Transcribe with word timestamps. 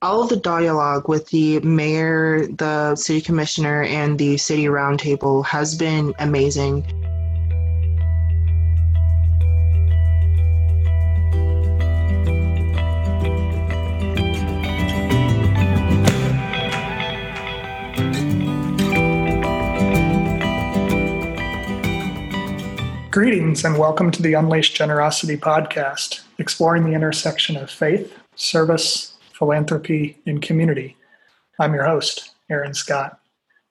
all 0.00 0.22
of 0.22 0.28
the 0.28 0.36
dialogue 0.36 1.08
with 1.08 1.26
the 1.30 1.58
mayor, 1.60 2.46
the 2.46 2.94
city 2.94 3.20
commissioner, 3.20 3.82
and 3.82 4.16
the 4.16 4.36
city 4.36 4.66
roundtable 4.66 5.44
has 5.44 5.74
been 5.74 6.14
amazing. 6.20 6.82
Greetings 23.10 23.64
and 23.64 23.76
welcome 23.76 24.12
to 24.12 24.22
the 24.22 24.34
Unleashed 24.34 24.76
Generosity 24.76 25.36
podcast, 25.36 26.20
exploring 26.38 26.84
the 26.84 26.92
intersection 26.92 27.56
of 27.56 27.68
faith, 27.68 28.14
service, 28.36 29.17
philanthropy, 29.38 30.18
and 30.26 30.42
community. 30.42 30.96
I'm 31.60 31.72
your 31.72 31.84
host, 31.84 32.32
Aaron 32.50 32.74
Scott. 32.74 33.17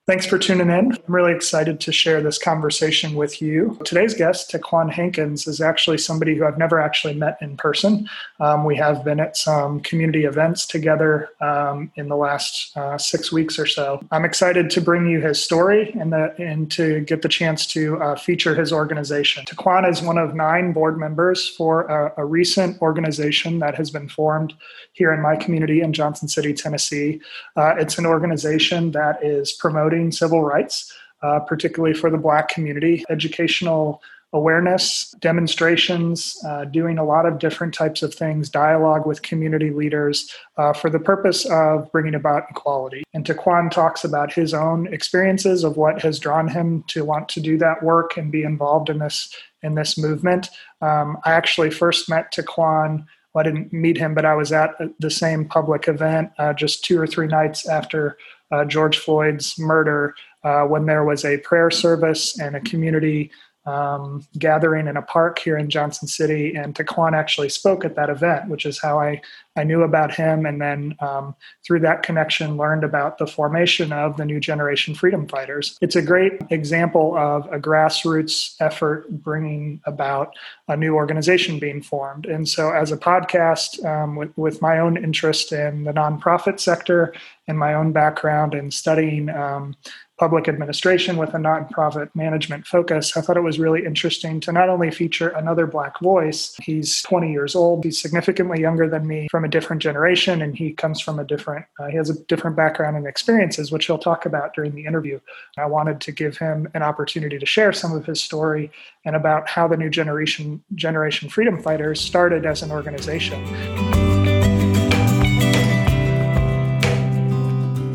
Thanks 0.07 0.25
for 0.25 0.37
tuning 0.37 0.69
in. 0.69 0.93
I'm 0.93 1.13
really 1.13 1.33
excited 1.33 1.81
to 1.81 1.91
share 1.91 2.21
this 2.21 2.37
conversation 2.37 3.15
with 3.15 3.41
you. 3.41 3.77
Today's 3.83 4.13
guest, 4.13 4.49
Taquan 4.49 4.89
Hankins, 4.89 5.47
is 5.47 5.59
actually 5.59 5.97
somebody 5.97 6.33
who 6.33 6.45
I've 6.45 6.57
never 6.57 6.79
actually 6.79 7.15
met 7.15 7.37
in 7.41 7.57
person. 7.57 8.07
Um, 8.39 8.63
we 8.63 8.77
have 8.77 9.03
been 9.03 9.19
at 9.19 9.35
some 9.35 9.81
community 9.81 10.23
events 10.23 10.65
together 10.65 11.27
um, 11.41 11.91
in 11.95 12.07
the 12.07 12.15
last 12.15 12.71
uh, 12.77 12.97
six 12.97 13.33
weeks 13.33 13.59
or 13.59 13.65
so. 13.65 14.01
I'm 14.09 14.23
excited 14.23 14.69
to 14.69 14.79
bring 14.79 15.07
you 15.07 15.19
his 15.19 15.43
story 15.43 15.91
and, 15.99 16.13
the, 16.13 16.33
and 16.39 16.71
to 16.71 17.01
get 17.01 17.21
the 17.21 17.27
chance 17.27 17.65
to 17.67 18.01
uh, 18.01 18.15
feature 18.15 18.55
his 18.55 18.71
organization. 18.71 19.43
Taquan 19.43 19.89
is 19.91 20.01
one 20.01 20.17
of 20.17 20.33
nine 20.33 20.71
board 20.71 20.97
members 20.97 21.49
for 21.49 21.81
a, 21.87 22.13
a 22.21 22.23
recent 22.23 22.81
organization 22.81 23.59
that 23.59 23.75
has 23.75 23.89
been 23.89 24.07
formed 24.07 24.53
here 24.93 25.11
in 25.11 25.21
my 25.21 25.35
community 25.35 25.81
in 25.81 25.91
Johnson 25.91 26.29
City, 26.29 26.53
Tennessee. 26.53 27.19
Uh, 27.57 27.75
it's 27.77 27.97
an 27.97 28.05
organization 28.05 28.91
that 28.91 29.21
is 29.21 29.51
promoting 29.51 29.96
promoting 29.97 30.11
civil 30.11 30.43
rights, 30.43 30.93
uh, 31.23 31.39
particularly 31.39 31.93
for 31.93 32.09
the 32.09 32.17
Black 32.17 32.49
community, 32.49 33.03
educational 33.09 34.01
awareness, 34.33 35.15
demonstrations, 35.21 36.37
uh, 36.45 36.65
doing 36.65 36.97
a 36.97 37.03
lot 37.03 37.25
of 37.25 37.39
different 37.39 37.73
types 37.73 38.03
of 38.03 38.13
things, 38.13 38.49
dialogue 38.49 39.07
with 39.07 39.21
community 39.21 39.71
leaders 39.71 40.29
uh, 40.57 40.73
for 40.73 40.89
the 40.89 40.99
purpose 40.99 41.45
of 41.45 41.89
bringing 41.93 42.13
about 42.13 42.43
equality. 42.49 43.03
And 43.13 43.25
Taquan 43.25 43.71
talks 43.71 44.03
about 44.03 44.33
his 44.33 44.53
own 44.53 44.93
experiences 44.93 45.63
of 45.63 45.77
what 45.77 46.01
has 46.01 46.19
drawn 46.19 46.49
him 46.49 46.83
to 46.89 47.05
want 47.05 47.29
to 47.29 47.39
do 47.39 47.57
that 47.59 47.81
work 47.81 48.17
and 48.17 48.31
be 48.31 48.43
involved 48.43 48.89
in 48.89 48.99
this 48.99 49.33
in 49.63 49.75
this 49.75 49.97
movement. 49.97 50.49
Um, 50.81 51.17
I 51.25 51.31
actually 51.31 51.71
first 51.71 52.09
met 52.09 52.31
Taquan. 52.33 53.05
I 53.35 53.43
didn't 53.43 53.71
meet 53.71 53.97
him, 53.97 54.13
but 54.15 54.25
I 54.25 54.33
was 54.33 54.51
at 54.51 54.71
the 54.99 55.11
same 55.11 55.45
public 55.45 55.87
event 55.87 56.31
uh, 56.37 56.53
just 56.53 56.83
two 56.83 56.99
or 56.99 57.07
three 57.07 57.27
nights 57.27 57.67
after 57.67 58.17
George 58.65 58.99
Floyd's 58.99 59.59
murder 59.59 60.15
uh, 60.43 60.63
when 60.63 60.85
there 60.85 61.03
was 61.03 61.25
a 61.25 61.37
prayer 61.39 61.69
service 61.69 62.39
and 62.39 62.55
a 62.55 62.61
community 62.61 63.31
um, 63.67 64.25
gathering 64.39 64.87
in 64.87 64.95
a 64.95 65.01
park 65.01 65.39
here 65.39 65.57
in 65.57 65.69
Johnson 65.69 66.07
City. 66.07 66.55
And 66.55 66.73
Taquan 66.73 67.13
actually 67.13 67.49
spoke 67.49 67.83
at 67.83 67.95
that 67.95 68.09
event, 68.09 68.49
which 68.49 68.65
is 68.65 68.79
how 68.81 68.99
I, 68.99 69.21
I 69.57 69.65
knew 69.65 69.83
about 69.83 70.13
him. 70.13 70.45
And 70.45 70.61
then 70.61 70.95
um, 71.01 71.35
through 71.65 71.81
that 71.81 72.01
connection, 72.01 72.55
learned 72.55 72.85
about 72.85 73.17
the 73.17 73.27
formation 73.27 73.91
of 73.91 74.15
the 74.15 74.23
New 74.23 74.39
Generation 74.39 74.95
Freedom 74.95 75.27
Fighters. 75.27 75.77
It's 75.81 75.97
a 75.97 76.01
great 76.01 76.41
example 76.49 77.17
of 77.17 77.45
a 77.51 77.59
grassroots 77.59 78.55
effort 78.61 79.09
bringing 79.09 79.81
about 79.85 80.33
a 80.69 80.77
new 80.77 80.95
organization 80.95 81.59
being 81.59 81.81
formed. 81.81 82.25
And 82.25 82.47
so, 82.47 82.71
as 82.71 82.93
a 82.93 82.97
podcast, 82.97 83.83
um, 83.85 84.15
with, 84.15 84.31
with 84.37 84.61
my 84.61 84.79
own 84.79 84.95
interest 84.95 85.51
in 85.51 85.83
the 85.83 85.91
nonprofit 85.91 86.61
sector 86.61 87.13
and 87.47 87.59
my 87.59 87.73
own 87.73 87.91
background 87.91 88.53
in 88.53 88.71
studying 88.71 89.29
um, 89.29 89.75
public 90.17 90.47
administration 90.47 91.17
with 91.17 91.33
a 91.33 91.37
nonprofit 91.37 92.09
management 92.15 92.65
focus, 92.65 93.15
I 93.15 93.21
thought 93.21 93.37
it 93.37 93.41
was 93.41 93.59
really 93.59 93.85
interesting 93.85 94.39
to 94.41 94.51
not 94.51 94.69
only 94.69 94.89
feature 94.91 95.29
another 95.29 95.67
Black 95.67 95.99
voice, 95.99 96.55
he's 96.61 97.01
20 97.03 97.31
years 97.31 97.55
old, 97.55 97.83
he's 97.83 98.01
significantly 98.01 98.59
younger 98.59 98.89
than 98.89 99.07
me 99.07 99.27
from 99.29 99.45
a 99.45 99.47
different 99.47 99.81
generation, 99.81 100.41
and 100.41 100.55
he 100.55 100.73
comes 100.73 100.99
from 100.99 101.19
a 101.19 101.23
different, 101.23 101.65
uh, 101.79 101.87
he 101.87 101.97
has 101.97 102.09
a 102.09 102.19
different 102.25 102.55
background 102.55 102.97
and 102.97 103.05
experiences, 103.05 103.71
which 103.71 103.85
he'll 103.85 103.97
talk 103.97 104.25
about 104.25 104.53
during 104.53 104.73
the 104.73 104.85
interview. 104.85 105.19
I 105.57 105.65
wanted 105.65 106.01
to 106.01 106.11
give 106.11 106.37
him 106.37 106.67
an 106.73 106.81
opportunity 106.81 107.37
to 107.37 107.45
share 107.45 107.71
some 107.71 107.95
of 107.95 108.05
his 108.05 108.23
story 108.23 108.71
and 109.05 109.15
about 109.15 109.47
how 109.47 109.67
the 109.67 109.77
new 109.77 109.89
generation, 109.89 110.63
Generation 110.75 111.29
Freedom 111.29 111.61
Fighters 111.61 112.01
started 112.01 112.45
as 112.45 112.63
an 112.63 112.71
organization. 112.71 113.96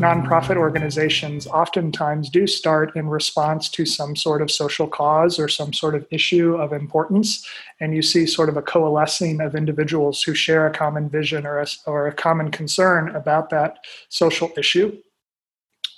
Nonprofit 0.03 0.57
organizations 0.57 1.47
oftentimes 1.47 2.29
do 2.29 2.45
start 2.45 2.95
in 2.95 3.07
response 3.07 3.69
to 3.69 3.85
some 3.85 4.15
sort 4.15 4.41
of 4.41 4.51
social 4.51 4.87
cause 4.87 5.39
or 5.39 5.47
some 5.47 5.71
sort 5.71 5.95
of 5.95 6.05
issue 6.11 6.55
of 6.55 6.73
importance. 6.73 7.47
And 7.79 7.95
you 7.95 8.01
see 8.01 8.25
sort 8.25 8.49
of 8.49 8.57
a 8.57 8.61
coalescing 8.61 9.39
of 9.41 9.55
individuals 9.55 10.21
who 10.21 10.33
share 10.33 10.67
a 10.67 10.71
common 10.71 11.09
vision 11.09 11.45
or 11.45 11.59
a, 11.59 11.67
or 11.85 12.07
a 12.07 12.13
common 12.13 12.51
concern 12.51 13.15
about 13.15 13.49
that 13.51 13.77
social 14.09 14.51
issue 14.57 14.97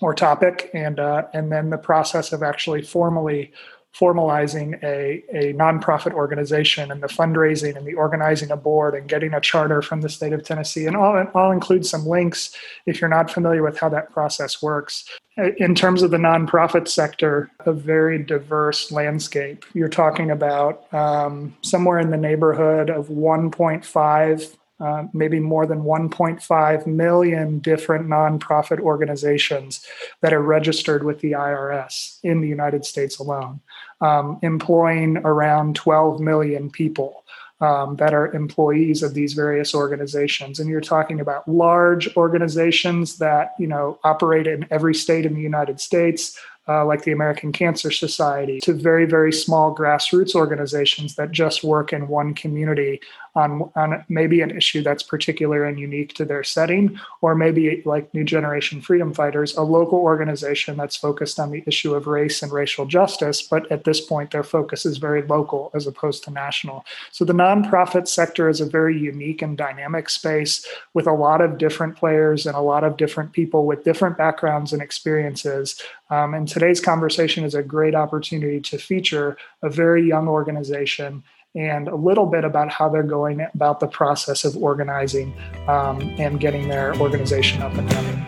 or 0.01 0.13
topic. 0.13 0.69
And, 0.73 0.99
uh, 0.99 1.23
and 1.33 1.51
then 1.51 1.69
the 1.69 1.77
process 1.77 2.31
of 2.31 2.43
actually 2.43 2.83
formally 2.83 3.53
formalizing 3.97 4.81
a, 4.83 5.23
a 5.29 5.53
nonprofit 5.53 6.11
organization 6.13 6.91
and 6.91 7.01
the 7.01 7.07
fundraising 7.07 7.77
and 7.77 7.85
the 7.87 7.93
organizing 7.93 8.51
a 8.51 8.57
board 8.57 8.93
and 8.93 9.07
getting 9.07 9.33
a 9.33 9.39
charter 9.39 9.81
from 9.81 10.01
the 10.01 10.09
state 10.09 10.33
of 10.33 10.43
Tennessee. 10.43 10.85
And 10.85 10.97
I'll, 10.97 11.31
I'll 11.33 11.51
include 11.51 11.85
some 11.85 12.05
links 12.05 12.55
if 12.85 12.99
you're 12.99 13.09
not 13.09 13.31
familiar 13.31 13.63
with 13.63 13.77
how 13.77 13.89
that 13.89 14.11
process 14.11 14.61
works. 14.61 15.09
In 15.57 15.75
terms 15.75 16.01
of 16.01 16.11
the 16.11 16.17
nonprofit 16.17 16.87
sector, 16.87 17.49
a 17.65 17.73
very 17.73 18.21
diverse 18.21 18.91
landscape. 18.91 19.65
You're 19.73 19.89
talking 19.89 20.31
about 20.31 20.93
um, 20.93 21.55
somewhere 21.61 21.99
in 21.99 22.09
the 22.09 22.17
neighborhood 22.17 22.89
of 22.89 23.07
1.5 23.07 24.55
uh, 24.79 25.05
maybe 25.13 25.39
more 25.39 25.65
than 25.65 25.83
1.5 25.83 26.87
million 26.87 27.59
different 27.59 28.07
nonprofit 28.07 28.79
organizations 28.79 29.85
that 30.21 30.33
are 30.33 30.41
registered 30.41 31.03
with 31.03 31.19
the 31.21 31.31
IRS 31.31 32.19
in 32.23 32.41
the 32.41 32.47
United 32.47 32.85
States 32.85 33.17
alone 33.17 33.61
um, 34.01 34.39
employing 34.41 35.17
around 35.17 35.75
12 35.75 36.19
million 36.19 36.69
people 36.69 37.23
um, 37.61 37.95
that 37.95 38.13
are 38.13 38.33
employees 38.33 39.01
of 39.01 39.13
these 39.13 39.33
various 39.33 39.73
organizations. 39.73 40.59
And 40.59 40.69
you're 40.69 40.81
talking 40.81 41.21
about 41.21 41.47
large 41.47 42.13
organizations 42.17 43.17
that 43.19 43.53
you 43.57 43.67
know 43.67 43.97
operate 44.03 44.47
in 44.47 44.67
every 44.71 44.93
state 44.93 45.25
in 45.25 45.35
the 45.35 45.41
united 45.41 45.79
states 45.79 46.37
uh, 46.67 46.85
like 46.85 47.03
the 47.03 47.11
American 47.11 47.51
Cancer 47.51 47.91
Society, 47.91 48.59
to 48.61 48.73
very, 48.73 49.05
very 49.05 49.31
small 49.31 49.75
grassroots 49.75 50.33
organizations 50.33 51.15
that 51.15 51.31
just 51.31 51.63
work 51.63 51.93
in 51.93 52.07
one 52.07 52.33
community 52.33 52.99
on, 53.35 53.69
on 53.75 54.05
maybe 54.07 54.41
an 54.41 54.55
issue 54.55 54.81
that's 54.81 55.03
particular 55.03 55.65
and 55.65 55.79
unique 55.79 56.13
to 56.15 56.25
their 56.25 56.43
setting, 56.43 56.99
or 57.21 57.35
maybe 57.35 57.81
like 57.85 58.13
New 58.13 58.23
Generation 58.23 58.81
Freedom 58.81 59.13
Fighters, 59.13 59.55
a 59.57 59.61
local 59.61 59.99
organization 59.99 60.77
that's 60.77 60.95
focused 60.95 61.39
on 61.39 61.51
the 61.51 61.63
issue 61.67 61.93
of 61.93 62.07
race 62.07 62.41
and 62.41 62.51
racial 62.51 62.85
justice, 62.85 63.41
but 63.41 63.69
at 63.71 63.83
this 63.83 64.01
point, 64.01 64.31
their 64.31 64.43
focus 64.43 64.85
is 64.85 64.97
very 64.97 65.21
local 65.23 65.71
as 65.73 65.85
opposed 65.87 66.23
to 66.23 66.31
national. 66.31 66.85
So 67.11 67.25
the 67.25 67.33
nonprofit 67.33 68.07
sector 68.07 68.49
is 68.49 68.61
a 68.61 68.65
very 68.65 68.97
unique 68.97 69.41
and 69.41 69.57
dynamic 69.57 70.09
space 70.09 70.65
with 70.93 71.07
a 71.07 71.13
lot 71.13 71.41
of 71.41 71.57
different 71.57 71.95
players 71.95 72.45
and 72.45 72.55
a 72.55 72.61
lot 72.61 72.83
of 72.83 72.97
different 72.97 73.33
people 73.33 73.65
with 73.65 73.83
different 73.83 74.17
backgrounds 74.17 74.73
and 74.73 74.81
experiences. 74.81 75.81
Um, 76.09 76.33
and 76.33 76.47
today's 76.47 76.79
conversation 76.79 77.43
is 77.43 77.55
a 77.55 77.63
great 77.63 77.95
opportunity 77.95 78.61
to 78.61 78.77
feature 78.77 79.37
a 79.61 79.69
very 79.69 80.07
young 80.07 80.27
organization 80.27 81.23
and 81.55 81.87
a 81.87 81.95
little 81.95 82.25
bit 82.25 82.43
about 82.43 82.69
how 82.69 82.89
they're 82.89 83.03
going 83.03 83.45
about 83.53 83.79
the 83.79 83.87
process 83.87 84.43
of 84.43 84.55
organizing 84.57 85.33
um, 85.67 86.01
and 86.19 86.39
getting 86.39 86.67
their 86.67 86.95
organization 86.97 87.61
up 87.61 87.73
and 87.75 87.91
running. 87.93 88.25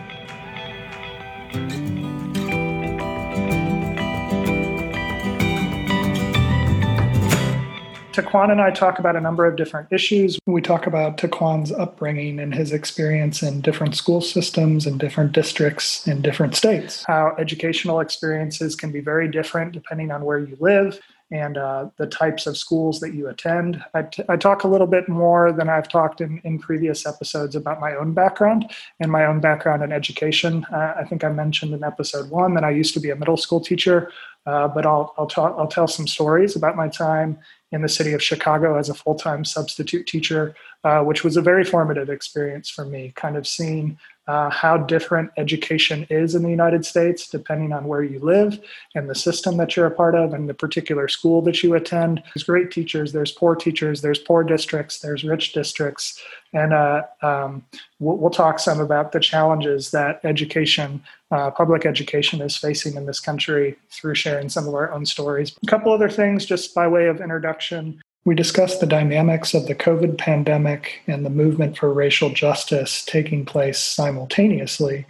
Taquan 8.18 8.50
and 8.50 8.60
I 8.60 8.72
talk 8.72 8.98
about 8.98 9.14
a 9.14 9.20
number 9.20 9.46
of 9.46 9.54
different 9.54 9.92
issues. 9.92 10.40
We 10.44 10.60
talk 10.60 10.88
about 10.88 11.18
Taquan's 11.18 11.70
upbringing 11.70 12.40
and 12.40 12.52
his 12.52 12.72
experience 12.72 13.44
in 13.44 13.60
different 13.60 13.94
school 13.94 14.20
systems 14.20 14.86
and 14.86 14.98
different 14.98 15.30
districts 15.30 16.04
in 16.08 16.20
different 16.20 16.56
states. 16.56 17.04
How 17.06 17.36
educational 17.38 18.00
experiences 18.00 18.74
can 18.74 18.90
be 18.90 18.98
very 18.98 19.28
different 19.28 19.70
depending 19.70 20.10
on 20.10 20.24
where 20.24 20.40
you 20.40 20.56
live 20.58 21.00
and 21.30 21.58
uh, 21.58 21.88
the 21.96 22.06
types 22.06 22.46
of 22.46 22.56
schools 22.56 23.00
that 23.00 23.14
you 23.14 23.28
attend. 23.28 23.84
I, 23.94 24.02
t- 24.02 24.24
I 24.28 24.36
talk 24.36 24.64
a 24.64 24.68
little 24.68 24.86
bit 24.86 25.08
more 25.08 25.52
than 25.52 25.68
I've 25.68 25.88
talked 25.88 26.20
in, 26.20 26.40
in 26.44 26.58
previous 26.58 27.06
episodes 27.06 27.54
about 27.54 27.80
my 27.80 27.94
own 27.94 28.14
background 28.14 28.70
and 29.00 29.12
my 29.12 29.26
own 29.26 29.40
background 29.40 29.82
in 29.82 29.92
education. 29.92 30.64
Uh, 30.72 30.94
I 30.96 31.04
think 31.04 31.24
I 31.24 31.28
mentioned 31.28 31.74
in 31.74 31.84
episode 31.84 32.30
one 32.30 32.54
that 32.54 32.64
I 32.64 32.70
used 32.70 32.94
to 32.94 33.00
be 33.00 33.10
a 33.10 33.16
middle 33.16 33.36
school 33.36 33.60
teacher 33.60 34.10
uh, 34.48 34.66
but 34.66 34.86
I'll 34.86 35.14
I'll, 35.18 35.26
talk, 35.26 35.54
I'll 35.58 35.66
tell 35.66 35.86
some 35.86 36.06
stories 36.06 36.56
about 36.56 36.74
my 36.74 36.88
time 36.88 37.38
in 37.70 37.82
the 37.82 37.88
city 37.88 38.14
of 38.14 38.22
Chicago 38.22 38.78
as 38.78 38.88
a 38.88 38.94
full 38.94 39.14
time 39.14 39.44
substitute 39.44 40.06
teacher, 40.06 40.54
uh, 40.84 41.02
which 41.02 41.24
was 41.24 41.36
a 41.36 41.42
very 41.42 41.64
formative 41.64 42.08
experience 42.08 42.70
for 42.70 42.84
me. 42.84 43.12
Kind 43.16 43.36
of 43.36 43.46
seeing 43.46 43.98
uh, 44.28 44.50
how 44.50 44.76
different 44.76 45.30
education 45.38 46.06
is 46.10 46.34
in 46.34 46.42
the 46.42 46.50
United 46.50 46.84
States, 46.84 47.26
depending 47.26 47.72
on 47.72 47.86
where 47.86 48.02
you 48.02 48.18
live 48.20 48.60
and 48.94 49.08
the 49.08 49.14
system 49.14 49.56
that 49.56 49.74
you're 49.74 49.86
a 49.86 49.90
part 49.90 50.14
of 50.14 50.34
and 50.34 50.48
the 50.48 50.54
particular 50.54 51.08
school 51.08 51.40
that 51.40 51.62
you 51.62 51.74
attend. 51.74 52.22
There's 52.34 52.44
great 52.44 52.70
teachers, 52.70 53.12
there's 53.12 53.32
poor 53.32 53.56
teachers, 53.56 54.02
there's 54.02 54.18
poor 54.18 54.44
districts, 54.44 54.98
there's 54.98 55.24
rich 55.24 55.54
districts. 55.54 56.22
And 56.52 56.74
uh, 56.74 57.02
um, 57.22 57.64
we'll, 58.00 58.18
we'll, 58.18 58.30
talk 58.30 58.58
some 58.58 58.80
about 58.80 59.12
the 59.12 59.20
challenges 59.20 59.90
that 59.92 60.20
education, 60.24 61.02
uh, 61.30 61.50
public 61.50 61.86
education, 61.86 62.42
is 62.42 62.56
facing 62.56 62.96
in 62.96 63.06
this 63.06 63.20
country 63.20 63.76
through 63.90 64.14
sharing 64.14 64.48
some 64.50 64.68
of 64.68 64.74
our 64.74 64.92
own 64.92 65.06
stories. 65.06 65.56
A 65.62 65.66
couple 65.66 65.92
other 65.92 66.10
things, 66.10 66.44
just 66.44 66.74
by 66.74 66.86
way 66.86 67.06
of 67.06 67.20
introduction. 67.20 68.00
We 68.28 68.34
discussed 68.34 68.80
the 68.80 68.86
dynamics 68.86 69.54
of 69.54 69.66
the 69.66 69.74
COVID 69.74 70.18
pandemic 70.18 71.00
and 71.06 71.24
the 71.24 71.30
movement 71.30 71.78
for 71.78 71.90
racial 71.90 72.28
justice 72.28 73.02
taking 73.02 73.46
place 73.46 73.78
simultaneously, 73.78 75.06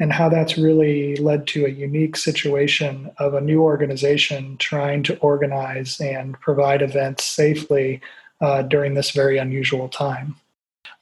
and 0.00 0.10
how 0.10 0.30
that's 0.30 0.56
really 0.56 1.16
led 1.16 1.46
to 1.48 1.66
a 1.66 1.68
unique 1.68 2.16
situation 2.16 3.10
of 3.18 3.34
a 3.34 3.42
new 3.42 3.60
organization 3.60 4.56
trying 4.56 5.02
to 5.02 5.18
organize 5.18 6.00
and 6.00 6.40
provide 6.40 6.80
events 6.80 7.24
safely 7.24 8.00
uh, 8.40 8.62
during 8.62 8.94
this 8.94 9.10
very 9.10 9.36
unusual 9.36 9.90
time. 9.90 10.36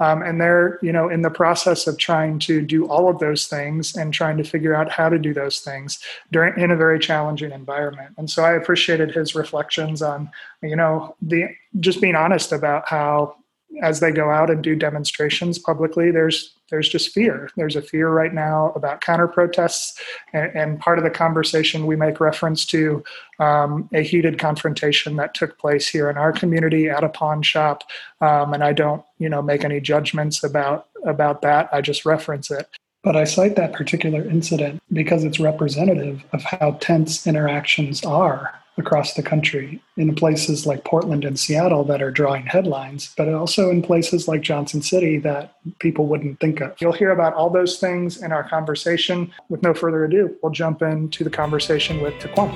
Um, 0.01 0.23
and 0.23 0.41
they're, 0.41 0.79
you 0.83 0.93
know, 0.93 1.09
in 1.09 1.23
the 1.23 1.31
process 1.31 1.87
of 1.87 1.99
trying 1.99 2.39
to 2.41 2.63
do 2.63 2.89
all 2.89 3.09
of 3.09 3.19
those 3.19 3.47
things 3.47 3.97
and 3.97 4.13
trying 4.13 4.39
to 4.39 4.45
figure 4.45 4.75
out 4.75 4.91
how 4.91 5.09
to 5.09 5.19
do 5.19 5.33
those 5.35 5.61
things 5.61 6.03
during 6.33 6.59
in 6.59 6.71
a 6.71 6.77
very 6.77 6.99
challenging 6.99 7.53
environment. 7.53 8.15
And 8.17 8.29
so 8.29 8.43
I 8.43 8.53
appreciated 8.53 9.15
his 9.15 9.35
reflections 9.35 10.01
on, 10.03 10.31
you 10.63 10.77
know, 10.77 11.15
the 11.21 11.49
just 11.79 12.01
being 12.01 12.17
honest 12.17 12.51
about 12.51 12.89
how 12.89 13.37
as 13.83 14.01
they 14.01 14.11
go 14.11 14.31
out 14.31 14.51
and 14.51 14.63
do 14.63 14.75
demonstrations 14.75 15.59
publicly, 15.59 16.11
there's 16.11 16.55
there's 16.71 16.89
just 16.89 17.13
fear. 17.13 17.51
There's 17.57 17.75
a 17.75 17.83
fear 17.83 18.11
right 18.11 18.33
now 18.33 18.73
about 18.77 19.01
counter 19.01 19.27
protests, 19.27 19.99
and, 20.33 20.55
and 20.55 20.81
part 20.81 20.99
of 20.99 21.05
the 21.05 21.11
conversation 21.11 21.87
we 21.87 21.97
make 21.97 22.21
reference 22.21 22.65
to 22.67 23.03
um, 23.41 23.89
a 23.93 24.03
heated 24.03 24.39
confrontation 24.39 25.17
that 25.17 25.35
took 25.35 25.59
place 25.59 25.89
here 25.89 26.09
in 26.11 26.17
our 26.17 26.33
community 26.33 26.89
at 26.89 27.03
a 27.03 27.09
pawn 27.09 27.43
shop. 27.43 27.83
Um, 28.21 28.55
and 28.55 28.63
I 28.63 28.73
don't, 28.73 29.05
you 29.19 29.29
know, 29.29 29.43
make 29.43 29.65
any 29.65 29.81
judgments 29.81 30.45
about 30.45 30.89
about 31.05 31.43
that. 31.43 31.69
I 31.73 31.81
just 31.81 32.05
reference 32.05 32.51
it. 32.51 32.69
But 33.03 33.17
I 33.17 33.25
cite 33.25 33.57
that 33.57 33.73
particular 33.73 34.23
incident 34.29 34.83
because 34.93 35.25
it's 35.25 35.41
representative 35.41 36.23
of 36.33 36.43
how 36.43 36.73
tense 36.81 37.27
interactions 37.27 38.05
are 38.05 38.60
across 38.79 39.15
the 39.15 39.23
country 39.23 39.83
in 39.97 40.15
places 40.15 40.67
like 40.67 40.85
Portland 40.85 41.25
and 41.25 41.39
Seattle 41.39 41.85
that 41.85 42.03
are 42.03 42.11
drawing 42.11 42.47
headlines, 42.47 43.13
but 43.17 43.29
also 43.29 43.71
in 43.71 43.83
places 43.83 44.27
like 44.27 44.41
Johnson 44.41 44.83
City 44.83 45.19
that 45.19 45.55
people 45.79 46.07
wouldn't 46.07 46.41
think 46.41 46.61
of. 46.61 46.75
You'll 46.81 46.93
hear 46.93 47.11
about 47.11 47.35
all 47.35 47.51
those 47.51 47.79
things 47.79 48.23
in 48.23 48.33
our 48.33 48.49
conversation. 48.49 49.33
With 49.49 49.63
no 49.63 49.75
further 49.75 50.05
ado, 50.05 50.37
we'll 50.43 50.53
jump 50.53 50.83
into 50.83 51.25
the 51.25 51.31
conversation 51.31 52.01
with 52.01 52.15
Taquan. 52.15 52.51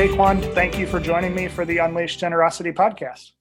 Taquan, 0.00 0.54
thank 0.54 0.78
you 0.78 0.86
for 0.86 0.98
joining 0.98 1.34
me 1.34 1.46
for 1.46 1.66
the 1.66 1.76
Unleashed 1.76 2.18
Generosity 2.18 2.72
podcast. 2.72 3.32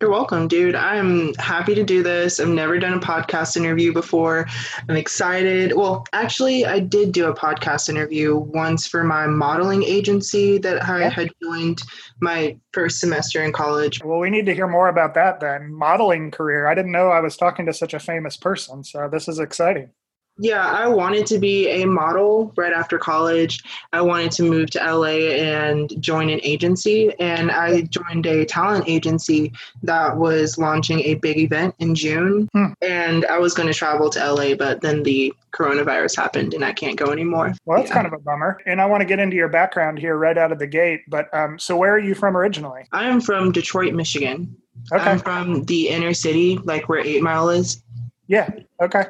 You're 0.00 0.10
welcome, 0.10 0.48
dude. 0.48 0.74
I'm 0.74 1.34
happy 1.34 1.74
to 1.74 1.84
do 1.84 2.02
this. 2.02 2.40
I've 2.40 2.48
never 2.48 2.78
done 2.78 2.94
a 2.94 2.98
podcast 2.98 3.58
interview 3.58 3.92
before. 3.92 4.46
I'm 4.88 4.96
excited. 4.96 5.76
Well, 5.76 6.06
actually, 6.14 6.64
I 6.64 6.78
did 6.78 7.12
do 7.12 7.26
a 7.26 7.34
podcast 7.34 7.90
interview 7.90 8.34
once 8.34 8.86
for 8.86 9.04
my 9.04 9.26
modeling 9.26 9.82
agency 9.82 10.56
that 10.56 10.88
I 10.88 11.10
had 11.10 11.30
joined 11.42 11.82
my 12.18 12.56
first 12.72 12.98
semester 12.98 13.44
in 13.44 13.52
college. 13.52 14.02
Well, 14.02 14.20
we 14.20 14.30
need 14.30 14.46
to 14.46 14.54
hear 14.54 14.66
more 14.66 14.88
about 14.88 15.12
that 15.16 15.38
then. 15.38 15.70
Modeling 15.70 16.30
career. 16.30 16.66
I 16.66 16.74
didn't 16.74 16.92
know 16.92 17.08
I 17.08 17.20
was 17.20 17.36
talking 17.36 17.66
to 17.66 17.74
such 17.74 17.92
a 17.92 18.00
famous 18.00 18.38
person, 18.38 18.82
so 18.82 19.06
this 19.06 19.28
is 19.28 19.38
exciting. 19.38 19.90
Yeah, 20.42 20.66
I 20.66 20.88
wanted 20.88 21.26
to 21.26 21.38
be 21.38 21.68
a 21.68 21.84
model 21.84 22.50
right 22.56 22.72
after 22.72 22.98
college. 22.98 23.62
I 23.92 24.00
wanted 24.00 24.32
to 24.32 24.42
move 24.42 24.70
to 24.70 24.78
LA 24.78 25.34
and 25.36 25.92
join 26.02 26.30
an 26.30 26.40
agency. 26.42 27.12
And 27.20 27.50
I 27.50 27.82
joined 27.82 28.24
a 28.24 28.46
talent 28.46 28.88
agency 28.88 29.52
that 29.82 30.16
was 30.16 30.56
launching 30.56 31.00
a 31.00 31.14
big 31.16 31.36
event 31.36 31.74
in 31.78 31.94
June. 31.94 32.48
Hmm. 32.54 32.72
And 32.80 33.26
I 33.26 33.36
was 33.38 33.52
going 33.52 33.68
to 33.68 33.74
travel 33.74 34.08
to 34.10 34.32
LA, 34.32 34.54
but 34.54 34.80
then 34.80 35.02
the 35.02 35.30
coronavirus 35.52 36.16
happened 36.16 36.54
and 36.54 36.64
I 36.64 36.72
can't 36.72 36.96
go 36.96 37.12
anymore. 37.12 37.52
Well, 37.66 37.76
that's 37.76 37.90
yeah. 37.90 37.96
kind 37.96 38.06
of 38.06 38.14
a 38.14 38.18
bummer. 38.18 38.60
And 38.64 38.80
I 38.80 38.86
want 38.86 39.02
to 39.02 39.04
get 39.04 39.18
into 39.18 39.36
your 39.36 39.48
background 39.48 39.98
here 39.98 40.16
right 40.16 40.38
out 40.38 40.52
of 40.52 40.58
the 40.58 40.66
gate. 40.66 41.02
But 41.06 41.32
um, 41.34 41.58
so 41.58 41.76
where 41.76 41.92
are 41.92 41.98
you 41.98 42.14
from 42.14 42.34
originally? 42.34 42.84
I 42.92 43.08
am 43.08 43.20
from 43.20 43.52
Detroit, 43.52 43.92
Michigan. 43.92 44.56
Okay. 44.90 45.04
I'm 45.04 45.18
from 45.18 45.64
the 45.64 45.90
inner 45.90 46.14
city, 46.14 46.56
like 46.64 46.88
where 46.88 47.00
Eight 47.00 47.22
Mile 47.22 47.50
is. 47.50 47.82
Yeah. 48.26 48.48
Okay 48.80 49.04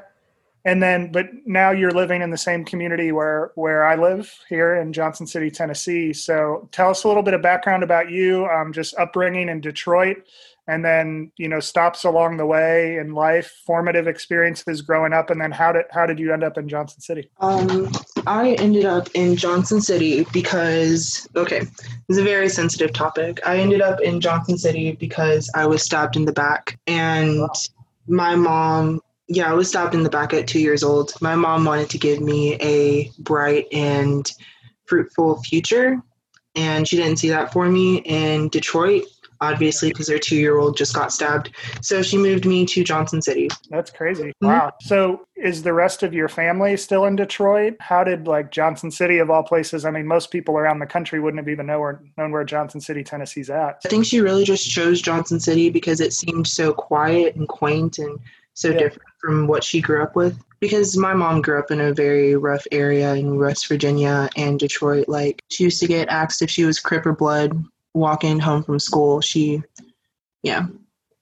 and 0.64 0.82
then 0.82 1.10
but 1.10 1.26
now 1.46 1.70
you're 1.70 1.90
living 1.90 2.22
in 2.22 2.30
the 2.30 2.38
same 2.38 2.64
community 2.64 3.12
where 3.12 3.52
where 3.54 3.84
i 3.84 3.94
live 3.94 4.32
here 4.48 4.76
in 4.76 4.92
johnson 4.92 5.26
city 5.26 5.50
tennessee. 5.50 6.12
So 6.12 6.68
tell 6.72 6.90
us 6.90 7.04
a 7.04 7.08
little 7.08 7.22
bit 7.22 7.34
of 7.34 7.42
background 7.42 7.82
about 7.82 8.10
you 8.10 8.46
um, 8.46 8.72
just 8.72 8.94
upbringing 8.96 9.48
in 9.48 9.60
detroit 9.60 10.24
and 10.66 10.84
then 10.84 11.32
you 11.36 11.48
know 11.48 11.60
stops 11.60 12.04
along 12.04 12.36
the 12.36 12.46
way 12.46 12.96
in 12.96 13.12
life 13.12 13.60
formative 13.66 14.06
experiences 14.06 14.82
growing 14.82 15.12
up 15.12 15.30
and 15.30 15.40
then 15.40 15.50
how 15.50 15.72
did 15.72 15.84
how 15.90 16.06
did 16.06 16.18
you 16.18 16.32
end 16.32 16.44
up 16.44 16.56
in 16.58 16.68
johnson 16.68 17.00
city? 17.00 17.30
Um, 17.40 17.90
i 18.26 18.52
ended 18.54 18.84
up 18.84 19.08
in 19.14 19.36
johnson 19.36 19.80
city 19.80 20.26
because 20.32 21.28
okay 21.34 21.62
it's 22.08 22.18
a 22.18 22.24
very 22.24 22.48
sensitive 22.48 22.92
topic. 22.92 23.40
I 23.46 23.58
ended 23.58 23.80
up 23.80 24.00
in 24.00 24.20
johnson 24.20 24.58
city 24.58 24.92
because 24.92 25.50
i 25.54 25.66
was 25.66 25.82
stabbed 25.82 26.16
in 26.16 26.24
the 26.24 26.32
back 26.32 26.78
and 26.86 27.40
wow. 27.40 27.52
my 28.06 28.34
mom 28.34 29.00
yeah, 29.30 29.48
I 29.48 29.54
was 29.54 29.68
stabbed 29.68 29.94
in 29.94 30.02
the 30.02 30.10
back 30.10 30.34
at 30.34 30.48
two 30.48 30.58
years 30.58 30.82
old. 30.82 31.12
My 31.20 31.36
mom 31.36 31.64
wanted 31.64 31.88
to 31.90 31.98
give 31.98 32.20
me 32.20 32.54
a 32.56 33.12
bright 33.20 33.68
and 33.72 34.30
fruitful 34.86 35.40
future, 35.42 36.02
and 36.56 36.86
she 36.86 36.96
didn't 36.96 37.18
see 37.18 37.28
that 37.28 37.52
for 37.52 37.68
me 37.68 37.98
in 37.98 38.48
Detroit, 38.48 39.04
obviously, 39.40 39.90
because 39.90 40.08
their 40.08 40.18
two 40.18 40.34
year 40.34 40.58
old 40.58 40.76
just 40.76 40.96
got 40.96 41.12
stabbed. 41.12 41.54
So 41.80 42.02
she 42.02 42.18
moved 42.18 42.44
me 42.44 42.66
to 42.66 42.82
Johnson 42.82 43.22
City. 43.22 43.48
That's 43.68 43.92
crazy. 43.92 44.24
Mm-hmm. 44.24 44.48
Wow. 44.48 44.72
So 44.80 45.28
is 45.36 45.62
the 45.62 45.74
rest 45.74 46.02
of 46.02 46.12
your 46.12 46.28
family 46.28 46.76
still 46.76 47.04
in 47.04 47.14
Detroit? 47.14 47.76
How 47.78 48.02
did 48.02 48.26
like 48.26 48.50
Johnson 48.50 48.90
City 48.90 49.18
of 49.18 49.30
all 49.30 49.44
places? 49.44 49.84
I 49.84 49.92
mean, 49.92 50.08
most 50.08 50.32
people 50.32 50.58
around 50.58 50.80
the 50.80 50.86
country 50.86 51.20
wouldn't 51.20 51.38
have 51.38 51.48
even 51.48 51.66
know 51.66 51.78
where, 51.78 52.02
known 52.18 52.32
where 52.32 52.42
Johnson 52.42 52.80
City, 52.80 53.04
Tennessee's 53.04 53.48
at. 53.48 53.80
I 53.84 53.88
think 53.88 54.06
she 54.06 54.20
really 54.20 54.42
just 54.42 54.68
chose 54.68 55.00
Johnson 55.00 55.38
City 55.38 55.70
because 55.70 56.00
it 56.00 56.12
seemed 56.12 56.48
so 56.48 56.72
quiet 56.72 57.36
and 57.36 57.46
quaint 57.46 57.98
and 57.98 58.18
so 58.54 58.70
yeah. 58.70 58.78
different 58.78 59.09
from 59.20 59.46
what 59.46 59.62
she 59.62 59.80
grew 59.80 60.02
up 60.02 60.16
with 60.16 60.38
because 60.60 60.96
my 60.96 61.14
mom 61.14 61.40
grew 61.40 61.58
up 61.58 61.70
in 61.70 61.80
a 61.80 61.92
very 61.92 62.36
rough 62.36 62.66
area 62.70 63.14
in 63.14 63.38
West 63.38 63.66
Virginia 63.66 64.28
and 64.36 64.58
Detroit. 64.58 65.08
Like 65.08 65.42
she 65.48 65.64
used 65.64 65.80
to 65.80 65.86
get 65.86 66.08
asked 66.08 66.42
if 66.42 66.50
she 66.50 66.64
was 66.64 66.78
Crip 66.78 67.06
or 67.06 67.14
Blood 67.14 67.64
walking 67.94 68.38
home 68.38 68.62
from 68.62 68.78
school. 68.78 69.20
She, 69.20 69.62
yeah. 70.42 70.66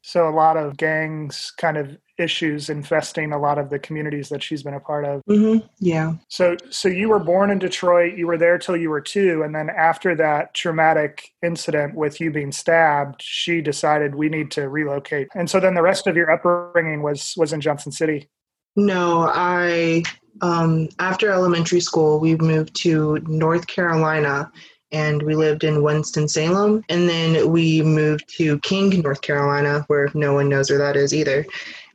So 0.02 0.28
a 0.28 0.30
lot 0.30 0.56
of 0.56 0.76
gangs 0.76 1.52
kind 1.56 1.76
of 1.76 1.96
issues 2.18 2.68
infesting 2.68 3.32
a 3.32 3.38
lot 3.38 3.58
of 3.58 3.70
the 3.70 3.78
communities 3.78 4.28
that 4.28 4.42
she's 4.42 4.62
been 4.62 4.74
a 4.74 4.80
part 4.80 5.04
of. 5.04 5.22
Mm-hmm. 5.28 5.66
Yeah. 5.78 6.14
So, 6.28 6.56
so 6.70 6.88
you 6.88 7.08
were 7.08 7.18
born 7.18 7.50
in 7.50 7.58
Detroit. 7.58 8.16
You 8.16 8.26
were 8.26 8.38
there 8.38 8.58
till 8.58 8.76
you 8.76 8.90
were 8.90 9.00
two, 9.00 9.42
and 9.42 9.54
then 9.54 9.70
after 9.70 10.14
that 10.16 10.54
traumatic 10.54 11.32
incident 11.42 11.94
with 11.94 12.20
you 12.20 12.30
being 12.30 12.52
stabbed, 12.52 13.22
she 13.22 13.60
decided 13.60 14.14
we 14.14 14.28
need 14.28 14.50
to 14.52 14.68
relocate. 14.68 15.28
And 15.34 15.48
so 15.48 15.60
then 15.60 15.74
the 15.74 15.82
rest 15.82 16.06
of 16.06 16.16
your 16.16 16.30
upbringing 16.30 17.02
was 17.02 17.34
was 17.36 17.52
in 17.52 17.60
Johnson 17.60 17.92
City. 17.92 18.28
No, 18.76 19.30
I 19.32 20.02
um, 20.40 20.88
after 20.98 21.30
elementary 21.30 21.80
school 21.80 22.20
we 22.20 22.36
moved 22.36 22.74
to 22.82 23.18
North 23.26 23.66
Carolina 23.66 24.52
and 24.92 25.22
we 25.22 25.34
lived 25.34 25.64
in 25.64 25.82
Winston-Salem. 25.82 26.84
And 26.88 27.08
then 27.08 27.50
we 27.50 27.82
moved 27.82 28.28
to 28.36 28.58
King, 28.60 29.00
North 29.00 29.20
Carolina, 29.20 29.84
where 29.88 30.08
no 30.14 30.32
one 30.32 30.48
knows 30.48 30.70
where 30.70 30.78
that 30.78 30.96
is 30.96 31.12
either 31.12 31.44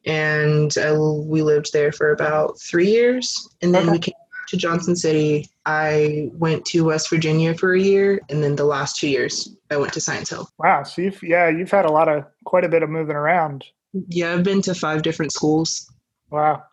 and 0.06 0.74
I, 0.78 0.92
we 0.94 1.42
lived 1.42 1.72
there 1.74 1.92
for 1.92 2.12
about 2.12 2.60
three 2.60 2.90
years. 2.90 3.50
And 3.62 3.74
then 3.74 3.84
okay. 3.84 3.92
we 3.92 4.00
came 4.00 4.14
to 4.50 4.58
Johnson 4.58 4.96
City. 4.96 5.50
I 5.66 6.30
went 6.34 6.66
to 6.66 6.86
West 6.86 7.10
Virginia 7.10 7.56
for 7.56 7.74
a 7.74 7.80
year, 7.80 8.22
and 8.30 8.44
then 8.44 8.56
the 8.56 8.66
last 8.66 8.98
two 9.00 9.10
years 9.10 9.56
I 9.72 9.78
went 9.78 9.94
to 9.94 10.02
Science 10.02 10.30
Hill. 10.30 10.50
Wow, 10.60 10.84
so 10.84 11.02
you've 11.02 11.22
yeah 11.24 11.50
you've 11.50 11.72
had 11.72 11.86
a 11.86 11.92
lot 11.92 12.10
of 12.10 12.26
quite 12.46 12.66
a 12.66 12.70
bit 12.70 12.84
of 12.84 12.90
moving 12.90 13.16
around. 13.16 13.64
Yeah, 14.10 14.34
I've 14.34 14.44
been 14.44 14.62
to 14.64 14.76
five 14.76 15.02
different 15.02 15.32
schools. 15.32 15.90
Wow. 16.30 16.64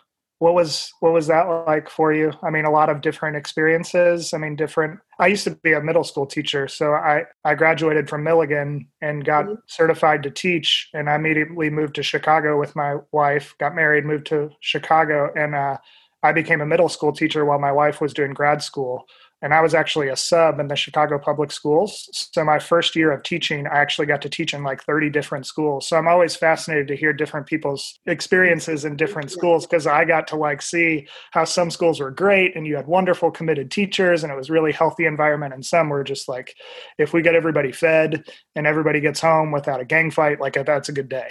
What 0.41 0.55
was 0.55 0.93
what 1.01 1.13
was 1.13 1.29
that 1.29 1.43
like 1.43 1.89
for 1.89 2.13
you? 2.13 2.33
I 2.43 2.51
mean 2.51 2.65
a 2.65 2.71
lot 2.71 2.91
of 2.91 3.03
different 3.03 3.37
experiences. 3.37 4.35
I 4.35 4.39
mean 4.39 4.57
different 4.57 4.99
i 5.21 5.27
used 5.27 5.45
to 5.45 5.55
be 5.57 5.75
a 5.75 5.81
middle 5.81 6.03
school 6.03 6.27
teacher 6.27 6.67
so 6.67 6.95
i 6.95 7.23
i 7.45 7.55
graduated 7.55 8.09
from 8.09 8.25
milligan 8.25 8.89
and 9.01 9.25
got 9.25 9.45
mm-hmm. 9.45 9.55
certified 9.67 10.23
to 10.23 10.31
teach 10.31 10.89
and 10.95 11.09
i 11.09 11.15
immediately 11.15 11.71
moved 11.71 11.95
to 11.95 12.03
chicago 12.03 12.59
with 12.59 12.75
my 12.75 12.97
wife 13.13 13.55
got 13.59 13.75
married 13.75 14.05
moved 14.05 14.27
to 14.27 14.51
chicago 14.61 15.31
and 15.37 15.55
uh, 15.55 15.77
i 16.23 16.33
became 16.33 16.61
a 16.61 16.67
middle 16.67 16.89
school 16.89 17.13
teacher 17.13 17.45
while 17.45 17.59
my 17.59 17.71
wife 17.71 18.01
was 18.01 18.15
doing 18.15 18.33
grad 18.33 18.63
school 18.63 19.07
and 19.43 19.55
I 19.55 19.61
was 19.61 19.75
actually 19.75 20.09
a 20.09 20.17
sub 20.17 20.61
in 20.61 20.69
the 20.69 20.77
Chicago 20.77 21.19
Public 21.19 21.51
Schools. 21.51 22.09
So 22.33 22.45
my 22.45 22.59
first 22.59 22.95
year 22.95 23.11
of 23.11 23.23
teaching, 23.23 23.67
I 23.67 23.79
actually 23.79 24.07
got 24.07 24.23
to 24.23 24.29
teach 24.29 24.53
in 24.53 24.63
like 24.63 24.85
30 24.85 25.11
different 25.11 25.47
schools. 25.47 25.89
So 25.89 25.97
I'm 25.97 26.09
always 26.09 26.37
fascinated 26.37 26.89
to 26.89 26.97
hear 26.97 27.13
different 27.13 27.47
people's 27.47 27.99
experiences 28.07 28.85
in 28.85 28.97
different 28.97 29.31
schools 29.31 29.67
because 29.67 29.87
I 29.87 30.05
got 30.05 30.27
to 30.29 30.37
like 30.37 30.61
see 30.61 31.07
how 31.31 31.45
some 31.45 31.71
schools 31.71 32.01
were 32.01 32.11
great 32.11 32.55
and 32.55 32.67
you 32.67 32.77
had 32.77 32.87
wonderful 32.87 33.31
committed 33.31 33.71
teachers 33.71 34.23
and 34.23 34.33
it 34.33 34.37
was 34.37 34.51
really 34.51 34.73
healthy 34.73 35.07
environment 35.07 35.55
and 35.55 35.65
some 35.65 35.89
were 35.89 36.05
just 36.05 36.29
like 36.29 36.55
if 36.99 37.13
we 37.13 37.23
get 37.23 37.35
everybody 37.35 37.73
fed 37.73 38.25
and 38.55 38.67
everybody 38.67 39.01
gets 39.01 39.21
home 39.21 39.53
without 39.53 39.81
a 39.81 39.85
gang 39.85 40.11
fight 40.11 40.41
like 40.41 40.55
that's 40.65 40.89
a 40.89 40.93
good 40.93 41.09
day. 41.09 41.31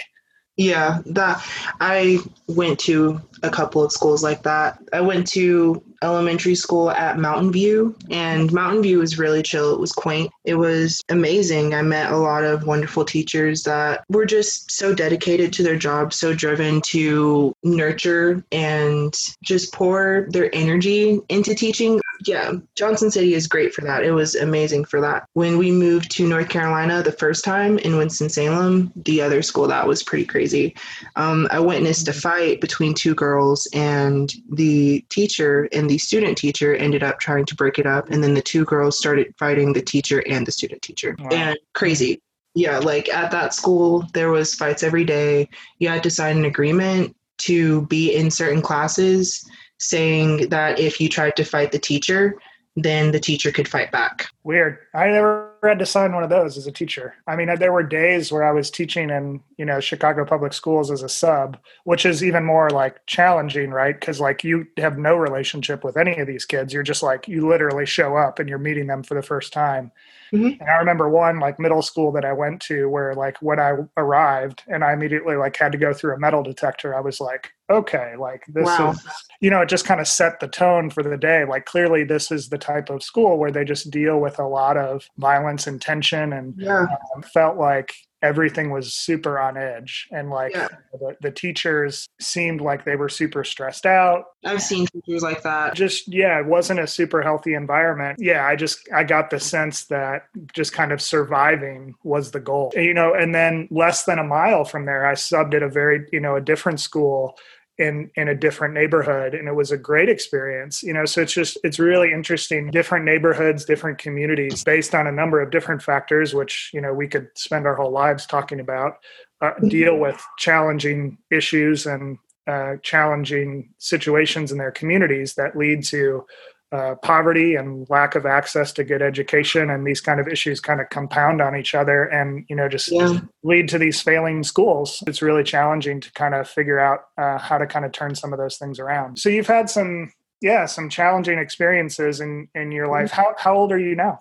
Yeah, 0.56 1.00
that 1.06 1.42
I 1.80 2.18
went 2.46 2.78
to 2.80 3.20
a 3.42 3.50
couple 3.50 3.82
of 3.82 3.92
schools 3.92 4.22
like 4.22 4.42
that. 4.42 4.78
I 4.92 5.00
went 5.00 5.26
to 5.28 5.82
elementary 6.02 6.54
school 6.54 6.90
at 6.90 7.18
Mountain 7.18 7.52
View, 7.52 7.94
and 8.10 8.52
Mountain 8.52 8.82
View 8.82 8.98
was 8.98 9.18
really 9.18 9.42
chill. 9.42 9.72
It 9.72 9.80
was 9.80 9.92
quaint. 9.92 10.30
It 10.44 10.56
was 10.56 11.00
amazing. 11.08 11.74
I 11.74 11.82
met 11.82 12.12
a 12.12 12.16
lot 12.16 12.44
of 12.44 12.66
wonderful 12.66 13.04
teachers 13.04 13.62
that 13.62 14.04
were 14.10 14.26
just 14.26 14.70
so 14.70 14.94
dedicated 14.94 15.52
to 15.54 15.62
their 15.62 15.76
job, 15.76 16.12
so 16.12 16.34
driven 16.34 16.82
to 16.88 17.54
nurture 17.62 18.44
and 18.52 19.14
just 19.42 19.72
pour 19.72 20.26
their 20.30 20.54
energy 20.54 21.20
into 21.28 21.54
teaching. 21.54 22.00
Yeah, 22.26 22.52
Johnson 22.76 23.10
City 23.10 23.34
is 23.34 23.46
great 23.46 23.72
for 23.72 23.82
that. 23.82 24.04
It 24.04 24.12
was 24.12 24.34
amazing 24.34 24.84
for 24.84 25.00
that. 25.00 25.26
When 25.34 25.58
we 25.58 25.70
moved 25.70 26.10
to 26.12 26.28
North 26.28 26.48
Carolina 26.48 27.02
the 27.02 27.12
first 27.12 27.44
time 27.44 27.78
in 27.78 27.96
Winston-Salem, 27.96 28.92
the 28.96 29.22
other 29.22 29.42
school, 29.42 29.66
that 29.68 29.86
was 29.86 30.02
pretty 30.02 30.24
crazy. 30.24 30.74
Um, 31.16 31.48
I 31.50 31.60
witnessed 31.60 32.08
a 32.08 32.12
fight 32.12 32.60
between 32.60 32.94
two 32.94 33.14
girls, 33.14 33.68
and 33.72 34.32
the 34.50 35.04
teacher 35.10 35.68
and 35.72 35.88
the 35.88 35.98
student 35.98 36.38
teacher 36.38 36.74
ended 36.74 37.02
up 37.02 37.20
trying 37.20 37.44
to 37.46 37.54
break 37.54 37.78
it 37.78 37.86
up 37.86 38.10
and 38.10 38.22
then 38.22 38.34
the 38.34 38.42
two 38.42 38.64
girls 38.64 38.98
started 38.98 39.34
fighting 39.38 39.72
the 39.72 39.82
teacher 39.82 40.22
and 40.26 40.46
the 40.46 40.52
student 40.52 40.80
teacher 40.82 41.14
wow. 41.18 41.28
and 41.32 41.58
crazy 41.74 42.20
yeah 42.54 42.78
like 42.78 43.08
at 43.08 43.30
that 43.30 43.54
school 43.54 44.04
there 44.14 44.30
was 44.30 44.54
fights 44.54 44.82
every 44.82 45.04
day 45.04 45.48
you 45.78 45.88
had 45.88 46.02
to 46.02 46.10
sign 46.10 46.38
an 46.38 46.44
agreement 46.44 47.14
to 47.38 47.82
be 47.86 48.14
in 48.14 48.30
certain 48.30 48.60
classes 48.60 49.48
saying 49.80 50.48
that 50.50 50.78
if 50.78 51.00
you 51.00 51.08
tried 51.08 51.34
to 51.36 51.44
fight 51.44 51.72
the 51.72 51.78
teacher 51.78 52.36
then 52.76 53.10
the 53.10 53.20
teacher 53.20 53.50
could 53.50 53.68
fight 53.68 53.90
back. 53.90 54.26
Weird. 54.44 54.78
I 54.94 55.08
never 55.08 55.54
had 55.62 55.78
to 55.80 55.86
sign 55.86 56.12
one 56.12 56.22
of 56.22 56.30
those 56.30 56.56
as 56.56 56.66
a 56.66 56.72
teacher. 56.72 57.14
I 57.26 57.36
mean, 57.36 57.52
there 57.58 57.72
were 57.72 57.82
days 57.82 58.30
where 58.30 58.44
I 58.44 58.52
was 58.52 58.70
teaching 58.70 59.10
in, 59.10 59.40
you 59.56 59.64
know, 59.64 59.80
Chicago 59.80 60.24
public 60.24 60.52
schools 60.52 60.90
as 60.90 61.02
a 61.02 61.08
sub, 61.08 61.58
which 61.84 62.06
is 62.06 62.22
even 62.22 62.44
more 62.44 62.70
like 62.70 63.04
challenging, 63.06 63.70
right? 63.70 63.98
Because 63.98 64.20
like 64.20 64.44
you 64.44 64.66
have 64.76 64.98
no 64.98 65.16
relationship 65.16 65.82
with 65.82 65.96
any 65.96 66.18
of 66.18 66.26
these 66.26 66.44
kids. 66.44 66.72
You're 66.72 66.82
just 66.82 67.02
like, 67.02 67.26
you 67.26 67.48
literally 67.48 67.86
show 67.86 68.16
up 68.16 68.38
and 68.38 68.48
you're 68.48 68.58
meeting 68.58 68.86
them 68.86 69.02
for 69.02 69.14
the 69.14 69.22
first 69.22 69.52
time. 69.52 69.90
Mm-hmm. 70.32 70.60
And 70.60 70.70
I 70.70 70.76
remember 70.76 71.08
one 71.08 71.40
like 71.40 71.58
middle 71.58 71.82
school 71.82 72.12
that 72.12 72.24
I 72.24 72.32
went 72.32 72.60
to 72.62 72.88
where 72.88 73.14
like 73.14 73.36
when 73.40 73.58
I 73.58 73.72
arrived 73.96 74.62
and 74.68 74.84
I 74.84 74.92
immediately 74.92 75.36
like 75.36 75.56
had 75.56 75.72
to 75.72 75.78
go 75.78 75.92
through 75.92 76.14
a 76.14 76.18
metal 76.18 76.42
detector, 76.42 76.94
I 76.94 77.00
was 77.00 77.20
like, 77.20 77.52
okay, 77.68 78.14
like 78.18 78.44
this 78.48 78.66
wow. 78.66 78.92
is, 78.92 79.06
you 79.40 79.50
know, 79.50 79.60
it 79.60 79.68
just 79.68 79.84
kind 79.84 80.00
of 80.00 80.06
set 80.06 80.40
the 80.40 80.48
tone 80.48 80.90
for 80.90 81.02
the 81.02 81.16
day. 81.16 81.44
Like 81.44 81.66
clearly 81.66 82.04
this 82.04 82.30
is 82.30 82.48
the 82.48 82.58
type 82.58 82.90
of 82.90 83.02
school 83.02 83.38
where 83.38 83.50
they 83.50 83.64
just 83.64 83.90
deal 83.90 84.20
with 84.20 84.38
a 84.38 84.46
lot 84.46 84.76
of 84.76 85.08
violence 85.18 85.66
and 85.66 85.80
tension 85.80 86.32
and 86.32 86.54
yeah. 86.56 86.86
um, 87.14 87.22
felt 87.22 87.56
like 87.56 87.94
everything 88.22 88.70
was 88.70 88.94
super 88.94 89.38
on 89.38 89.56
edge. 89.56 90.08
And 90.10 90.30
like 90.30 90.54
yeah. 90.54 90.68
the, 90.92 91.16
the 91.20 91.30
teachers 91.30 92.08
seemed 92.20 92.60
like 92.60 92.84
they 92.84 92.96
were 92.96 93.08
super 93.08 93.44
stressed 93.44 93.86
out. 93.86 94.24
I've 94.44 94.62
seen 94.62 94.86
teachers 94.86 95.22
like 95.22 95.42
that. 95.42 95.74
Just 95.74 96.12
yeah 96.12 96.38
it 96.40 96.46
wasn't 96.46 96.80
a 96.80 96.86
super 96.86 97.22
healthy 97.22 97.54
environment. 97.54 98.18
Yeah 98.20 98.46
i 98.46 98.56
just 98.56 98.88
i 98.94 99.04
got 99.04 99.30
the 99.30 99.40
sense 99.40 99.84
that 99.84 100.26
just 100.54 100.72
kind 100.72 100.92
of 100.92 101.00
surviving 101.00 101.94
was 102.02 102.30
the 102.30 102.40
goal. 102.40 102.72
You 102.74 102.94
know 102.94 103.14
and 103.14 103.34
then 103.34 103.68
less 103.70 104.04
than 104.04 104.18
a 104.18 104.24
mile 104.24 104.64
from 104.64 104.86
there 104.86 105.06
i 105.06 105.12
subbed 105.12 105.54
at 105.54 105.62
a 105.62 105.68
very 105.68 106.06
you 106.12 106.20
know 106.20 106.36
a 106.36 106.40
different 106.40 106.80
school 106.80 107.36
in 107.80 108.10
in 108.14 108.28
a 108.28 108.34
different 108.34 108.74
neighborhood 108.74 109.34
and 109.34 109.48
it 109.48 109.54
was 109.54 109.72
a 109.72 109.76
great 109.76 110.08
experience 110.08 110.82
you 110.82 110.92
know 110.92 111.04
so 111.06 111.22
it's 111.22 111.32
just 111.32 111.58
it's 111.64 111.78
really 111.78 112.12
interesting. 112.12 112.70
Different 112.70 113.04
neighborhoods 113.04 113.64
different 113.64 113.98
communities 113.98 114.62
based 114.62 114.94
on 114.94 115.06
a 115.06 115.12
number 115.12 115.40
of 115.40 115.50
different 115.50 115.82
factors 115.82 116.34
which 116.34 116.70
you 116.74 116.80
know 116.80 116.92
we 116.92 117.08
could 117.08 117.28
spend 117.34 117.66
our 117.66 117.74
whole 117.74 117.90
lives 117.90 118.26
talking 118.26 118.60
about 118.60 118.94
uh, 119.40 119.52
deal 119.68 119.96
with 119.96 120.22
challenging 120.38 121.16
issues 121.30 121.86
and 121.86 122.18
uh, 122.46 122.76
challenging 122.82 123.72
situations 123.78 124.52
in 124.52 124.58
their 124.58 124.72
communities 124.72 125.34
that 125.34 125.56
lead 125.56 125.82
to 125.84 126.24
uh, 126.72 126.94
poverty 127.02 127.56
and 127.56 127.88
lack 127.90 128.14
of 128.14 128.26
access 128.26 128.72
to 128.72 128.84
good 128.84 129.02
education 129.02 129.70
and 129.70 129.84
these 129.84 130.00
kind 130.00 130.20
of 130.20 130.28
issues 130.28 130.60
kind 130.60 130.80
of 130.80 130.88
compound 130.90 131.40
on 131.40 131.56
each 131.56 131.74
other 131.74 132.04
and 132.04 132.44
you 132.48 132.54
know 132.54 132.68
just 132.68 132.92
yeah. 132.92 133.18
lead 133.42 133.68
to 133.68 133.78
these 133.78 134.00
failing 134.00 134.42
schools. 134.44 135.02
It's 135.06 135.20
really 135.20 135.42
challenging 135.42 136.00
to 136.00 136.12
kind 136.12 136.34
of 136.34 136.48
figure 136.48 136.78
out 136.78 137.06
uh, 137.18 137.38
how 137.38 137.58
to 137.58 137.66
kind 137.66 137.84
of 137.84 137.92
turn 137.92 138.14
some 138.14 138.32
of 138.32 138.38
those 138.38 138.56
things 138.56 138.78
around. 138.78 139.18
So 139.18 139.28
you've 139.28 139.48
had 139.48 139.68
some 139.68 140.12
yeah 140.40 140.66
some 140.66 140.88
challenging 140.88 141.38
experiences 141.38 142.20
in 142.20 142.48
in 142.54 142.70
your 142.70 142.86
life. 142.86 143.10
How, 143.10 143.34
how 143.36 143.56
old 143.56 143.72
are 143.72 143.78
you 143.78 143.96
now? 143.96 144.20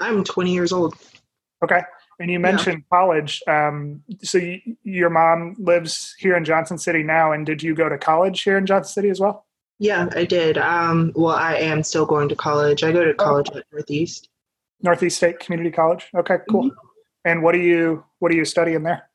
I'm 0.00 0.24
20 0.24 0.52
years 0.52 0.72
old. 0.72 0.94
Okay. 1.62 1.82
And 2.18 2.30
you 2.30 2.38
mentioned 2.38 2.84
yeah. 2.90 2.98
college. 2.98 3.42
Um, 3.46 4.02
so 4.22 4.38
you, 4.38 4.60
your 4.82 5.10
mom 5.10 5.56
lives 5.58 6.14
here 6.18 6.36
in 6.36 6.44
johnson 6.44 6.78
city 6.78 7.02
now 7.02 7.32
and 7.32 7.44
did 7.44 7.62
you 7.62 7.74
go 7.74 7.88
to 7.88 7.98
college 7.98 8.42
here 8.42 8.56
in 8.56 8.66
johnson 8.66 8.92
city 8.92 9.10
as 9.10 9.20
well 9.20 9.46
yeah, 9.80 10.08
I 10.14 10.26
did. 10.26 10.58
Um, 10.58 11.10
well, 11.16 11.34
I 11.34 11.54
am 11.54 11.82
still 11.82 12.04
going 12.04 12.28
to 12.28 12.36
college. 12.36 12.84
I 12.84 12.92
go 12.92 13.02
to 13.02 13.14
college 13.14 13.48
oh. 13.52 13.58
at 13.58 13.64
Northeast. 13.72 14.28
Northeast 14.82 15.16
State 15.16 15.40
Community 15.40 15.70
College. 15.70 16.06
Okay, 16.14 16.36
cool. 16.50 16.64
Mm-hmm. 16.64 16.86
And 17.24 17.42
what 17.42 17.54
are 17.54 17.58
you 17.58 18.04
what 18.18 18.30
are 18.30 18.34
you 18.34 18.44
studying 18.44 18.82
there? 18.82 19.09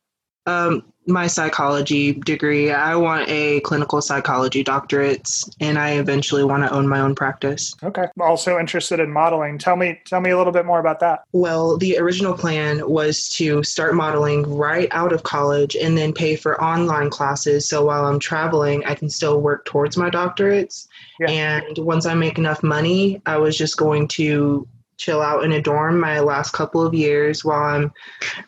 Um, 0.45 0.83
my 1.07 1.27
psychology 1.27 2.13
degree. 2.13 2.71
I 2.71 2.95
want 2.95 3.29
a 3.29 3.59
clinical 3.61 4.01
psychology 4.01 4.63
doctorate, 4.63 5.29
and 5.59 5.77
I 5.77 5.91
eventually 5.91 6.43
want 6.43 6.63
to 6.63 6.71
own 6.71 6.87
my 6.87 6.99
own 6.99 7.15
practice. 7.15 7.75
Okay. 7.83 8.07
Also 8.19 8.59
interested 8.59 8.99
in 8.99 9.11
modeling. 9.11 9.57
Tell 9.57 9.75
me, 9.75 9.99
tell 10.05 10.21
me 10.21 10.31
a 10.31 10.37
little 10.37 10.53
bit 10.53 10.65
more 10.65 10.79
about 10.79 10.99
that. 11.01 11.23
Well, 11.31 11.77
the 11.77 11.97
original 11.97 12.33
plan 12.33 12.89
was 12.89 13.29
to 13.29 13.63
start 13.63 13.95
modeling 13.95 14.43
right 14.43 14.87
out 14.91 15.13
of 15.13 15.23
college 15.23 15.75
and 15.75 15.97
then 15.97 16.13
pay 16.13 16.35
for 16.35 16.61
online 16.61 17.09
classes. 17.09 17.67
So 17.67 17.85
while 17.85 18.05
I'm 18.05 18.19
traveling, 18.19 18.83
I 18.85 18.95
can 18.95 19.09
still 19.09 19.41
work 19.41 19.65
towards 19.65 19.97
my 19.97 20.09
doctorates. 20.09 20.87
Yeah. 21.19 21.29
And 21.29 21.77
once 21.77 22.05
I 22.05 22.13
make 22.15 22.37
enough 22.37 22.63
money, 22.63 23.21
I 23.25 23.37
was 23.37 23.57
just 23.57 23.77
going 23.77 24.07
to 24.09 24.67
chill 24.97 25.21
out 25.21 25.43
in 25.43 25.51
a 25.51 25.61
dorm 25.61 25.99
my 25.99 26.19
last 26.19 26.51
couple 26.51 26.85
of 26.85 26.93
years 26.93 27.43
while 27.43 27.63
I'm 27.63 27.91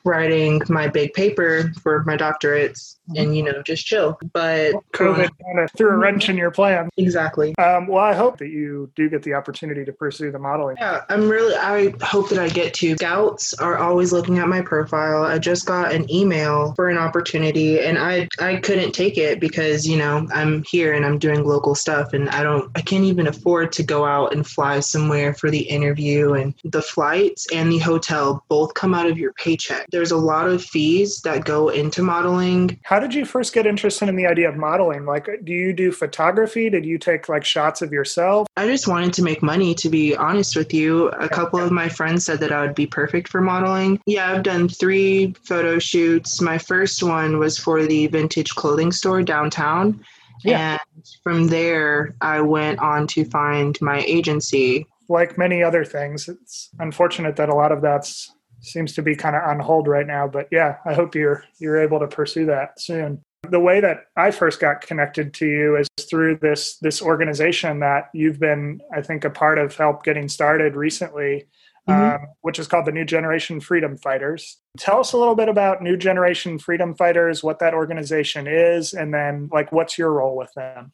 writing 0.04 0.62
my 0.70 0.88
big 0.88 1.14
paper 1.14 1.72
for 1.82 2.04
my 2.06 2.18
doctorates 2.18 2.96
and 3.16 3.36
you 3.36 3.44
know 3.44 3.62
just 3.64 3.86
chill. 3.86 4.18
But 4.34 4.74
covid 4.94 5.30
kind 5.44 5.60
of 5.60 5.72
threw 5.78 5.90
a 5.90 5.98
wrench 5.98 6.30
in 6.30 6.38
your 6.38 6.52
plan. 6.52 6.90
Exactly. 6.98 7.56
Um, 7.58 7.88
well 7.88 8.04
i 8.04 8.14
hope 8.14 8.38
that 8.40 8.50
you 8.50 8.92
do 8.96 9.10
get 9.10 9.24
the 9.24 9.34
opportunity 9.34 9.86
to 9.86 9.94
pursue 9.94 10.32
the 10.32 10.40
modeling. 10.40 10.78
Yeah 10.80 11.02
i'm 11.10 11.30
really 11.30 11.56
i 11.56 11.94
hope 12.02 12.30
that 12.30 12.40
i 12.40 12.50
get 12.50 12.74
to. 12.76 12.96
Scouts 12.96 13.54
are 13.56 13.78
always 13.78 14.12
looking 14.12 14.40
at 14.40 14.48
my 14.48 14.62
profile. 14.62 15.24
I 15.24 15.40
just 15.40 15.66
got 15.66 15.92
an 15.94 16.12
email 16.12 16.74
for 16.74 16.90
an 16.90 16.98
opportunity 16.98 17.80
and 17.80 17.98
i 17.98 18.28
i 18.40 18.58
couldn't 18.58 18.92
take 18.92 19.18
it 19.18 19.40
because 19.40 19.88
you 19.88 19.98
know 19.98 20.28
i'm 20.34 20.64
here 20.64 20.94
and 20.94 21.06
i'm 21.06 21.18
doing 21.18 21.44
local 21.44 21.76
stuff 21.76 22.14
and 22.14 22.30
i 22.30 22.44
don't 22.44 22.70
i 22.76 22.82
can't 22.82 23.04
even 23.04 23.28
afford 23.28 23.72
to 23.72 23.84
go 23.84 24.06
out 24.06 24.34
and 24.34 24.46
fly 24.48 24.80
somewhere 24.80 25.34
for 25.34 25.50
the 25.50 25.60
interview 25.60 26.34
and 26.38 26.54
the 26.66 26.82
flights 26.82 27.48
and 27.54 27.72
the 27.72 27.78
hotel 27.78 28.44
both 28.50 28.74
come 28.74 28.94
out 28.94 29.06
of 29.06 29.18
your 29.18 29.34
paycheck 29.34 29.86
there's 29.92 30.12
a 30.12 30.18
lot 30.18 30.48
of 30.48 30.64
fees 30.64 31.22
that 31.22 31.46
go 31.46 31.70
into 31.70 32.02
modeling 32.02 32.78
How 32.84 32.98
how 32.98 33.02
did 33.02 33.14
you 33.14 33.26
first 33.26 33.54
get 33.54 33.68
interested 33.68 34.10
in 34.10 34.16
the 34.16 34.26
idea 34.26 34.50
of 34.50 34.56
modeling? 34.56 35.06
Like, 35.06 35.30
do 35.44 35.54
you 35.54 35.72
do 35.72 35.92
photography? 35.92 36.68
Did 36.68 36.84
you 36.84 36.98
take 36.98 37.30
like 37.30 37.46
shots 37.46 37.84
of 37.84 37.92
yourself? 37.92 38.48
I 38.58 38.66
just 38.66 38.88
wanted 38.88 39.14
to 39.14 39.22
make 39.22 39.44
money, 39.44 39.76
to 39.76 39.88
be 39.88 40.16
honest 40.16 40.56
with 40.56 40.74
you. 40.74 41.10
A 41.10 41.30
couple 41.30 41.60
of 41.60 41.72
my 41.72 41.90
friends 41.90 42.26
said 42.26 42.40
that 42.40 42.52
I 42.52 42.62
would 42.62 42.74
be 42.74 42.88
perfect 42.88 43.28
for 43.28 43.40
modeling. 43.40 44.02
Yeah, 44.08 44.32
I've 44.32 44.42
done 44.42 44.68
three 44.68 45.36
photo 45.44 45.78
shoots. 45.78 46.42
My 46.42 46.58
first 46.58 47.04
one 47.04 47.38
was 47.38 47.60
for 47.60 47.86
the 47.86 48.08
vintage 48.08 48.56
clothing 48.56 48.92
store 48.92 49.22
downtown. 49.22 50.04
Yeah. 50.44 50.80
And 50.96 51.06
from 51.22 51.50
there, 51.50 52.16
I 52.20 52.42
went 52.42 52.80
on 52.80 53.06
to 53.10 53.26
find 53.26 53.80
my 53.80 54.00
agency. 54.08 54.88
Like 55.10 55.38
many 55.38 55.64
other 55.64 55.86
things, 55.86 56.28
it's 56.28 56.70
unfortunate 56.80 57.36
that 57.38 57.50
a 57.50 57.56
lot 57.56 57.72
of 57.72 57.82
that's 57.82 58.32
seems 58.62 58.94
to 58.94 59.02
be 59.02 59.16
kind 59.16 59.36
of 59.36 59.44
on 59.44 59.60
hold 59.60 59.88
right 59.88 60.08
now. 60.08 60.28
But 60.28 60.48
yeah, 60.52 60.78
I 60.86 60.94
hope 60.94 61.16
you're 61.16 61.44
you're 61.60 61.82
able 61.82 62.00
to 62.00 62.08
pursue 62.08 62.46
that 62.48 62.80
soon. 62.80 63.24
The 63.50 63.60
way 63.60 63.80
that 63.80 64.06
I 64.16 64.32
first 64.32 64.60
got 64.60 64.82
connected 64.82 65.34
to 65.36 65.48
you 65.48 65.78
is 65.78 65.88
through 66.10 66.40
this 66.42 66.78
this 66.80 67.02
organization 67.02 67.80
that 67.80 68.10
you've 68.14 68.40
been, 68.40 68.82
I 68.94 69.02
think, 69.02 69.26
a 69.26 69.30
part 69.30 69.58
of 69.58 69.76
help 69.76 70.04
getting 70.04 70.28
started 70.28 70.76
recently, 70.76 71.48
mm-hmm. 71.88 72.16
um, 72.16 72.28
which 72.42 72.60
is 72.60 72.68
called 72.68 72.86
the 72.86 72.92
New 72.92 73.06
Generation 73.06 73.62
Freedom 73.62 73.98
Fighters. 73.98 74.60
Tell 74.78 75.00
us 75.00 75.14
a 75.14 75.18
little 75.18 75.36
bit 75.36 75.50
about 75.50 75.82
New 75.82 75.98
Generation 75.98 76.60
Freedom 76.60 76.96
Fighters, 76.96 77.44
what 77.44 77.60
that 77.60 77.74
organization 77.74 78.48
is, 78.48 78.94
and 78.94 79.14
then 79.14 79.50
like 79.52 79.72
what's 79.72 79.98
your 79.98 80.12
role 80.12 80.36
with 80.36 80.52
them. 80.56 80.92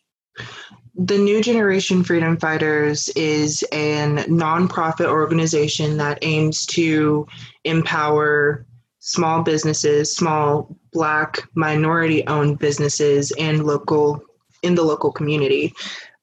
The 0.96 1.18
New 1.18 1.42
Generation 1.42 2.04
Freedom 2.04 2.38
Fighters 2.38 3.10
is 3.10 3.64
a 3.72 4.06
nonprofit 4.28 5.08
organization 5.08 5.98
that 5.98 6.20
aims 6.22 6.68
to 6.68 7.26
empower 7.64 8.68
small 9.00 9.42
businesses, 9.42 10.16
small 10.16 10.78
black 10.92 11.40
minority 11.56 12.26
owned 12.28 12.60
businesses 12.60 13.34
and 13.40 13.66
local 13.66 14.22
in 14.62 14.76
the 14.76 14.84
local 14.84 15.12
community. 15.12 15.74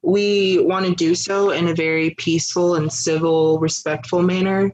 We 0.02 0.61
want 0.61 0.87
to 0.87 0.95
do 0.95 1.14
so 1.14 1.50
in 1.50 1.69
a 1.69 1.75
very 1.75 2.11
peaceful 2.11 2.76
and 2.76 2.93
civil, 2.93 3.59
respectful 3.59 4.23
manner. 4.23 4.73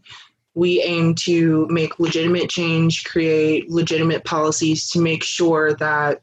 We 0.55 0.83
aim 0.83 1.15
to 1.25 1.67
make 1.69 1.99
legitimate 1.99 2.49
change, 2.49 3.05
create 3.05 3.69
legitimate 3.71 4.25
policies 4.25 4.89
to 4.91 5.01
make 5.01 5.25
sure 5.25 5.75
that 5.75 6.23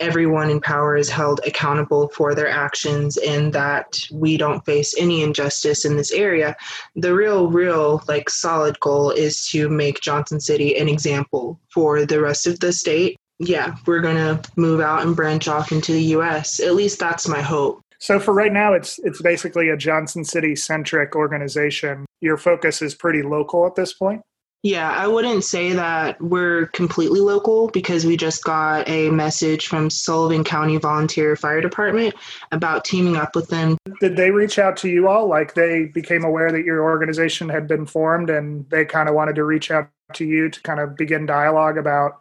everyone 0.00 0.50
in 0.50 0.60
power 0.60 0.96
is 0.96 1.08
held 1.08 1.40
accountable 1.46 2.08
for 2.08 2.34
their 2.34 2.48
actions 2.48 3.16
and 3.18 3.52
that 3.52 3.98
we 4.12 4.36
don't 4.36 4.64
face 4.64 4.94
any 4.98 5.22
injustice 5.22 5.84
in 5.84 5.96
this 5.96 6.12
area. 6.12 6.56
The 6.96 7.14
real, 7.14 7.50
real, 7.50 8.02
like, 8.08 8.28
solid 8.28 8.80
goal 8.80 9.10
is 9.10 9.46
to 9.48 9.68
make 9.68 10.00
Johnson 10.00 10.40
City 10.40 10.76
an 10.76 10.88
example 10.88 11.60
for 11.72 12.04
the 12.04 12.20
rest 12.20 12.46
of 12.46 12.60
the 12.60 12.72
state. 12.72 13.16
Yeah, 13.38 13.76
we're 13.86 14.00
going 14.00 14.16
to 14.16 14.50
move 14.56 14.80
out 14.80 15.02
and 15.02 15.16
branch 15.16 15.48
off 15.48 15.72
into 15.72 15.92
the 15.92 16.02
US. 16.16 16.60
At 16.60 16.74
least 16.74 16.98
that's 16.98 17.28
my 17.28 17.40
hope. 17.40 17.80
So 18.00 18.18
for 18.18 18.32
right 18.32 18.52
now 18.52 18.72
it's 18.72 18.98
it's 19.00 19.20
basically 19.20 19.68
a 19.68 19.76
Johnson 19.76 20.24
City 20.24 20.56
centric 20.56 21.14
organization. 21.14 22.06
Your 22.20 22.38
focus 22.38 22.80
is 22.80 22.94
pretty 22.94 23.22
local 23.22 23.66
at 23.66 23.74
this 23.74 23.92
point? 23.92 24.22
Yeah, 24.62 24.90
I 24.90 25.06
wouldn't 25.06 25.42
say 25.42 25.72
that 25.72 26.20
we're 26.20 26.66
completely 26.66 27.20
local 27.20 27.68
because 27.68 28.04
we 28.04 28.16
just 28.16 28.44
got 28.44 28.86
a 28.88 29.10
message 29.10 29.68
from 29.68 29.88
Sullivan 29.88 30.44
County 30.44 30.76
Volunteer 30.76 31.34
Fire 31.34 31.62
Department 31.62 32.14
about 32.52 32.84
teaming 32.84 33.16
up 33.16 33.34
with 33.34 33.48
them. 33.48 33.78
Did 34.00 34.16
they 34.16 34.30
reach 34.30 34.58
out 34.58 34.76
to 34.78 34.88
you 34.90 35.08
all? 35.08 35.28
Like 35.28 35.54
they 35.54 35.86
became 35.86 36.24
aware 36.24 36.52
that 36.52 36.64
your 36.64 36.82
organization 36.82 37.48
had 37.48 37.66
been 37.66 37.86
formed 37.86 38.28
and 38.28 38.68
they 38.68 38.84
kind 38.84 39.08
of 39.08 39.14
wanted 39.14 39.36
to 39.36 39.44
reach 39.44 39.70
out 39.70 39.88
to 40.14 40.26
you 40.26 40.50
to 40.50 40.60
kind 40.60 40.78
of 40.78 40.94
begin 40.94 41.24
dialogue 41.24 41.78
about 41.78 42.20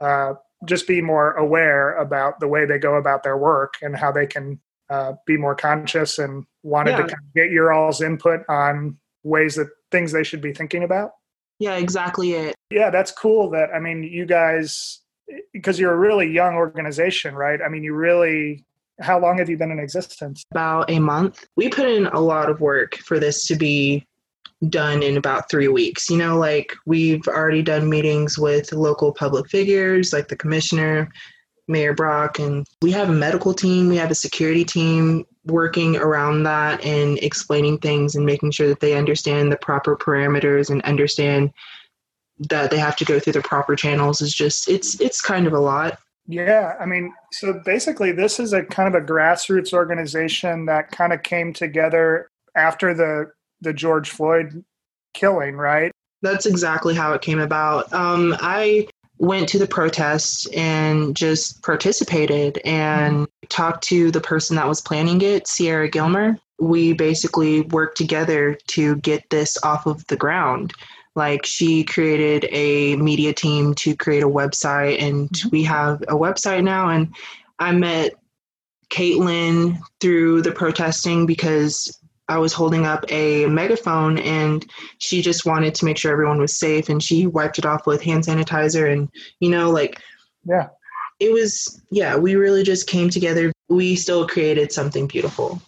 uh, 0.00 0.34
just 0.64 0.88
be 0.88 1.00
more 1.00 1.34
aware 1.34 1.96
about 1.98 2.40
the 2.40 2.48
way 2.48 2.64
they 2.64 2.78
go 2.78 2.94
about 2.94 3.22
their 3.22 3.36
work 3.36 3.74
and 3.80 3.96
how 3.96 4.10
they 4.10 4.26
can 4.26 4.58
uh, 4.90 5.12
be 5.24 5.36
more 5.36 5.54
conscious 5.54 6.18
and 6.18 6.44
wanted 6.64 6.92
yeah. 6.92 6.96
to 6.96 7.02
kind 7.02 7.12
of 7.12 7.34
get 7.34 7.50
your 7.50 7.72
all's 7.72 8.00
input 8.00 8.40
on 8.48 8.96
ways 9.22 9.54
that 9.54 9.68
things 9.92 10.10
they 10.10 10.24
should 10.24 10.40
be 10.40 10.52
thinking 10.52 10.82
about? 10.82 11.12
Yeah, 11.58 11.76
exactly 11.76 12.32
it. 12.32 12.54
Yeah, 12.70 12.90
that's 12.90 13.12
cool 13.12 13.50
that 13.50 13.70
I 13.74 13.78
mean 13.78 14.02
you 14.02 14.26
guys 14.26 15.00
because 15.52 15.78
you're 15.78 15.92
a 15.92 15.98
really 15.98 16.30
young 16.30 16.54
organization, 16.54 17.34
right? 17.34 17.60
I 17.64 17.68
mean 17.68 17.82
you 17.82 17.94
really 17.94 18.64
how 19.00 19.18
long 19.18 19.38
have 19.38 19.48
you 19.48 19.56
been 19.58 19.70
in 19.70 19.78
existence? 19.78 20.44
About 20.50 20.90
a 20.90 20.98
month. 20.98 21.46
We 21.56 21.68
put 21.68 21.86
in 21.86 22.06
a 22.06 22.20
lot 22.20 22.48
of 22.48 22.60
work 22.60 22.96
for 22.96 23.18
this 23.18 23.46
to 23.46 23.56
be 23.56 24.06
done 24.68 25.02
in 25.02 25.16
about 25.16 25.50
three 25.50 25.68
weeks. 25.68 26.08
You 26.08 26.16
know, 26.16 26.38
like 26.38 26.72
we've 26.86 27.26
already 27.28 27.62
done 27.62 27.90
meetings 27.90 28.38
with 28.38 28.72
local 28.72 29.12
public 29.12 29.50
figures 29.50 30.12
like 30.12 30.28
the 30.28 30.36
commissioner, 30.36 31.10
Mayor 31.68 31.94
Brock, 31.94 32.38
and 32.38 32.66
we 32.80 32.90
have 32.92 33.10
a 33.10 33.12
medical 33.12 33.52
team, 33.52 33.88
we 33.88 33.96
have 33.96 34.10
a 34.10 34.14
security 34.14 34.64
team 34.64 35.24
working 35.46 35.96
around 35.96 36.42
that 36.44 36.84
and 36.84 37.18
explaining 37.18 37.78
things 37.78 38.14
and 38.14 38.26
making 38.26 38.50
sure 38.50 38.68
that 38.68 38.80
they 38.80 38.94
understand 38.96 39.50
the 39.50 39.56
proper 39.56 39.96
parameters 39.96 40.70
and 40.70 40.82
understand 40.82 41.52
that 42.38 42.70
they 42.70 42.78
have 42.78 42.96
to 42.96 43.04
go 43.04 43.18
through 43.18 43.32
the 43.32 43.40
proper 43.40 43.74
channels 43.76 44.20
is 44.20 44.34
just 44.34 44.68
it's 44.68 45.00
it's 45.00 45.20
kind 45.20 45.46
of 45.46 45.52
a 45.52 45.58
lot. 45.58 45.98
Yeah, 46.28 46.74
I 46.80 46.86
mean, 46.86 47.14
so 47.32 47.60
basically 47.64 48.12
this 48.12 48.40
is 48.40 48.52
a 48.52 48.64
kind 48.64 48.94
of 48.94 49.00
a 49.00 49.04
grassroots 49.04 49.72
organization 49.72 50.66
that 50.66 50.90
kind 50.90 51.12
of 51.12 51.22
came 51.22 51.52
together 51.52 52.30
after 52.54 52.92
the 52.92 53.30
the 53.60 53.72
George 53.72 54.10
Floyd 54.10 54.64
killing, 55.14 55.56
right? 55.56 55.92
That's 56.22 56.46
exactly 56.46 56.94
how 56.94 57.12
it 57.12 57.22
came 57.22 57.38
about. 57.38 57.92
Um, 57.92 58.36
I 58.40 58.88
went 59.18 59.48
to 59.48 59.58
the 59.58 59.66
protest 59.66 60.52
and 60.54 61.16
just 61.16 61.62
participated 61.62 62.60
and 62.64 63.26
talked 63.48 63.84
to 63.84 64.10
the 64.10 64.20
person 64.20 64.56
that 64.56 64.68
was 64.68 64.80
planning 64.80 65.22
it, 65.22 65.46
Sierra 65.46 65.88
Gilmer. 65.88 66.38
We 66.58 66.92
basically 66.92 67.62
worked 67.62 67.96
together 67.96 68.58
to 68.68 68.96
get 68.96 69.28
this 69.30 69.56
off 69.62 69.86
of 69.86 70.06
the 70.06 70.16
ground. 70.16 70.72
Like 71.14 71.46
she 71.46 71.82
created 71.82 72.46
a 72.52 72.96
media 72.96 73.32
team 73.32 73.74
to 73.76 73.96
create 73.96 74.22
a 74.22 74.28
website, 74.28 75.00
and 75.00 75.30
mm-hmm. 75.30 75.48
we 75.50 75.64
have 75.64 76.02
a 76.02 76.14
website 76.14 76.62
now. 76.62 76.90
And 76.90 77.14
I 77.58 77.72
met 77.72 78.12
Caitlin 78.90 79.78
through 80.00 80.42
the 80.42 80.52
protesting 80.52 81.24
because 81.24 81.98
I 82.28 82.38
was 82.38 82.52
holding 82.52 82.86
up 82.86 83.04
a 83.08 83.46
megaphone 83.46 84.18
and 84.18 84.68
she 84.98 85.22
just 85.22 85.46
wanted 85.46 85.74
to 85.76 85.84
make 85.84 85.96
sure 85.96 86.12
everyone 86.12 86.40
was 86.40 86.56
safe 86.56 86.88
and 86.88 87.02
she 87.02 87.26
wiped 87.26 87.58
it 87.58 87.66
off 87.66 87.86
with 87.86 88.02
hand 88.02 88.24
sanitizer 88.24 88.92
and 88.92 89.08
you 89.40 89.48
know 89.48 89.70
like 89.70 90.00
yeah. 90.44 90.68
it 91.20 91.32
was 91.32 91.80
yeah 91.90 92.16
we 92.16 92.34
really 92.34 92.62
just 92.62 92.88
came 92.88 93.10
together. 93.10 93.52
We 93.68 93.96
still 93.96 94.26
created 94.26 94.72
something 94.72 95.06
beautiful 95.06 95.60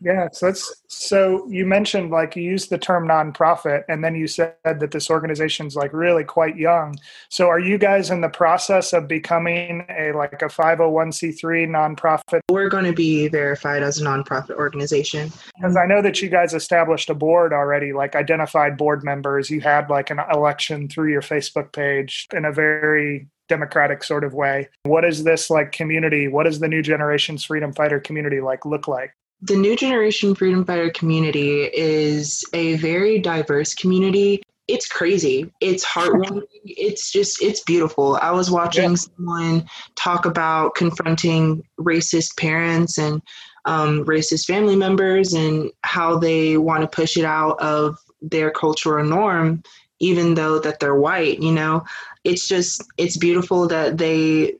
yeah, 0.00 0.28
so 0.32 0.46
that's 0.46 0.82
so 0.86 1.44
you 1.50 1.66
mentioned 1.66 2.10
like 2.10 2.36
you 2.36 2.42
used 2.42 2.70
the 2.70 2.78
term 2.78 3.08
nonprofit 3.08 3.82
and 3.88 4.04
then 4.04 4.14
you 4.14 4.28
said 4.28 4.54
that 4.64 4.92
this 4.92 5.10
organization's 5.10 5.74
like 5.74 5.92
really 5.92 6.22
quite 6.22 6.56
young. 6.56 6.96
So 7.30 7.48
are 7.48 7.58
you 7.58 7.78
guys 7.78 8.10
in 8.10 8.20
the 8.20 8.28
process 8.28 8.92
of 8.92 9.08
becoming 9.08 9.84
a 9.88 10.12
like 10.12 10.40
a 10.42 10.46
501c3 10.46 11.68
nonprofit? 11.68 12.40
We're 12.48 12.68
going 12.68 12.84
to 12.84 12.92
be 12.92 13.26
verified 13.26 13.82
as 13.82 14.00
a 14.00 14.04
nonprofit 14.04 14.56
organization. 14.56 15.32
Because 15.56 15.76
I 15.76 15.86
know 15.86 16.00
that 16.02 16.22
you 16.22 16.28
guys 16.28 16.54
established 16.54 17.10
a 17.10 17.14
board 17.14 17.52
already, 17.52 17.92
like 17.92 18.14
identified 18.14 18.76
board 18.76 19.02
members. 19.02 19.50
You 19.50 19.60
had 19.60 19.90
like 19.90 20.10
an 20.10 20.20
election 20.32 20.88
through 20.88 21.10
your 21.10 21.22
Facebook 21.22 21.72
page 21.72 22.28
in 22.32 22.44
a 22.44 22.52
very 22.52 23.28
democratic 23.48 24.04
sort 24.04 24.22
of 24.22 24.32
way. 24.32 24.68
What 24.84 25.04
is 25.04 25.24
this 25.24 25.50
like 25.50 25.72
community? 25.72 26.28
What 26.28 26.44
does 26.44 26.60
the 26.60 26.68
new 26.68 26.82
generations 26.82 27.44
freedom 27.44 27.72
fighter 27.72 27.98
community 27.98 28.40
like 28.40 28.64
look 28.64 28.86
like? 28.86 29.12
The 29.42 29.56
New 29.56 29.76
Generation 29.76 30.34
Freedom 30.34 30.64
Fighter 30.64 30.90
community 30.90 31.62
is 31.62 32.44
a 32.52 32.76
very 32.76 33.20
diverse 33.20 33.72
community. 33.72 34.42
It's 34.66 34.86
crazy. 34.88 35.50
It's 35.60 35.86
heartwarming. 35.86 36.42
it's 36.64 37.12
just, 37.12 37.40
it's 37.40 37.60
beautiful. 37.60 38.16
I 38.20 38.32
was 38.32 38.50
watching 38.50 38.90
yeah. 38.90 38.96
someone 38.96 39.68
talk 39.94 40.26
about 40.26 40.74
confronting 40.74 41.62
racist 41.78 42.36
parents 42.36 42.98
and 42.98 43.22
um, 43.64 44.04
racist 44.04 44.46
family 44.46 44.76
members 44.76 45.32
and 45.32 45.70
how 45.82 46.18
they 46.18 46.56
want 46.56 46.82
to 46.82 46.88
push 46.88 47.16
it 47.16 47.24
out 47.24 47.60
of 47.60 47.96
their 48.20 48.50
cultural 48.50 49.04
norm, 49.04 49.62
even 50.00 50.34
though 50.34 50.58
that 50.58 50.80
they're 50.80 50.96
white. 50.96 51.40
You 51.40 51.52
know, 51.52 51.84
it's 52.24 52.48
just, 52.48 52.82
it's 52.96 53.16
beautiful 53.16 53.68
that 53.68 53.98
they 53.98 54.56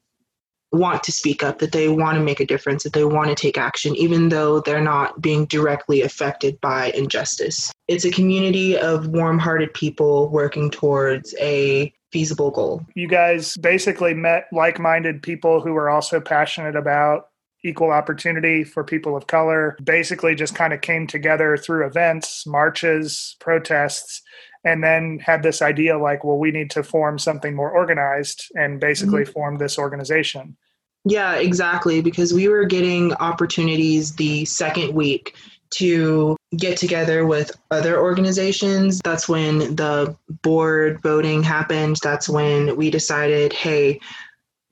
want 0.72 1.02
to 1.04 1.12
speak 1.12 1.42
up, 1.42 1.58
that 1.58 1.72
they 1.72 1.88
want 1.88 2.16
to 2.16 2.22
make 2.22 2.40
a 2.40 2.46
difference, 2.46 2.82
that 2.82 2.92
they 2.92 3.04
want 3.04 3.28
to 3.28 3.34
take 3.34 3.56
action, 3.56 3.96
even 3.96 4.28
though 4.28 4.60
they're 4.60 4.80
not 4.80 5.20
being 5.20 5.46
directly 5.46 6.02
affected 6.02 6.60
by 6.60 6.90
injustice. 6.90 7.72
It's 7.86 8.04
a 8.04 8.10
community 8.10 8.76
of 8.76 9.08
warm 9.08 9.38
hearted 9.38 9.72
people 9.72 10.28
working 10.28 10.70
towards 10.70 11.34
a 11.40 11.92
feasible 12.12 12.50
goal. 12.50 12.84
You 12.94 13.08
guys 13.08 13.56
basically 13.56 14.14
met 14.14 14.46
like 14.52 14.78
minded 14.78 15.22
people 15.22 15.60
who 15.60 15.72
were 15.72 15.90
also 15.90 16.20
passionate 16.20 16.76
about 16.76 17.28
equal 17.64 17.90
opportunity 17.90 18.62
for 18.62 18.84
people 18.84 19.16
of 19.16 19.26
color, 19.26 19.76
basically 19.82 20.34
just 20.34 20.54
kind 20.54 20.72
of 20.72 20.80
came 20.80 21.06
together 21.06 21.56
through 21.56 21.86
events, 21.86 22.46
marches, 22.46 23.36
protests 23.40 24.22
and 24.64 24.82
then 24.82 25.18
had 25.18 25.42
this 25.42 25.62
idea 25.62 25.98
like 25.98 26.24
well 26.24 26.38
we 26.38 26.50
need 26.50 26.70
to 26.70 26.82
form 26.82 27.18
something 27.18 27.54
more 27.54 27.70
organized 27.70 28.50
and 28.54 28.80
basically 28.80 29.22
mm-hmm. 29.22 29.32
form 29.32 29.58
this 29.58 29.78
organization. 29.78 30.56
Yeah 31.04 31.36
exactly 31.36 32.00
because 32.00 32.34
we 32.34 32.48
were 32.48 32.64
getting 32.64 33.14
opportunities 33.14 34.14
the 34.16 34.44
second 34.44 34.94
week 34.94 35.34
to 35.70 36.36
get 36.56 36.78
together 36.78 37.26
with 37.26 37.52
other 37.70 38.00
organizations. 38.00 39.00
That's 39.04 39.28
when 39.28 39.76
the 39.76 40.16
board 40.42 41.00
voting 41.02 41.42
happened. 41.42 41.98
That's 42.02 42.28
when 42.28 42.76
we 42.76 42.90
decided 42.90 43.52
hey 43.52 44.00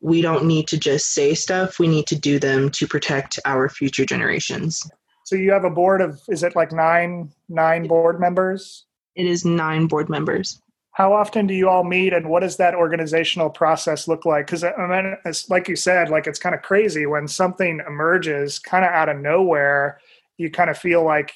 we 0.00 0.22
don't 0.22 0.44
need 0.44 0.68
to 0.68 0.78
just 0.78 1.14
say 1.14 1.34
stuff. 1.34 1.78
We 1.78 1.88
need 1.88 2.06
to 2.06 2.16
do 2.16 2.38
them 2.38 2.70
to 2.70 2.86
protect 2.86 3.40
our 3.44 3.68
future 3.68 4.04
generations. 4.04 4.88
So 5.24 5.34
you 5.34 5.50
have 5.50 5.64
a 5.64 5.70
board 5.70 6.00
of 6.00 6.20
is 6.28 6.44
it 6.44 6.54
like 6.54 6.70
nine 6.70 7.32
nine 7.48 7.88
board 7.88 8.20
members 8.20 8.85
it 9.16 9.26
is 9.26 9.44
nine 9.44 9.86
board 9.86 10.08
members. 10.08 10.60
How 10.92 11.12
often 11.12 11.46
do 11.46 11.52
you 11.54 11.68
all 11.68 11.84
meet, 11.84 12.12
and 12.12 12.28
what 12.28 12.40
does 12.40 12.56
that 12.56 12.74
organizational 12.74 13.50
process 13.50 14.08
look 14.08 14.24
like? 14.24 14.46
Because 14.46 14.64
I 14.64 14.72
mean, 14.88 15.16
it's, 15.24 15.50
like 15.50 15.68
you 15.68 15.76
said, 15.76 16.08
like 16.08 16.26
it's 16.26 16.38
kind 16.38 16.54
of 16.54 16.62
crazy 16.62 17.04
when 17.06 17.28
something 17.28 17.82
emerges 17.86 18.58
kind 18.58 18.84
of 18.84 18.90
out 18.90 19.08
of 19.08 19.18
nowhere. 19.18 20.00
You 20.38 20.50
kind 20.50 20.70
of 20.70 20.78
feel 20.78 21.04
like 21.04 21.32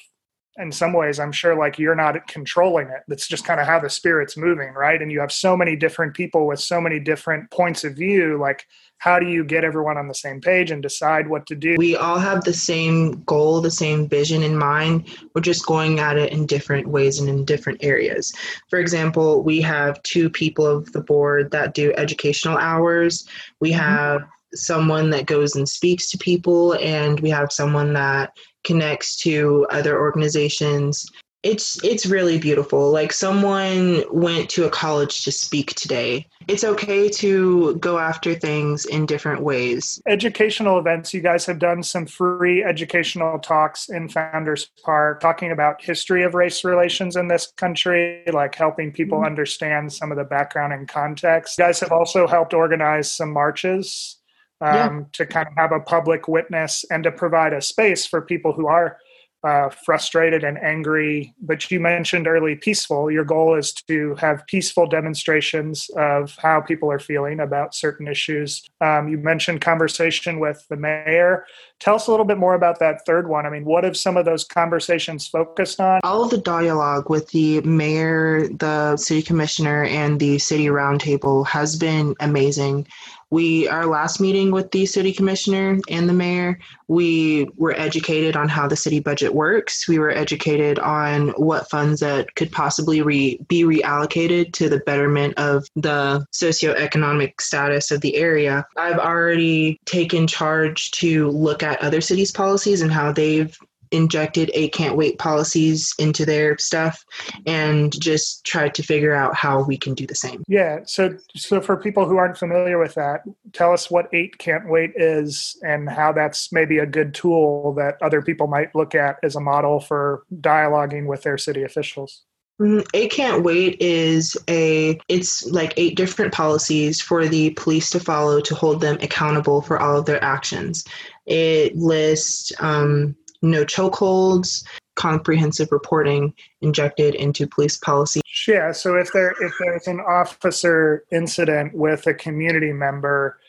in 0.57 0.71
some 0.71 0.91
ways 0.91 1.19
i'm 1.19 1.31
sure 1.31 1.55
like 1.55 1.79
you're 1.79 1.95
not 1.95 2.27
controlling 2.27 2.87
it 2.87 3.03
that's 3.07 3.27
just 3.27 3.45
kind 3.45 3.59
of 3.59 3.65
how 3.65 3.79
the 3.79 3.89
spirit's 3.89 4.35
moving 4.35 4.73
right 4.73 5.01
and 5.01 5.11
you 5.11 5.19
have 5.19 5.31
so 5.31 5.55
many 5.55 5.75
different 5.75 6.13
people 6.13 6.45
with 6.45 6.59
so 6.59 6.81
many 6.81 6.99
different 6.99 7.49
points 7.51 7.83
of 7.83 7.95
view 7.95 8.37
like 8.37 8.65
how 9.01 9.17
do 9.17 9.25
you 9.25 9.43
get 9.43 9.63
everyone 9.63 9.97
on 9.97 10.07
the 10.07 10.13
same 10.13 10.39
page 10.39 10.69
and 10.69 10.83
decide 10.83 11.27
what 11.27 11.47
to 11.47 11.55
do? 11.55 11.75
We 11.75 11.95
all 11.95 12.19
have 12.19 12.43
the 12.43 12.53
same 12.53 13.23
goal 13.23 13.59
the 13.59 13.71
same 13.71 14.07
vision 14.07 14.43
in 14.43 14.55
mind. 14.55 15.09
We're 15.33 15.41
just 15.41 15.65
going 15.65 15.99
at 15.99 16.17
it 16.17 16.31
in 16.31 16.45
different 16.45 16.87
ways 16.87 17.19
and 17.19 17.27
in 17.27 17.43
different 17.43 17.83
areas. 17.83 18.31
For 18.69 18.77
example 18.77 19.41
we 19.41 19.59
have 19.61 20.01
two 20.03 20.29
people 20.29 20.67
of 20.67 20.91
the 20.93 21.01
board 21.01 21.49
that 21.49 21.73
do 21.73 21.91
educational 21.97 22.59
hours. 22.59 23.27
We 23.59 23.71
mm-hmm. 23.71 23.79
have 23.79 24.21
someone 24.53 25.09
that 25.09 25.25
goes 25.25 25.55
and 25.55 25.67
speaks 25.67 26.11
to 26.11 26.19
people 26.19 26.73
and 26.73 27.19
we 27.21 27.31
have 27.31 27.51
someone 27.51 27.93
that 27.93 28.37
connects 28.63 29.15
to 29.23 29.65
other 29.71 29.99
organizations 29.99 31.09
it's 31.43 31.83
it's 31.83 32.05
really 32.05 32.37
beautiful 32.37 32.91
like 32.91 33.11
someone 33.11 34.03
went 34.11 34.47
to 34.47 34.65
a 34.65 34.69
college 34.69 35.23
to 35.23 35.31
speak 35.31 35.73
today 35.73 36.25
it's 36.47 36.63
okay 36.63 37.09
to 37.09 37.75
go 37.77 37.97
after 37.97 38.35
things 38.35 38.85
in 38.85 39.07
different 39.07 39.41
ways 39.41 39.99
educational 40.07 40.77
events 40.77 41.13
you 41.13 41.21
guys 41.21 41.43
have 41.45 41.57
done 41.57 41.81
some 41.81 42.05
free 42.05 42.63
educational 42.63 43.39
talks 43.39 43.89
in 43.89 44.07
founders 44.07 44.69
park 44.83 45.19
talking 45.19 45.51
about 45.51 45.83
history 45.83 46.23
of 46.23 46.35
race 46.35 46.63
relations 46.63 47.15
in 47.15 47.27
this 47.27 47.51
country 47.57 48.23
like 48.31 48.53
helping 48.53 48.91
people 48.91 49.17
mm-hmm. 49.17 49.27
understand 49.27 49.91
some 49.91 50.11
of 50.11 50.17
the 50.17 50.23
background 50.23 50.71
and 50.73 50.87
context 50.87 51.57
you 51.57 51.63
guys 51.63 51.79
have 51.79 51.91
also 51.91 52.27
helped 52.27 52.53
organize 52.53 53.11
some 53.11 53.33
marches 53.33 54.17
um, 54.61 54.75
yeah. 54.75 54.99
to 55.13 55.25
kind 55.25 55.47
of 55.47 55.53
have 55.57 55.71
a 55.71 55.79
public 55.79 56.27
witness 56.27 56.85
and 56.91 57.03
to 57.03 57.11
provide 57.11 57.51
a 57.51 57.61
space 57.61 58.05
for 58.05 58.21
people 58.21 58.53
who 58.53 58.67
are 58.67 58.99
uh, 59.43 59.69
frustrated 59.69 60.43
and 60.43 60.57
angry. 60.59 61.33
But 61.41 61.69
you 61.71 61.79
mentioned 61.79 62.27
early 62.27 62.55
peaceful. 62.55 63.09
Your 63.09 63.25
goal 63.25 63.55
is 63.55 63.73
to 63.87 64.15
have 64.15 64.45
peaceful 64.47 64.87
demonstrations 64.87 65.89
of 65.95 66.35
how 66.37 66.61
people 66.61 66.91
are 66.91 66.99
feeling 66.99 67.39
about 67.39 67.73
certain 67.73 68.07
issues. 68.07 68.63
Um, 68.81 69.07
you 69.07 69.17
mentioned 69.17 69.61
conversation 69.61 70.39
with 70.39 70.65
the 70.69 70.77
mayor. 70.77 71.45
Tell 71.79 71.95
us 71.95 72.07
a 72.07 72.11
little 72.11 72.25
bit 72.25 72.37
more 72.37 72.53
about 72.53 72.79
that 72.79 73.05
third 73.07 73.27
one. 73.27 73.47
I 73.47 73.49
mean, 73.49 73.65
what 73.65 73.83
have 73.83 73.97
some 73.97 74.15
of 74.15 74.25
those 74.25 74.43
conversations 74.43 75.27
focused 75.27 75.79
on? 75.79 75.99
All 76.03 76.23
of 76.23 76.29
the 76.29 76.37
dialogue 76.37 77.09
with 77.09 77.29
the 77.29 77.61
mayor, 77.61 78.47
the 78.49 78.97
city 78.97 79.23
commissioner, 79.23 79.85
and 79.85 80.19
the 80.19 80.37
city 80.37 80.67
roundtable 80.67 81.47
has 81.47 81.75
been 81.75 82.15
amazing 82.19 82.87
we 83.31 83.67
our 83.69 83.85
last 83.85 84.19
meeting 84.19 84.51
with 84.51 84.71
the 84.71 84.85
city 84.85 85.13
commissioner 85.13 85.79
and 85.89 86.07
the 86.07 86.13
mayor 86.13 86.59
we 86.91 87.47
were 87.55 87.73
educated 87.79 88.35
on 88.35 88.49
how 88.49 88.67
the 88.67 88.75
city 88.75 88.99
budget 88.99 89.33
works. 89.33 89.87
We 89.87 89.97
were 89.97 90.11
educated 90.11 90.77
on 90.77 91.29
what 91.29 91.69
funds 91.69 92.01
that 92.01 92.35
could 92.35 92.51
possibly 92.51 93.01
re, 93.01 93.39
be 93.47 93.63
reallocated 93.63 94.51
to 94.53 94.67
the 94.67 94.79
betterment 94.79 95.35
of 95.37 95.65
the 95.77 96.25
socioeconomic 96.33 97.39
status 97.39 97.91
of 97.91 98.01
the 98.01 98.17
area. 98.17 98.65
I've 98.75 98.99
already 98.99 99.79
taken 99.85 100.27
charge 100.27 100.91
to 100.91 101.29
look 101.29 101.63
at 101.63 101.81
other 101.81 102.01
cities 102.01 102.33
policies 102.33 102.81
and 102.81 102.91
how 102.91 103.13
they've 103.13 103.57
injected 103.91 104.51
eight 104.53 104.73
can't 104.73 104.97
wait 104.97 105.17
policies 105.17 105.93
into 105.99 106.25
their 106.25 106.57
stuff 106.57 107.05
and 107.45 107.99
just 108.01 108.45
tried 108.45 108.73
to 108.75 108.83
figure 108.83 109.13
out 109.13 109.35
how 109.35 109.63
we 109.63 109.77
can 109.77 109.93
do 109.93 110.07
the 110.07 110.15
same. 110.15 110.43
Yeah. 110.47 110.79
So, 110.85 111.17
so 111.35 111.61
for 111.61 111.77
people 111.77 112.07
who 112.07 112.17
aren't 112.17 112.37
familiar 112.37 112.79
with 112.79 112.95
that, 112.95 113.21
tell 113.53 113.73
us 113.73 113.91
what 113.91 114.09
eight 114.13 114.37
can't 114.37 114.69
wait 114.69 114.93
is 114.95 115.57
and 115.63 115.89
how 115.89 116.11
that's 116.11 116.51
maybe 116.51 116.79
a 116.79 116.85
good 116.85 117.13
tool 117.13 117.73
that 117.73 118.01
other 118.01 118.21
people 118.21 118.47
might 118.47 118.73
look 118.75 118.95
at 118.95 119.17
as 119.23 119.35
a 119.35 119.41
model 119.41 119.79
for 119.79 120.23
dialoguing 120.39 121.05
with 121.05 121.23
their 121.23 121.37
city 121.37 121.63
officials. 121.63 122.23
Mm, 122.61 122.85
eight 122.93 123.11
can't 123.11 123.43
wait 123.43 123.81
is 123.81 124.37
a 124.47 124.99
it's 125.07 125.47
like 125.47 125.73
eight 125.77 125.95
different 125.95 126.31
policies 126.31 127.01
for 127.01 127.27
the 127.27 127.49
police 127.51 127.89
to 127.89 127.99
follow 127.99 128.39
to 128.39 128.53
hold 128.53 128.81
them 128.81 128.99
accountable 129.01 129.63
for 129.63 129.79
all 129.79 129.97
of 129.97 130.05
their 130.05 130.23
actions. 130.23 130.85
It 131.25 131.75
lists 131.75 132.51
um, 132.59 133.15
no 133.41 133.65
chokeholds, 133.65 134.65
comprehensive 134.95 135.71
reporting 135.71 136.33
injected 136.61 137.15
into 137.15 137.47
police 137.47 137.77
policy. 137.77 138.21
Yeah, 138.47 138.71
so 138.71 138.95
if 138.95 139.11
there 139.13 139.33
if 139.41 139.53
there's 139.59 139.87
an 139.87 139.99
officer 139.99 141.05
incident 141.11 141.73
with 141.73 142.07
a 142.07 142.13
community 142.13 142.73
member, 142.73 143.39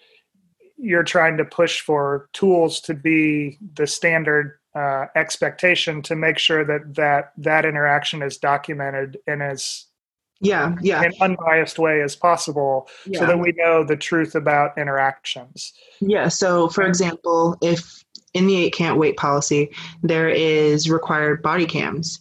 you're 0.77 1.05
trying 1.05 1.37
to 1.37 1.45
push 1.45 1.81
for 1.81 2.29
tools 2.33 2.81
to 2.83 2.95
be 2.95 3.59
the 3.75 3.87
standard 3.87 4.59
uh, 4.75 5.07
expectation 5.15 6.03
to 6.03 6.17
make 6.17 6.39
sure 6.39 6.65
that 6.65 6.95
that 6.95 7.33
that 7.37 7.65
interaction 7.65 8.23
is 8.23 8.39
documented 8.39 9.19
in 9.27 9.43
as 9.43 9.87
yeah 10.41 10.75
yeah 10.81 11.03
an 11.03 11.13
unbiased 11.21 11.79
way 11.79 12.01
as 12.01 12.17
possible 12.17 12.89
yeah. 13.07 13.21
so 13.21 13.27
that 13.27 13.39
we 13.39 13.53
know 13.57 13.85
the 13.85 13.97
truth 13.97 14.35
about 14.35 14.77
interactions 14.79 15.73
yeah 16.01 16.27
so 16.27 16.69
for 16.69 16.85
example 16.85 17.57
if 17.61 18.03
in 18.35 18.47
the 18.47 18.57
eight 18.57 18.75
can't 18.75 18.99
wait 18.99 19.17
policy, 19.17 19.71
there 20.03 20.29
is 20.29 20.89
required 20.89 21.43
body 21.43 21.67
cams. 21.67 22.21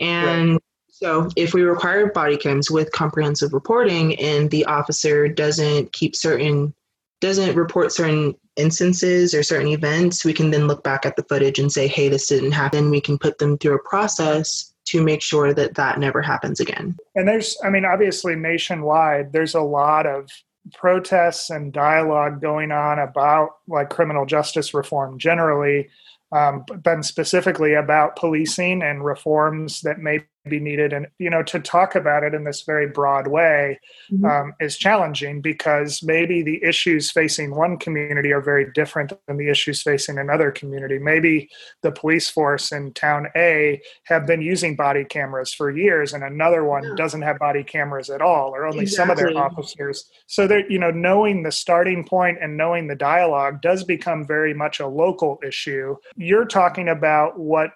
And 0.00 0.52
right. 0.52 0.60
so 0.88 1.28
if 1.36 1.54
we 1.54 1.62
require 1.62 2.10
body 2.10 2.36
cams 2.36 2.70
with 2.70 2.92
comprehensive 2.92 3.52
reporting 3.52 4.18
and 4.18 4.50
the 4.50 4.64
officer 4.64 5.28
doesn't 5.28 5.92
keep 5.92 6.16
certain 6.16 6.74
doesn't 7.20 7.54
report 7.54 7.92
certain 7.92 8.34
instances 8.56 9.32
or 9.32 9.44
certain 9.44 9.68
events, 9.68 10.24
we 10.24 10.32
can 10.32 10.50
then 10.50 10.66
look 10.66 10.82
back 10.82 11.06
at 11.06 11.14
the 11.14 11.22
footage 11.22 11.58
and 11.60 11.70
say, 11.70 11.86
hey, 11.86 12.08
this 12.08 12.26
didn't 12.26 12.50
happen. 12.50 12.90
We 12.90 13.00
can 13.00 13.16
put 13.16 13.38
them 13.38 13.56
through 13.56 13.76
a 13.76 13.88
process 13.88 14.74
to 14.86 15.00
make 15.00 15.22
sure 15.22 15.54
that 15.54 15.76
that 15.76 16.00
never 16.00 16.20
happens 16.20 16.58
again. 16.58 16.96
And 17.14 17.28
there's, 17.28 17.56
I 17.64 17.70
mean, 17.70 17.84
obviously 17.84 18.34
nationwide, 18.34 19.32
there's 19.32 19.54
a 19.54 19.60
lot 19.60 20.04
of 20.04 20.28
protests 20.74 21.50
and 21.50 21.72
dialogue 21.72 22.40
going 22.40 22.70
on 22.70 22.98
about 22.98 23.56
like 23.66 23.90
criminal 23.90 24.26
justice 24.26 24.74
reform 24.74 25.18
generally, 25.18 25.88
um, 26.30 26.64
but 26.66 26.84
then 26.84 27.02
specifically 27.02 27.74
about 27.74 28.16
policing 28.16 28.82
and 28.82 29.04
reforms 29.04 29.80
that 29.82 29.98
may 29.98 30.20
be 30.48 30.58
needed 30.58 30.92
and 30.92 31.06
you 31.18 31.30
know 31.30 31.42
to 31.42 31.60
talk 31.60 31.94
about 31.94 32.24
it 32.24 32.34
in 32.34 32.42
this 32.42 32.62
very 32.62 32.88
broad 32.88 33.28
way 33.28 33.78
mm-hmm. 34.10 34.24
um, 34.24 34.52
is 34.60 34.76
challenging 34.76 35.40
because 35.40 36.02
maybe 36.02 36.42
the 36.42 36.62
issues 36.64 37.12
facing 37.12 37.54
one 37.54 37.76
community 37.76 38.32
are 38.32 38.40
very 38.40 38.70
different 38.72 39.12
than 39.28 39.36
the 39.36 39.48
issues 39.48 39.82
facing 39.82 40.18
another 40.18 40.50
community 40.50 40.98
maybe 40.98 41.48
the 41.82 41.92
police 41.92 42.28
force 42.28 42.72
in 42.72 42.92
town 42.92 43.28
a 43.36 43.80
have 44.04 44.26
been 44.26 44.42
using 44.42 44.74
body 44.74 45.04
cameras 45.04 45.54
for 45.54 45.70
years 45.70 46.12
and 46.12 46.24
another 46.24 46.64
one 46.64 46.82
yeah. 46.82 46.94
doesn't 46.96 47.22
have 47.22 47.38
body 47.38 47.62
cameras 47.62 48.10
at 48.10 48.20
all 48.20 48.50
or 48.50 48.66
only 48.66 48.80
exactly. 48.80 48.96
some 48.96 49.10
of 49.10 49.16
their 49.16 49.40
officers 49.40 50.10
so 50.26 50.48
that 50.48 50.68
you 50.68 50.78
know 50.78 50.90
knowing 50.90 51.44
the 51.44 51.52
starting 51.52 52.04
point 52.04 52.36
and 52.42 52.56
knowing 52.56 52.88
the 52.88 52.96
dialogue 52.96 53.62
does 53.62 53.84
become 53.84 54.26
very 54.26 54.52
much 54.52 54.80
a 54.80 54.86
local 54.86 55.38
issue 55.46 55.94
you're 56.16 56.44
talking 56.44 56.88
about 56.88 57.38
what 57.38 57.70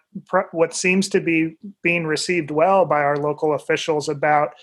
what 0.52 0.74
seems 0.74 1.08
to 1.08 1.20
be 1.20 1.56
being 1.82 2.06
received 2.06 2.50
well 2.50 2.84
by 2.84 3.00
our 3.00 3.16
local 3.16 3.54
officials 3.54 4.08
about 4.08 4.54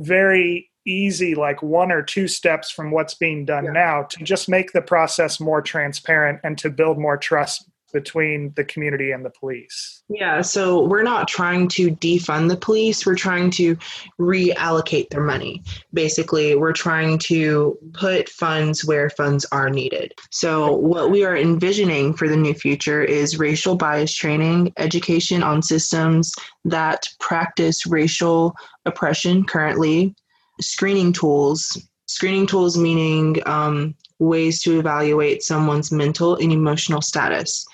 very 0.00 0.70
easy 0.86 1.34
like 1.34 1.62
one 1.62 1.90
or 1.90 2.02
two 2.02 2.28
steps 2.28 2.70
from 2.70 2.90
what's 2.90 3.14
being 3.14 3.44
done 3.44 3.64
yeah. 3.64 3.72
now 3.72 4.02
to 4.02 4.22
just 4.22 4.48
make 4.48 4.72
the 4.72 4.82
process 4.82 5.40
more 5.40 5.60
transparent 5.60 6.38
and 6.44 6.56
to 6.58 6.70
build 6.70 6.98
more 6.98 7.16
trust 7.16 7.68
between 7.92 8.52
the 8.56 8.64
community 8.64 9.12
and 9.12 9.24
the 9.24 9.30
police? 9.30 10.02
Yeah, 10.08 10.40
so 10.40 10.84
we're 10.84 11.02
not 11.02 11.28
trying 11.28 11.68
to 11.68 11.90
defund 11.90 12.48
the 12.48 12.56
police, 12.56 13.04
we're 13.04 13.14
trying 13.14 13.50
to 13.52 13.76
reallocate 14.20 15.10
their 15.10 15.22
money. 15.22 15.62
Basically, 15.92 16.54
we're 16.54 16.72
trying 16.72 17.18
to 17.20 17.78
put 17.92 18.28
funds 18.28 18.84
where 18.84 19.10
funds 19.10 19.44
are 19.52 19.70
needed. 19.70 20.12
So, 20.30 20.74
what 20.76 21.10
we 21.10 21.24
are 21.24 21.36
envisioning 21.36 22.14
for 22.14 22.28
the 22.28 22.36
new 22.36 22.54
future 22.54 23.02
is 23.02 23.38
racial 23.38 23.76
bias 23.76 24.14
training, 24.14 24.72
education 24.76 25.42
on 25.42 25.62
systems 25.62 26.34
that 26.64 27.06
practice 27.20 27.86
racial 27.86 28.54
oppression 28.84 29.44
currently, 29.44 30.14
screening 30.60 31.12
tools. 31.12 31.80
Screening 32.08 32.46
tools 32.46 32.78
meaning 32.78 33.42
um, 33.46 33.96
ways 34.20 34.62
to 34.62 34.78
evaluate 34.78 35.42
someone's 35.42 35.90
mental 35.90 36.36
and 36.36 36.52
emotional 36.52 37.02
status 37.02 37.66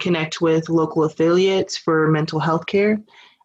connect 0.00 0.40
with 0.40 0.68
local 0.68 1.04
affiliates 1.04 1.76
for 1.76 2.08
mental 2.08 2.40
health 2.40 2.66
care, 2.66 3.00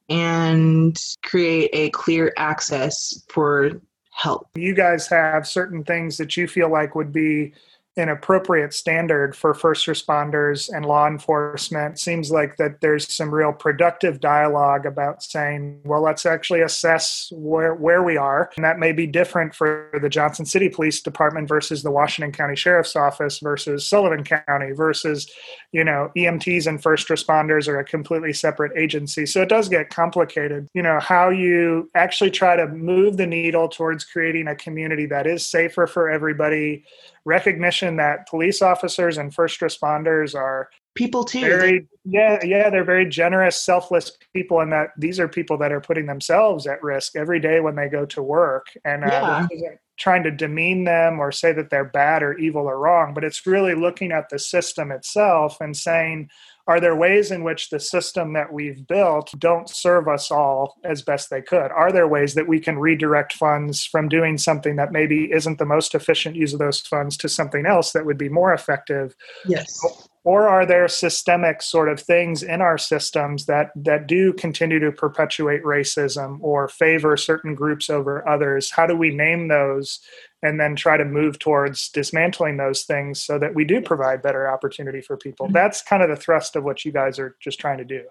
and 0.10 0.98
create 1.24 1.70
a 1.74 1.90
clear 1.92 2.34
access 2.38 3.24
for 3.30 3.82
help. 4.12 4.48
You 4.56 4.76
guys 4.76 5.08
have 5.08 5.48
certain 5.48 5.84
things 5.84 6.18
that 6.18 6.36
you 6.36 6.48
feel 6.48 6.70
like 6.70 6.96
would 6.96 7.14
be 7.14 7.54
an 7.98 8.08
appropriate 8.08 8.74
standard 8.74 9.36
for 9.36 9.54
first 9.54 9.86
responders 9.86 10.74
and 10.74 10.86
law 10.86 11.08
enforcement. 11.08 12.00
Seems 12.00 12.32
like 12.32 12.56
that 12.56 12.80
there's 12.80 13.14
some 13.14 13.34
real 13.34 13.52
productive 13.52 14.22
dialogue 14.22 14.86
about 14.86 15.22
saying, 15.22 15.82
well, 15.84 16.02
let's 16.02 16.26
actually 16.26 16.62
assess 16.62 17.30
where, 17.34 17.76
where 17.76 18.02
we 18.02 18.16
are. 18.16 18.50
And 18.56 18.64
that 18.64 18.80
may 18.80 18.94
be 18.94 19.08
different 19.08 19.54
for 19.54 19.90
the 20.02 20.08
Johnson 20.08 20.46
City 20.46 20.70
Police 20.70 21.02
Department 21.02 21.50
versus 21.50 21.84
the 21.84 21.92
Washington 21.92 22.32
County 22.32 22.56
Sheriff's 22.56 22.96
Office 22.96 23.40
versus 23.40 23.86
Sullivan 23.86 24.24
County 24.24 24.72
versus, 24.72 25.30
you 25.74 25.84
know, 25.84 26.12
EMTs 26.16 26.68
and 26.68 26.82
first 26.82 27.10
responders 27.10 27.68
are 27.68 27.80
a 27.80 27.84
completely 27.84 28.32
separate 28.32 28.72
agency. 28.78 29.26
So 29.26 29.42
it 29.42 29.50
does 29.50 29.68
get 29.68 29.90
complicated. 29.90 30.70
You 30.74 30.82
know, 30.82 31.00
how 31.02 31.30
you 31.30 31.90
actually 31.94 32.32
try 32.32 32.56
to 32.56 32.68
move 32.68 33.18
the 33.18 33.28
needle 33.28 33.68
towards 33.68 34.06
creating 34.06 34.48
a 34.48 34.56
community 34.56 35.08
that 35.08 35.28
is 35.28 35.46
safer 35.46 35.88
for 35.88 36.10
everybody 36.10 36.86
recognition 37.26 37.98
that 37.98 38.28
police 38.28 38.62
officers 38.62 39.18
and 39.18 39.34
first 39.34 39.60
responders 39.60 40.36
are 40.36 40.70
people 40.96 41.24
too 41.24 41.40
very 41.40 41.88
yeah 42.04 42.44
yeah 42.44 42.70
they're 42.70 42.84
very 42.84 43.08
generous 43.08 43.62
selfless 43.62 44.18
people 44.34 44.60
and 44.60 44.72
that 44.72 44.90
these 44.98 45.20
are 45.20 45.28
people 45.28 45.58
that 45.58 45.72
are 45.72 45.80
putting 45.80 46.06
themselves 46.06 46.68
at 46.68 46.82
risk 46.84 47.16
every 47.16 47.40
day 47.40 47.60
when 47.60 47.76
they 47.76 47.88
go 47.88 48.06
to 48.06 48.22
work 48.22 48.68
and 48.84 49.04
uh, 49.04 49.08
yeah. 49.08 49.48
isn't 49.52 49.80
trying 49.98 50.24
to 50.24 50.32
demean 50.32 50.84
them 50.84 51.20
or 51.20 51.32
say 51.32 51.54
that 51.54 51.70
they're 51.70 51.86
bad 51.86 52.24
or 52.24 52.38
evil 52.38 52.64
or 52.64 52.80
wrong 52.80 53.14
but 53.14 53.24
it's 53.24 53.46
really 53.46 53.76
looking 53.76 54.12
at 54.12 54.28
the 54.30 54.40
system 54.40 54.92
itself 54.92 55.62
and 55.62 55.78
saying 55.78 56.30
are 56.68 56.80
there 56.80 56.96
ways 56.96 57.32
in 57.32 57.44
which 57.44 57.70
the 57.70 57.80
system 57.80 58.34
that 58.34 58.52
we've 58.52 58.86
built 58.88 59.34
don't 59.38 59.70
serve 59.70 60.08
us 60.08 60.32
all 60.32 60.78
as 60.84 61.02
best 61.02 61.30
they 61.30 61.42
could? 61.42 61.72
Are 61.72 61.92
there 61.92 62.08
ways 62.08 62.34
that 62.36 62.48
we 62.48 62.60
can 62.60 62.78
redirect 62.78 63.34
funds 63.34 63.86
from 63.86 64.10
doing 64.10 64.38
something 64.38 64.76
that 64.76 64.92
maybe 64.92 65.32
isn't 65.32 65.58
the 65.58 65.66
most 65.66 65.96
efficient 65.96 66.36
use 66.36 66.54
of 66.54 66.60
those 66.60 66.80
funds 66.82 67.18
to 67.18 67.30
something 67.30 67.66
else 67.66 67.92
that 67.92 68.06
would 68.06 68.18
be 68.18 68.30
more 68.30 68.54
effective? 68.54 69.16
Yes 69.46 70.10
or 70.24 70.48
are 70.48 70.66
there 70.66 70.88
systemic 70.88 71.62
sort 71.62 71.90
of 71.90 72.00
things 72.00 72.44
in 72.44 72.62
our 72.62 72.78
systems 72.78 73.46
that 73.46 73.72
that 73.76 74.08
do 74.08 74.34
continue 74.34 74.80
to 74.80 74.92
perpetuate 74.92 75.64
racism 75.64 76.38
or 76.42 76.68
favor 76.68 77.18
certain 77.18 77.56
groups 77.56 77.90
over 77.90 78.28
others 78.28 78.72
how 78.72 78.86
do 78.86 78.96
we 78.96 79.10
name 79.14 79.48
those 79.48 80.00
and 80.44 80.60
then 80.60 80.76
try 80.76 80.98
to 80.98 81.06
move 81.06 81.40
towards 81.40 81.90
dismantling 81.90 82.58
those 82.58 82.84
things 82.84 83.22
so 83.22 83.38
that 83.38 83.54
we 83.54 83.64
do 83.64 83.82
provide 83.82 84.22
better 84.22 84.50
opportunity 84.50 85.02
for 85.02 85.18
people. 85.18 85.46
Mm-hmm. 85.48 85.54
That's 85.54 85.82
kind 85.82 86.02
of 86.02 86.10
the 86.10 86.16
thrust 86.16 86.56
of 86.56 86.64
what 86.64 86.84
you 86.84 86.92
guys 86.92 87.20
are 87.20 87.36
just 87.40 87.60
trying 87.60 87.78
to 87.78 87.86
do. 87.86 88.04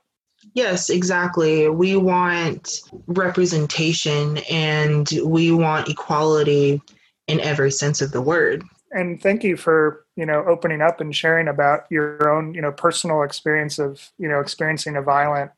Yes, 0.54 0.88
exactly. 0.88 1.68
We 1.68 1.96
want 1.96 2.80
representation 3.06 4.38
and 4.50 5.10
we 5.24 5.52
want 5.52 5.88
equality 5.88 6.80
in 7.26 7.40
every 7.40 7.70
sense 7.70 8.00
of 8.00 8.12
the 8.12 8.22
word. 8.22 8.64
And 8.90 9.22
thank 9.22 9.44
you 9.44 9.56
for, 9.56 10.04
you 10.16 10.26
know, 10.26 10.44
opening 10.46 10.80
up 10.80 11.00
and 11.00 11.14
sharing 11.14 11.48
about 11.48 11.84
your 11.90 12.28
own, 12.28 12.54
you 12.54 12.60
know, 12.60 12.72
personal 12.72 13.22
experience 13.22 13.78
of, 13.78 14.10
you 14.18 14.28
know, 14.28 14.40
experiencing 14.40 14.96
a 14.96 15.02
violent 15.02 15.52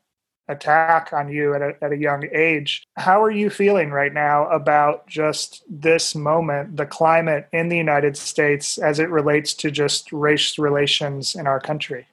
attack 0.49 1.13
on 1.13 1.29
you 1.29 1.53
at 1.53 1.61
a, 1.61 1.75
at 1.81 1.91
a 1.91 1.97
young 1.97 2.23
age. 2.31 2.83
How 2.97 3.23
are 3.23 3.31
you 3.31 3.49
feeling 3.49 3.91
right 3.91 4.13
now 4.13 4.47
about 4.49 5.07
just 5.07 5.63
this 5.69 6.15
moment, 6.15 6.77
the 6.77 6.85
climate 6.85 7.47
in 7.53 7.69
the 7.69 7.77
United 7.77 8.17
States 8.17 8.77
as 8.77 8.99
it 8.99 9.09
relates 9.09 9.53
to 9.55 9.71
just 9.71 10.11
race 10.11 10.59
relations 10.59 11.33
in 11.33 11.47
our 11.47 11.59
country? 11.59 12.07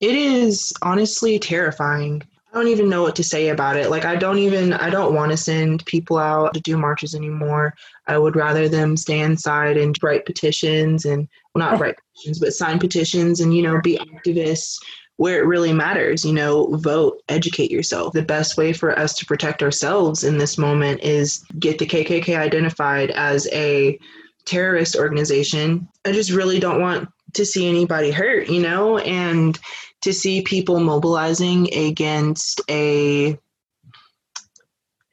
It 0.00 0.14
is 0.14 0.72
honestly 0.82 1.38
terrifying. 1.38 2.22
I 2.54 2.58
don't 2.58 2.68
even 2.68 2.88
know 2.88 3.02
what 3.02 3.16
to 3.16 3.24
say 3.24 3.48
about 3.48 3.76
it. 3.76 3.90
Like, 3.90 4.04
I 4.04 4.14
don't 4.14 4.38
even, 4.38 4.72
I 4.74 4.88
don't 4.88 5.12
want 5.12 5.32
to 5.32 5.36
send 5.36 5.84
people 5.86 6.18
out 6.18 6.54
to 6.54 6.60
do 6.60 6.78
marches 6.78 7.12
anymore. 7.12 7.74
I 8.06 8.16
would 8.16 8.36
rather 8.36 8.68
them 8.68 8.96
stay 8.96 9.18
inside 9.18 9.76
and 9.76 10.00
write 10.00 10.24
petitions 10.24 11.04
and, 11.04 11.26
well, 11.52 11.68
not 11.68 11.80
write 11.80 11.96
petitions, 12.14 12.38
but 12.38 12.54
sign 12.54 12.78
petitions 12.78 13.40
and, 13.40 13.56
you 13.56 13.60
know, 13.60 13.80
be 13.80 13.98
activists 13.98 14.78
where 15.16 15.40
it 15.40 15.46
really 15.46 15.72
matters. 15.72 16.24
You 16.24 16.32
know, 16.32 16.68
vote, 16.76 17.20
educate 17.28 17.72
yourself. 17.72 18.12
The 18.12 18.22
best 18.22 18.56
way 18.56 18.72
for 18.72 18.96
us 18.96 19.14
to 19.14 19.26
protect 19.26 19.60
ourselves 19.60 20.22
in 20.22 20.38
this 20.38 20.56
moment 20.56 21.02
is 21.02 21.44
get 21.58 21.80
the 21.80 21.86
KKK 21.86 22.38
identified 22.38 23.10
as 23.10 23.48
a 23.50 23.98
terrorist 24.44 24.94
organization. 24.94 25.88
I 26.04 26.12
just 26.12 26.30
really 26.30 26.60
don't 26.60 26.80
want 26.80 27.08
to 27.34 27.44
see 27.46 27.68
anybody 27.68 28.10
hurt, 28.10 28.48
you 28.48 28.60
know, 28.60 28.98
and 28.98 29.58
to 30.02 30.12
see 30.12 30.42
people 30.42 30.80
mobilizing 30.80 31.72
against 31.74 32.60
a 32.68 33.38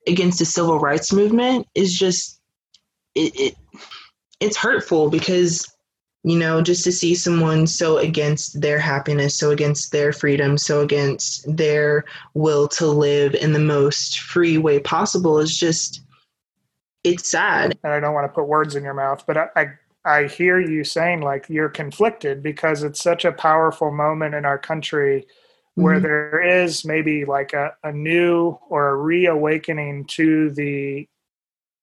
against 0.07 0.39
the 0.39 0.45
civil 0.45 0.79
rights 0.79 1.13
movement 1.13 1.67
is 1.75 1.97
just 1.97 2.39
it, 3.15 3.39
it 3.39 3.55
it's 4.39 4.57
hurtful 4.57 5.09
because 5.09 5.71
you 6.23 6.37
know, 6.37 6.61
just 6.61 6.83
to 6.83 6.91
see 6.91 7.15
someone 7.15 7.65
so 7.65 7.97
against 7.97 8.61
their 8.61 8.77
happiness, 8.77 9.35
so 9.35 9.49
against 9.49 9.91
their 9.91 10.13
freedom, 10.13 10.57
so 10.57 10.81
against 10.81 11.43
their 11.57 12.05
will 12.35 12.67
to 12.67 12.85
live 12.85 13.33
in 13.33 13.53
the 13.53 13.59
most 13.59 14.19
free 14.19 14.57
way 14.57 14.79
possible 14.79 15.39
is 15.39 15.57
just, 15.57 16.01
it's 17.03 17.31
sad. 17.31 17.77
And 17.83 17.91
I 17.91 17.99
don't 17.99 18.13
want 18.13 18.31
to 18.31 18.35
put 18.35 18.47
words 18.47 18.75
in 18.75 18.83
your 18.83 18.93
mouth, 18.93 19.23
but 19.25 19.35
I, 19.35 19.47
I, 19.55 19.65
I 20.03 20.25
hear 20.25 20.59
you 20.59 20.83
saying 20.83 21.21
like 21.21 21.45
you're 21.49 21.69
conflicted 21.69 22.41
because 22.41 22.83
it's 22.83 23.01
such 23.01 23.23
a 23.23 23.31
powerful 23.31 23.91
moment 23.91 24.35
in 24.35 24.45
our 24.45 24.57
country 24.57 25.27
where 25.75 25.95
mm-hmm. 25.95 26.03
there 26.03 26.63
is 26.63 26.83
maybe 26.83 27.25
like 27.25 27.53
a, 27.53 27.73
a 27.83 27.91
new 27.91 28.57
or 28.69 28.89
a 28.89 28.95
reawakening 28.95 30.05
to 30.05 30.49
the 30.51 31.07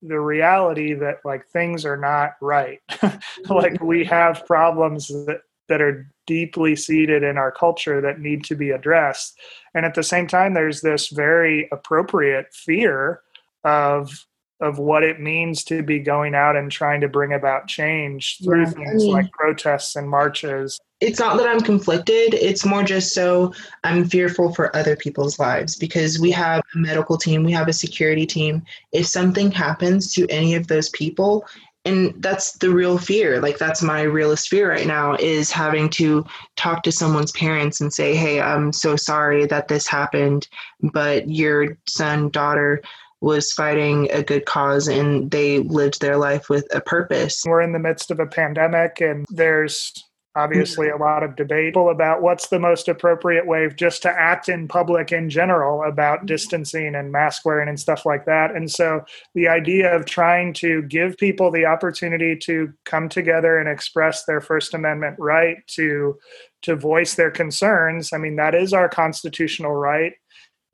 the 0.00 0.20
reality 0.20 0.94
that 0.94 1.18
like 1.24 1.46
things 1.48 1.84
are 1.84 1.96
not 1.96 2.32
right. 2.40 2.80
Like 3.48 3.82
we 3.82 4.04
have 4.04 4.46
problems 4.46 5.08
that 5.08 5.40
that 5.68 5.80
are 5.80 6.10
deeply 6.26 6.76
seated 6.76 7.22
in 7.22 7.36
our 7.36 7.52
culture 7.52 8.00
that 8.00 8.20
need 8.20 8.44
to 8.44 8.54
be 8.54 8.70
addressed. 8.70 9.38
And 9.74 9.84
at 9.84 9.94
the 9.94 10.02
same 10.02 10.26
time 10.26 10.54
there's 10.54 10.80
this 10.80 11.08
very 11.08 11.68
appropriate 11.72 12.54
fear 12.54 13.22
of 13.64 14.26
of 14.60 14.78
what 14.78 15.02
it 15.02 15.20
means 15.20 15.62
to 15.64 15.82
be 15.82 15.98
going 15.98 16.34
out 16.34 16.56
and 16.56 16.70
trying 16.70 17.00
to 17.00 17.08
bring 17.08 17.32
about 17.32 17.68
change 17.68 18.38
through 18.42 18.64
yeah, 18.64 18.70
things 18.70 19.02
I 19.02 19.06
mean, 19.06 19.12
like 19.12 19.30
protests 19.32 19.96
and 19.96 20.08
marches 20.08 20.78
it's 21.00 21.20
not 21.20 21.36
that 21.36 21.48
I'm 21.48 21.60
conflicted. 21.60 22.34
It's 22.34 22.64
more 22.64 22.82
just 22.82 23.14
so 23.14 23.52
I'm 23.84 24.04
fearful 24.04 24.52
for 24.52 24.74
other 24.74 24.96
people's 24.96 25.38
lives 25.38 25.76
because 25.76 26.18
we 26.18 26.30
have 26.32 26.60
a 26.74 26.78
medical 26.78 27.16
team, 27.16 27.44
we 27.44 27.52
have 27.52 27.68
a 27.68 27.72
security 27.72 28.26
team. 28.26 28.64
If 28.92 29.06
something 29.06 29.52
happens 29.52 30.12
to 30.14 30.26
any 30.28 30.54
of 30.54 30.66
those 30.66 30.88
people, 30.90 31.46
and 31.84 32.12
that's 32.20 32.52
the 32.54 32.70
real 32.70 32.98
fear, 32.98 33.40
like 33.40 33.58
that's 33.58 33.80
my 33.80 34.02
realest 34.02 34.48
fear 34.48 34.70
right 34.70 34.86
now 34.86 35.14
is 35.14 35.52
having 35.52 35.88
to 35.90 36.24
talk 36.56 36.82
to 36.82 36.92
someone's 36.92 37.32
parents 37.32 37.80
and 37.80 37.92
say, 37.92 38.16
Hey, 38.16 38.40
I'm 38.40 38.72
so 38.72 38.96
sorry 38.96 39.46
that 39.46 39.68
this 39.68 39.86
happened, 39.86 40.48
but 40.92 41.30
your 41.30 41.78
son, 41.86 42.28
daughter, 42.30 42.82
was 43.20 43.52
fighting 43.52 44.08
a 44.12 44.22
good 44.22 44.46
cause 44.46 44.88
and 44.88 45.30
they 45.30 45.58
lived 45.60 46.00
their 46.00 46.16
life 46.16 46.48
with 46.48 46.66
a 46.74 46.80
purpose. 46.80 47.42
We're 47.46 47.62
in 47.62 47.72
the 47.72 47.78
midst 47.78 48.10
of 48.10 48.20
a 48.20 48.26
pandemic 48.26 49.00
and 49.00 49.26
there's 49.28 49.92
obviously 50.38 50.88
a 50.88 50.96
lot 50.96 51.24
of 51.24 51.34
debate 51.34 51.74
about 51.76 52.22
what's 52.22 52.48
the 52.48 52.58
most 52.58 52.88
appropriate 52.88 53.46
way 53.46 53.68
just 53.76 54.02
to 54.02 54.10
act 54.10 54.48
in 54.48 54.68
public 54.68 55.10
in 55.10 55.28
general 55.28 55.82
about 55.82 56.18
mm-hmm. 56.18 56.26
distancing 56.26 56.94
and 56.94 57.10
mask 57.10 57.44
wearing 57.44 57.68
and 57.68 57.80
stuff 57.80 58.06
like 58.06 58.24
that. 58.24 58.54
And 58.54 58.70
so 58.70 59.04
the 59.34 59.48
idea 59.48 59.94
of 59.94 60.04
trying 60.04 60.52
to 60.54 60.82
give 60.82 61.16
people 61.18 61.50
the 61.50 61.66
opportunity 61.66 62.36
to 62.36 62.72
come 62.84 63.08
together 63.08 63.58
and 63.58 63.68
express 63.68 64.24
their 64.24 64.40
first 64.40 64.74
amendment 64.74 65.16
right 65.18 65.56
to 65.66 66.16
to 66.60 66.74
voice 66.74 67.14
their 67.14 67.30
concerns 67.30 68.12
i 68.12 68.18
mean 68.18 68.34
that 68.34 68.52
is 68.52 68.72
our 68.72 68.88
constitutional 68.88 69.76
right 69.76 70.14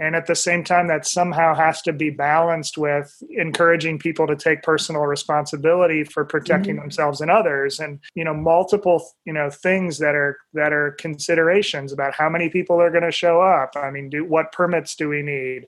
and 0.00 0.16
at 0.16 0.26
the 0.26 0.35
same 0.35 0.64
time 0.64 0.88
that 0.88 1.07
somehow 1.07 1.54
has 1.54 1.80
to 1.83 1.92
be 1.92 2.11
balanced 2.11 2.76
with 2.76 3.14
encouraging 3.30 3.98
people 3.98 4.26
to 4.26 4.35
take 4.35 4.62
personal 4.62 5.02
responsibility 5.02 6.02
for 6.04 6.24
protecting 6.24 6.74
mm-hmm. 6.74 6.83
themselves 6.83 7.20
and 7.20 7.30
others. 7.30 7.78
And 7.78 8.00
you 8.14 8.24
know 8.24 8.35
multiple 8.35 9.07
you 9.24 9.33
know 9.33 9.50
things 9.50 9.98
that 9.98 10.14
are 10.14 10.38
that 10.54 10.72
are 10.72 10.92
considerations 10.92 11.92
about 11.92 12.14
how 12.14 12.28
many 12.28 12.48
people 12.48 12.80
are 12.80 12.90
going 12.90 13.04
to 13.04 13.12
show 13.12 13.40
up. 13.40 13.76
I 13.76 13.90
mean 13.90 14.11
do 14.11 14.24
what 14.24 14.52
permits 14.52 14.96
do 14.96 15.09
we 15.09 15.22
need 15.22 15.66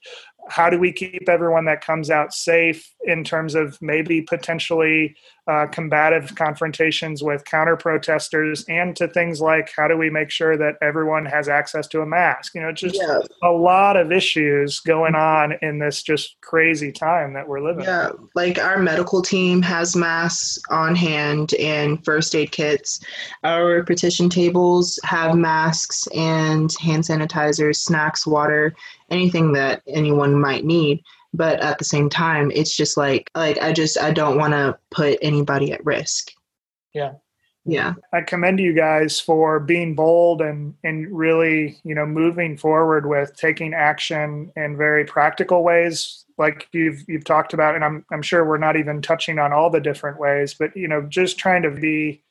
how 0.48 0.70
do 0.70 0.78
we 0.78 0.92
keep 0.92 1.28
everyone 1.28 1.64
that 1.64 1.84
comes 1.84 2.10
out 2.10 2.32
safe 2.32 2.92
in 3.04 3.24
terms 3.24 3.54
of 3.54 3.80
maybe 3.80 4.22
potentially 4.22 5.16
uh, 5.48 5.66
combative 5.66 6.34
confrontations 6.34 7.22
with 7.22 7.44
counter 7.44 7.76
protesters 7.76 8.64
and 8.68 8.96
to 8.96 9.06
things 9.06 9.40
like 9.40 9.72
how 9.76 9.86
do 9.86 9.96
we 9.96 10.10
make 10.10 10.28
sure 10.28 10.56
that 10.56 10.74
everyone 10.82 11.24
has 11.24 11.48
access 11.48 11.86
to 11.86 12.00
a 12.00 12.06
mask? 12.06 12.54
You 12.54 12.62
know 12.62 12.72
just 12.72 12.96
yeah. 12.96 13.20
a 13.42 13.50
lot 13.50 13.96
of 13.96 14.10
issues 14.10 14.80
going 14.80 15.14
on 15.14 15.54
in 15.62 15.78
this 15.78 16.02
just 16.02 16.36
crazy 16.40 16.90
time 16.90 17.32
that 17.34 17.46
we're 17.46 17.60
living 17.60 17.84
yeah 17.84 18.10
like 18.34 18.58
our 18.58 18.78
medical 18.78 19.22
team 19.22 19.62
has 19.62 19.94
masks 19.94 20.58
on 20.70 20.96
hand 20.96 21.54
and 21.54 22.04
first 22.04 22.34
aid 22.34 22.50
kits. 22.50 23.00
Our 23.44 23.84
petition 23.84 24.28
tables 24.28 24.98
have 25.04 25.36
masks 25.36 26.08
and 26.08 26.72
hand 26.80 27.04
sanitizers 27.04 27.76
snacks 27.76 28.26
water 28.26 28.74
anything 29.10 29.52
that 29.52 29.82
anyone 29.86 30.38
might 30.38 30.64
need 30.64 31.02
but 31.34 31.60
at 31.60 31.78
the 31.78 31.84
same 31.84 32.08
time 32.08 32.50
it's 32.54 32.74
just 32.76 32.96
like 32.96 33.30
like 33.34 33.58
i 33.58 33.72
just 33.72 33.98
i 33.98 34.10
don't 34.10 34.38
want 34.38 34.52
to 34.52 34.76
put 34.90 35.18
anybody 35.22 35.72
at 35.72 35.84
risk 35.84 36.32
yeah 36.94 37.12
Yeah. 37.68 37.94
I 38.12 38.20
commend 38.22 38.60
you 38.60 38.72
guys 38.72 39.18
for 39.20 39.58
being 39.58 39.96
bold 39.96 40.40
and 40.40 40.74
and 40.84 41.10
really, 41.10 41.80
you 41.82 41.96
know, 41.96 42.06
moving 42.06 42.56
forward 42.56 43.06
with 43.06 43.34
taking 43.36 43.74
action 43.74 44.52
in 44.54 44.76
very 44.76 45.04
practical 45.04 45.64
ways 45.64 46.24
like 46.38 46.68
you've 46.72 47.02
you've 47.08 47.24
talked 47.24 47.54
about 47.54 47.74
and 47.74 47.84
I'm 47.84 48.04
I'm 48.12 48.22
sure 48.22 48.44
we're 48.44 48.58
not 48.58 48.76
even 48.76 49.02
touching 49.02 49.38
on 49.38 49.52
all 49.52 49.68
the 49.70 49.80
different 49.80 50.20
ways, 50.20 50.54
but 50.54 50.76
you 50.76 50.86
know, 50.86 51.02
just 51.02 51.38
trying 51.38 51.62
to 51.62 51.70
be 51.70 52.22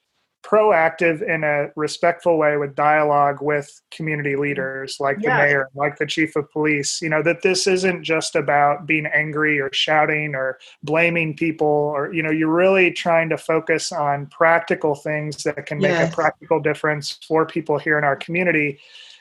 proactive 0.45 1.21
in 1.27 1.43
a 1.43 1.69
respectful 1.75 2.37
way 2.37 2.55
with 2.57 2.75
dialogue 2.75 3.41
with 3.41 3.81
community 3.89 4.33
mm-hmm. 4.33 4.41
leaders 4.41 4.97
like 4.99 5.17
yeah. 5.19 5.37
the 5.37 5.43
mayor 5.43 5.69
like 5.73 5.97
the 5.97 6.05
chief 6.05 6.35
of 6.35 6.49
police 6.51 7.01
you 7.01 7.09
know 7.09 7.23
that 7.23 7.41
this 7.41 7.65
isn't 7.65 8.03
just 8.03 8.35
about 8.35 8.85
being 8.85 9.07
angry 9.07 9.59
or 9.59 9.69
shouting 9.73 10.35
or 10.35 10.59
blaming 10.83 11.35
people 11.35 11.67
or 11.67 12.13
you 12.13 12.21
know 12.21 12.29
you're 12.29 12.47
really 12.53 12.91
trying 12.91 13.27
to 13.27 13.37
focus 13.37 13.91
on 13.91 14.27
practical 14.27 14.93
things 14.93 15.43
that 15.43 15.65
can 15.65 15.79
make 15.79 15.91
yes. 15.91 16.11
a 16.11 16.15
practical 16.15 16.59
difference 16.59 17.17
for 17.27 17.45
people 17.45 17.79
here 17.79 17.97
in 17.97 18.03
our 18.03 18.15
community 18.15 18.79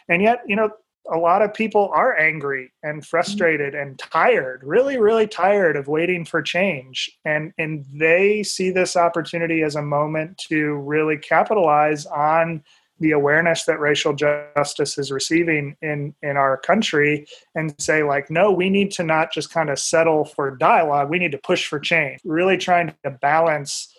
and 0.09 0.21
yet 0.21 0.43
you 0.47 0.57
know 0.57 0.71
a 1.13 1.19
lot 1.19 1.43
of 1.43 1.53
people 1.53 1.91
are 1.95 2.19
angry 2.19 2.73
and 2.83 2.99
mm-hmm. 2.99 3.05
frustrated 3.05 3.75
and 3.75 3.99
tired 3.99 4.63
really 4.65 4.99
really 4.99 5.27
tired 5.27 5.77
of 5.77 5.89
waiting 5.89 6.25
for 6.25 6.43
change. 6.43 7.11
And 7.25 7.53
and 7.59 7.85
they 7.93 8.43
see 8.43 8.71
this 8.71 8.97
opportunity 8.97 9.63
as 9.63 9.77
a 9.77 9.83
moment 9.83 10.39
to 10.49 10.75
really 10.77 11.19
capitalize 11.19 12.07
on 12.07 12.63
the 13.01 13.11
awareness 13.11 13.65
that 13.65 13.81
racial 13.81 14.15
justice 14.15 14.99
is 14.99 15.11
receiving 15.11 15.77
in 15.83 16.15
in 16.23 16.37
our 16.37 16.57
country 16.57 17.27
and 17.55 17.75
say 17.81 18.03
like 18.03 18.31
no 18.31 18.53
we 18.53 18.71
need 18.71 18.91
to 18.93 19.03
not 19.03 19.33
just 19.33 19.53
kind 19.53 19.71
of 19.71 19.79
settle 19.79 20.25
for 20.25 20.57
dialogue. 20.57 21.11
We 21.11 21.19
need 21.19 21.33
to 21.33 21.39
push 21.39 21.67
for 21.67 21.79
change. 21.79 22.21
Really 22.25 22.57
trying 22.57 22.95
to 23.05 23.11
balance 23.11 23.93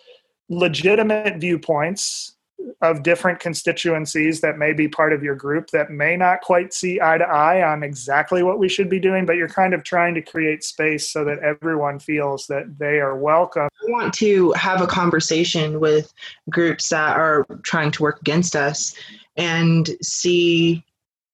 legitimate 0.48 1.38
viewpoints 1.38 2.35
of 2.80 3.02
different 3.02 3.40
constituencies 3.40 4.40
that 4.40 4.58
may 4.58 4.72
be 4.72 4.88
part 4.88 5.12
of 5.12 5.22
your 5.22 5.34
group 5.34 5.70
that 5.70 5.90
may 5.90 6.16
not 6.16 6.40
quite 6.40 6.72
see 6.72 7.00
eye 7.00 7.18
to 7.18 7.24
eye 7.24 7.62
on 7.62 7.82
exactly 7.82 8.42
what 8.42 8.58
we 8.58 8.68
should 8.68 8.88
be 8.88 8.98
doing, 8.98 9.24
but 9.24 9.36
you're 9.36 9.48
kind 9.48 9.74
of 9.74 9.84
trying 9.84 10.14
to 10.14 10.22
create 10.22 10.64
space 10.64 11.10
so 11.10 11.24
that 11.24 11.38
everyone 11.40 11.98
feels 11.98 12.46
that 12.46 12.78
they 12.78 12.98
are 12.98 13.16
welcome. 13.16 13.68
I 13.86 13.90
want 13.90 14.14
to 14.14 14.52
have 14.52 14.80
a 14.80 14.86
conversation 14.86 15.80
with 15.80 16.12
groups 16.50 16.88
that 16.88 17.16
are 17.16 17.46
trying 17.62 17.90
to 17.92 18.02
work 18.02 18.20
against 18.20 18.56
us 18.56 18.94
and 19.36 19.88
see 20.02 20.84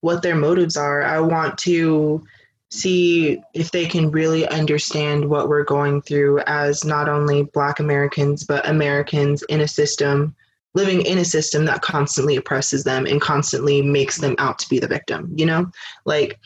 what 0.00 0.22
their 0.22 0.36
motives 0.36 0.76
are. 0.76 1.02
I 1.02 1.20
want 1.20 1.56
to 1.58 2.24
see 2.70 3.42
if 3.54 3.70
they 3.70 3.86
can 3.86 4.10
really 4.10 4.48
understand 4.48 5.28
what 5.28 5.48
we're 5.48 5.64
going 5.64 6.02
through 6.02 6.40
as 6.46 6.84
not 6.84 7.08
only 7.08 7.44
Black 7.44 7.80
Americans, 7.80 8.44
but 8.44 8.66
Americans 8.68 9.42
in 9.44 9.60
a 9.60 9.68
system 9.68 10.34
living 10.74 11.02
in 11.02 11.18
a 11.18 11.24
system 11.24 11.64
that 11.66 11.82
constantly 11.82 12.36
oppresses 12.36 12.84
them 12.84 13.06
and 13.06 13.20
constantly 13.20 13.82
makes 13.82 14.18
them 14.18 14.34
out 14.38 14.58
to 14.58 14.68
be 14.68 14.78
the 14.78 14.88
victim 14.88 15.32
you 15.36 15.46
know? 15.46 15.70
Like 16.04 16.38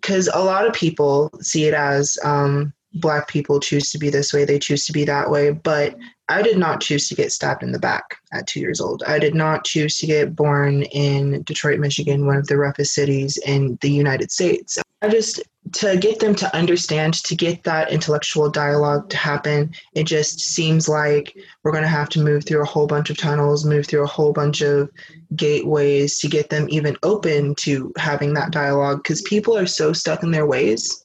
because 0.00 0.28
a 0.32 0.42
lot 0.42 0.66
of 0.66 0.72
people 0.72 1.30
see 1.40 1.66
it 1.66 1.74
as 1.74 2.18
um, 2.24 2.72
black 2.94 3.28
people 3.28 3.60
choose 3.60 3.90
to 3.92 3.98
be 3.98 4.10
this 4.10 4.32
way 4.32 4.44
they 4.44 4.58
choose 4.58 4.84
to 4.84 4.92
be 4.92 5.04
that 5.04 5.30
way 5.30 5.50
but 5.50 5.96
i 6.28 6.42
did 6.42 6.58
not 6.58 6.80
choose 6.80 7.08
to 7.08 7.14
get 7.14 7.30
stabbed 7.30 7.62
in 7.62 7.70
the 7.70 7.78
back 7.78 8.16
at 8.32 8.46
two 8.46 8.58
years 8.58 8.80
old. 8.80 9.02
I 9.06 9.18
did 9.20 9.34
not 9.34 9.64
choose 9.64 9.96
to 9.98 10.06
get 10.06 10.34
born 10.34 10.82
in 10.84 11.42
detroit 11.44 11.78
michigan 11.78 12.26
one 12.26 12.36
of 12.36 12.48
the 12.48 12.56
roughest 12.56 12.92
cities 12.92 13.38
in 13.46 13.78
the 13.80 13.90
united 13.90 14.32
states 14.32 14.78
i 15.02 15.08
just 15.08 15.40
to 15.72 15.96
get 15.96 16.18
them 16.18 16.34
to 16.34 16.56
understand, 16.56 17.14
to 17.14 17.36
get 17.36 17.62
that 17.64 17.92
intellectual 17.92 18.48
dialogue 18.50 19.08
to 19.10 19.16
happen, 19.16 19.72
it 19.94 20.04
just 20.04 20.40
seems 20.40 20.88
like 20.88 21.36
we're 21.62 21.72
going 21.72 21.84
to 21.84 21.88
have 21.88 22.08
to 22.10 22.20
move 22.20 22.44
through 22.44 22.62
a 22.62 22.66
whole 22.66 22.86
bunch 22.86 23.10
of 23.10 23.16
tunnels, 23.16 23.64
move 23.64 23.86
through 23.86 24.02
a 24.02 24.08
whole 24.08 24.32
bunch 24.32 24.62
of 24.62 24.90
gateways 25.36 26.18
to 26.18 26.28
get 26.28 26.50
them 26.50 26.66
even 26.70 26.96
open 27.02 27.54
to 27.56 27.92
having 27.98 28.34
that 28.34 28.52
dialogue 28.52 29.02
because 29.02 29.22
people 29.22 29.56
are 29.56 29.66
so 29.66 29.92
stuck 29.92 30.22
in 30.22 30.30
their 30.30 30.46
ways. 30.46 31.04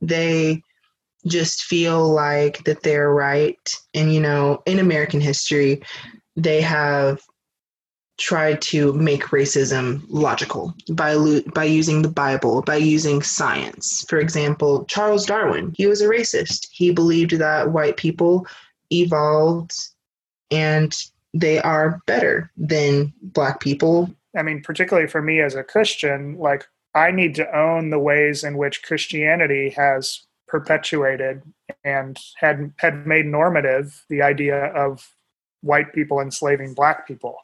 They 0.00 0.62
just 1.26 1.62
feel 1.62 2.06
like 2.08 2.62
that 2.64 2.82
they're 2.82 3.12
right. 3.12 3.74
And, 3.94 4.12
you 4.12 4.20
know, 4.20 4.62
in 4.66 4.78
American 4.78 5.20
history, 5.20 5.82
they 6.36 6.60
have 6.60 7.20
tried 8.18 8.62
to 8.62 8.92
make 8.92 9.24
racism 9.24 10.02
logical 10.08 10.74
by 10.90 11.16
by 11.54 11.64
using 11.64 12.02
the 12.02 12.08
Bible, 12.08 12.62
by 12.62 12.76
using 12.76 13.22
science. 13.22 14.04
For 14.08 14.18
example, 14.18 14.84
Charles 14.84 15.26
Darwin, 15.26 15.74
he 15.76 15.86
was 15.86 16.00
a 16.00 16.06
racist. 16.06 16.68
He 16.70 16.92
believed 16.92 17.32
that 17.32 17.72
white 17.72 17.96
people 17.96 18.46
evolved 18.90 19.74
and 20.50 20.94
they 21.32 21.58
are 21.60 22.00
better 22.06 22.50
than 22.56 23.12
black 23.20 23.58
people. 23.60 24.14
I 24.36 24.42
mean, 24.42 24.62
particularly 24.62 25.08
for 25.08 25.20
me 25.20 25.40
as 25.40 25.54
a 25.54 25.64
Christian, 25.64 26.38
like 26.38 26.66
I 26.94 27.10
need 27.10 27.34
to 27.36 27.56
own 27.56 27.90
the 27.90 27.98
ways 27.98 28.44
in 28.44 28.56
which 28.56 28.82
Christianity 28.84 29.70
has 29.70 30.20
perpetuated 30.46 31.42
and 31.82 32.16
had 32.36 32.72
had 32.76 33.06
made 33.06 33.26
normative 33.26 34.04
the 34.08 34.22
idea 34.22 34.66
of 34.66 35.16
white 35.62 35.92
people 35.92 36.20
enslaving 36.20 36.74
black 36.74 37.08
people 37.08 37.38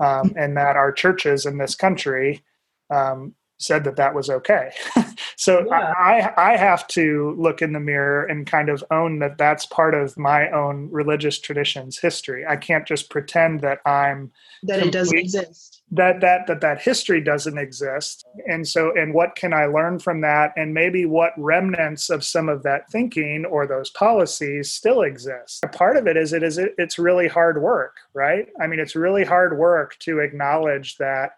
um, 0.00 0.32
and 0.36 0.56
that 0.56 0.76
our 0.76 0.92
churches 0.92 1.46
in 1.46 1.58
this 1.58 1.74
country 1.74 2.42
um, 2.90 3.34
said 3.62 3.84
that 3.84 3.96
that 3.96 4.14
was 4.14 4.28
okay. 4.28 4.72
so 5.36 5.64
yeah. 5.66 5.92
I, 5.98 6.32
I 6.36 6.56
have 6.56 6.86
to 6.88 7.34
look 7.38 7.62
in 7.62 7.72
the 7.72 7.80
mirror 7.80 8.24
and 8.24 8.46
kind 8.46 8.68
of 8.68 8.84
own 8.90 9.18
that 9.20 9.38
that's 9.38 9.66
part 9.66 9.94
of 9.94 10.18
my 10.18 10.50
own 10.50 10.88
religious 10.90 11.38
tradition's 11.38 11.98
history. 11.98 12.44
I 12.46 12.56
can't 12.56 12.86
just 12.86 13.10
pretend 13.10 13.60
that 13.60 13.80
I'm 13.86 14.32
that 14.64 14.80
complete, 14.80 14.88
it 14.88 14.92
doesn't 14.92 15.18
exist. 15.18 15.82
That 15.90 16.20
that 16.20 16.46
that 16.46 16.60
that 16.60 16.80
history 16.80 17.20
doesn't 17.20 17.58
exist. 17.58 18.24
And 18.46 18.66
so 18.66 18.92
and 18.96 19.14
what 19.14 19.36
can 19.36 19.52
I 19.52 19.66
learn 19.66 19.98
from 19.98 20.20
that 20.22 20.52
and 20.56 20.74
maybe 20.74 21.06
what 21.06 21.32
remnants 21.36 22.10
of 22.10 22.24
some 22.24 22.48
of 22.48 22.62
that 22.62 22.90
thinking 22.90 23.44
or 23.44 23.66
those 23.66 23.90
policies 23.90 24.70
still 24.70 25.02
exist. 25.02 25.64
Part 25.72 25.96
of 25.96 26.06
it 26.06 26.16
is 26.16 26.32
it 26.32 26.42
is 26.42 26.58
it, 26.58 26.74
it's 26.78 26.98
really 26.98 27.28
hard 27.28 27.60
work, 27.60 27.96
right? 28.14 28.48
I 28.60 28.66
mean 28.66 28.80
it's 28.80 28.96
really 28.96 29.24
hard 29.24 29.58
work 29.58 29.98
to 30.00 30.20
acknowledge 30.20 30.96
that 30.98 31.32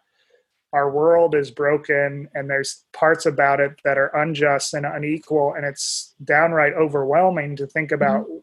our 0.75 0.91
world 0.91 1.37
is 1.37 1.53
broken 1.53 2.29
and 2.35 2.51
there's 2.51 2.85
parts 2.93 3.27
about 3.27 3.61
it 3.61 3.81
that 3.85 3.97
are 3.97 4.15
unjust 4.17 4.75
and 4.75 4.85
unequal 4.85 5.55
and 5.55 5.65
it's 5.65 6.15
downright 6.25 6.75
overwhelming 6.75 7.55
to 7.57 7.67
think 7.67 7.93
about 7.93 8.27
mm-hmm. 8.27 8.39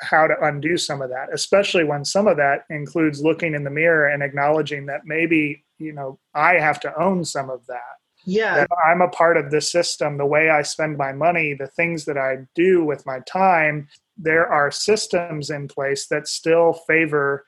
how 0.00 0.26
to 0.26 0.34
undo 0.42 0.76
some 0.76 1.00
of 1.00 1.08
that 1.10 1.28
especially 1.32 1.84
when 1.84 2.04
some 2.04 2.26
of 2.26 2.36
that 2.36 2.64
includes 2.70 3.22
looking 3.22 3.54
in 3.54 3.62
the 3.62 3.70
mirror 3.70 4.08
and 4.08 4.22
acknowledging 4.22 4.84
that 4.84 5.02
maybe 5.04 5.64
you 5.78 5.92
know 5.92 6.18
i 6.34 6.54
have 6.54 6.80
to 6.80 7.00
own 7.00 7.24
some 7.24 7.48
of 7.48 7.64
that 7.66 7.96
yeah 8.26 8.54
that 8.56 8.68
i'm 8.84 9.00
a 9.00 9.08
part 9.08 9.36
of 9.36 9.52
this 9.52 9.70
system 9.70 10.18
the 10.18 10.26
way 10.26 10.50
i 10.50 10.62
spend 10.62 10.98
my 10.98 11.12
money 11.12 11.54
the 11.54 11.68
things 11.68 12.04
that 12.04 12.18
i 12.18 12.36
do 12.56 12.84
with 12.84 13.06
my 13.06 13.20
time 13.20 13.88
there 14.18 14.46
are 14.46 14.70
systems 14.72 15.50
in 15.50 15.68
place 15.68 16.08
that 16.08 16.26
still 16.26 16.72
favor 16.72 17.46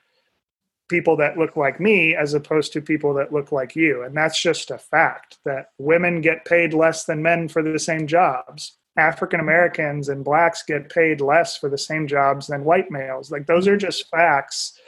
people 0.89 1.15
that 1.17 1.37
look 1.37 1.55
like 1.55 1.79
me 1.79 2.15
as 2.15 2.33
opposed 2.33 2.73
to 2.73 2.81
people 2.81 3.13
that 3.13 3.33
look 3.33 3.51
like 3.51 3.75
you. 3.75 4.03
And 4.03 4.15
that's 4.15 4.41
just 4.41 4.71
a 4.71 4.77
fact 4.77 5.37
that 5.45 5.69
women 5.77 6.21
get 6.21 6.45
paid 6.45 6.73
less 6.73 7.05
than 7.05 7.21
men 7.21 7.47
for 7.47 7.63
the 7.63 7.79
same 7.79 8.07
jobs. 8.07 8.77
African 8.97 9.39
Americans 9.39 10.09
and 10.09 10.23
blacks 10.23 10.63
get 10.63 10.89
paid 10.89 11.19
less 11.19 11.57
for 11.57 11.69
the 11.69 11.77
same 11.77 12.07
jobs 12.07 12.47
than 12.47 12.63
white 12.63 12.91
males. 12.91 13.31
Like 13.31 13.47
those 13.47 13.67
are 13.67 13.77
just 13.77 14.09
facts. 14.09 14.79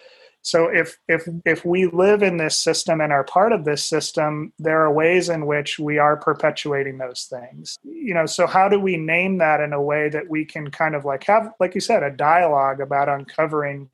So 0.43 0.67
if 0.67 0.99
if 1.07 1.27
if 1.43 1.65
we 1.65 1.87
live 1.87 2.21
in 2.21 2.37
this 2.37 2.55
system 2.55 3.01
and 3.01 3.11
are 3.11 3.23
part 3.23 3.51
of 3.51 3.65
this 3.65 3.83
system, 3.83 4.53
there 4.59 4.79
are 4.81 4.93
ways 4.93 5.29
in 5.29 5.47
which 5.47 5.79
we 5.79 5.97
are 5.97 6.17
perpetuating 6.17 6.99
those 6.99 7.23
things. 7.23 7.79
You 7.83 8.13
know, 8.13 8.27
so 8.27 8.45
how 8.45 8.69
do 8.69 8.79
we 8.79 8.95
name 8.95 9.39
that 9.39 9.59
in 9.59 9.73
a 9.73 9.81
way 9.81 10.07
that 10.09 10.29
we 10.29 10.45
can 10.45 10.69
kind 10.69 10.93
of 10.93 11.03
like 11.03 11.23
have 11.23 11.51
like 11.59 11.73
you 11.73 11.81
said 11.81 12.03
a 12.03 12.11
dialogue 12.11 12.79
about 12.79 13.09
uncovering 13.09 13.89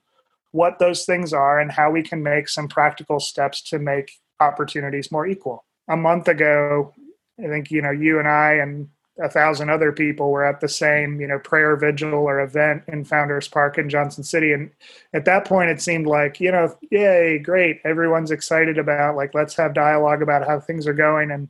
what 0.51 0.79
those 0.79 1.05
things 1.05 1.33
are 1.33 1.59
and 1.59 1.71
how 1.71 1.91
we 1.91 2.03
can 2.03 2.21
make 2.23 2.49
some 2.49 2.67
practical 2.67 3.19
steps 3.19 3.61
to 3.61 3.79
make 3.79 4.11
opportunities 4.39 5.11
more 5.11 5.25
equal. 5.25 5.65
A 5.87 5.95
month 5.95 6.27
ago, 6.27 6.93
I 7.39 7.47
think 7.47 7.71
you 7.71 7.81
know 7.81 7.91
you 7.91 8.19
and 8.19 8.27
I 8.27 8.53
and 8.53 8.89
a 9.19 9.29
thousand 9.29 9.69
other 9.69 9.91
people 9.91 10.31
were 10.31 10.45
at 10.45 10.61
the 10.61 10.69
same 10.69 11.19
you 11.19 11.27
know 11.27 11.39
prayer 11.39 11.75
vigil 11.75 12.13
or 12.13 12.39
event 12.41 12.83
in 12.87 13.03
Founders 13.05 13.47
Park 13.47 13.77
in 13.77 13.89
Johnson 13.89 14.23
City, 14.23 14.53
and 14.53 14.71
at 15.13 15.25
that 15.25 15.45
point 15.45 15.69
it 15.69 15.81
seemed 15.81 16.07
like 16.07 16.39
you 16.39 16.51
know 16.51 16.75
yay 16.91 17.39
great. 17.39 17.81
Everyone's 17.83 18.31
excited 18.31 18.77
about 18.77 19.15
like 19.15 19.33
let's 19.33 19.55
have 19.55 19.73
dialogue 19.73 20.21
about 20.21 20.47
how 20.47 20.59
things 20.59 20.87
are 20.87 20.93
going. 20.93 21.31
And 21.31 21.49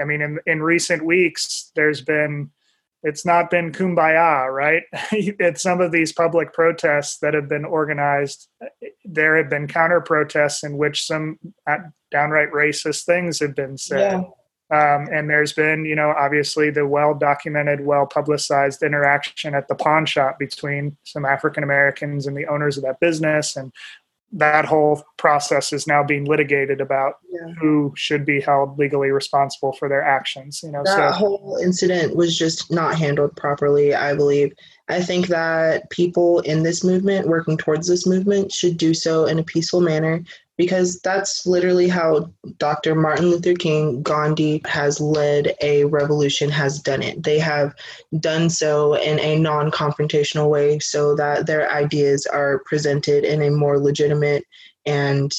I 0.00 0.04
mean 0.04 0.22
in 0.22 0.38
in 0.46 0.62
recent 0.62 1.04
weeks 1.04 1.70
there's 1.74 2.00
been 2.00 2.50
it's 3.02 3.24
not 3.24 3.50
been 3.50 3.72
kumbaya, 3.72 4.52
right? 4.52 4.82
At 5.40 5.60
some 5.60 5.80
of 5.80 5.92
these 5.92 6.12
public 6.12 6.52
protests 6.52 7.18
that 7.18 7.34
have 7.34 7.48
been 7.48 7.64
organized, 7.64 8.48
there 9.04 9.36
have 9.36 9.48
been 9.48 9.68
counter 9.68 10.00
protests 10.00 10.64
in 10.64 10.76
which 10.76 11.06
some 11.06 11.38
downright 12.10 12.52
racist 12.52 13.04
things 13.04 13.38
have 13.38 13.54
been 13.54 13.78
said. 13.78 14.12
Yeah. 14.12 14.24
Um, 14.70 15.08
and 15.10 15.30
there's 15.30 15.54
been, 15.54 15.86
you 15.86 15.94
know, 15.94 16.12
obviously 16.18 16.68
the 16.68 16.86
well 16.86 17.14
documented, 17.14 17.80
well 17.80 18.06
publicized 18.06 18.82
interaction 18.82 19.54
at 19.54 19.66
the 19.66 19.74
pawn 19.74 20.04
shop 20.04 20.38
between 20.38 20.96
some 21.04 21.24
African 21.24 21.62
Americans 21.62 22.26
and 22.26 22.36
the 22.36 22.46
owners 22.46 22.76
of 22.76 22.84
that 22.84 23.00
business. 23.00 23.56
And 23.56 23.72
that 24.32 24.66
whole 24.66 25.02
process 25.16 25.72
is 25.72 25.86
now 25.86 26.02
being 26.02 26.24
litigated 26.24 26.80
about 26.80 27.14
yeah. 27.30 27.52
who 27.60 27.92
should 27.96 28.26
be 28.26 28.40
held 28.40 28.78
legally 28.78 29.10
responsible 29.10 29.72
for 29.72 29.88
their 29.88 30.02
actions. 30.02 30.60
You 30.62 30.70
know, 30.70 30.82
that 30.84 31.12
so. 31.12 31.18
whole 31.18 31.58
incident 31.62 32.14
was 32.14 32.36
just 32.36 32.70
not 32.70 32.96
handled 32.96 33.36
properly. 33.36 33.94
I 33.94 34.14
believe. 34.14 34.52
I 34.90 35.02
think 35.02 35.26
that 35.28 35.90
people 35.90 36.40
in 36.40 36.62
this 36.62 36.82
movement, 36.82 37.28
working 37.28 37.58
towards 37.58 37.88
this 37.88 38.06
movement, 38.06 38.52
should 38.52 38.78
do 38.78 38.94
so 38.94 39.26
in 39.26 39.38
a 39.38 39.44
peaceful 39.44 39.80
manner 39.80 40.24
because 40.58 41.00
that's 41.00 41.46
literally 41.46 41.88
how 41.88 42.30
Dr. 42.58 42.96
Martin 42.96 43.30
Luther 43.30 43.54
King, 43.54 44.02
Gandhi 44.02 44.60
has 44.66 45.00
led 45.00 45.54
a 45.62 45.84
revolution, 45.84 46.50
has 46.50 46.80
done 46.80 47.00
it. 47.00 47.22
They 47.22 47.38
have 47.38 47.74
done 48.18 48.50
so 48.50 48.94
in 48.94 49.20
a 49.20 49.38
non 49.38 49.70
confrontational 49.70 50.50
way 50.50 50.80
so 50.80 51.14
that 51.14 51.46
their 51.46 51.70
ideas 51.72 52.26
are 52.26 52.58
presented 52.66 53.24
in 53.24 53.40
a 53.40 53.50
more 53.50 53.78
legitimate 53.78 54.44
and 54.84 55.32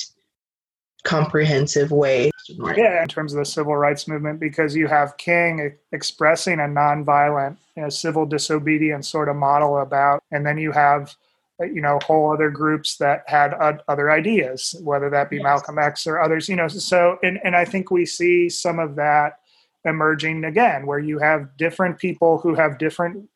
comprehensive 1.03 1.91
way. 1.91 2.31
Yeah, 2.47 3.01
in 3.01 3.09
terms 3.09 3.33
of 3.33 3.39
the 3.39 3.45
civil 3.45 3.75
rights 3.75 4.07
movement, 4.07 4.39
because 4.39 4.75
you 4.75 4.87
have 4.87 5.17
King 5.17 5.73
expressing 5.91 6.59
a 6.59 6.63
nonviolent 6.63 7.57
you 7.75 7.83
know, 7.83 7.89
civil 7.89 8.25
disobedience 8.25 9.09
sort 9.09 9.27
of 9.27 9.35
model 9.35 9.79
about, 9.79 10.23
and 10.31 10.45
then 10.45 10.57
you 10.57 10.71
have 10.71 11.13
Uh, 11.59 11.65
you 11.65 11.81
know 11.81 11.99
whole 12.03 12.31
other 12.31 12.49
groups 12.49 12.97
that 12.97 13.23
had 13.27 13.53
other 13.87 14.11
ideas 14.11 14.75
whether 14.81 15.09
that 15.09 15.29
be 15.29 15.37
yes. 15.37 15.43
malcolm 15.43 15.77
x 15.77 16.07
or 16.07 16.19
others 16.19 16.47
you 16.47 16.55
know 16.55 16.67
so 16.67 17.17
and, 17.23 17.39
and 17.43 17.55
i 17.55 17.65
think 17.65 17.91
we 17.91 18.05
see 18.05 18.49
some 18.49 18.79
of 18.79 18.95
that 18.95 19.39
emerging 19.85 20.45
again 20.45 20.85
where 20.85 20.99
you 20.99 21.19
have 21.19 21.55
different 21.57 21.97
people 21.97 22.37
who 22.37 22.55
have 22.55 22.77
different 22.77 23.27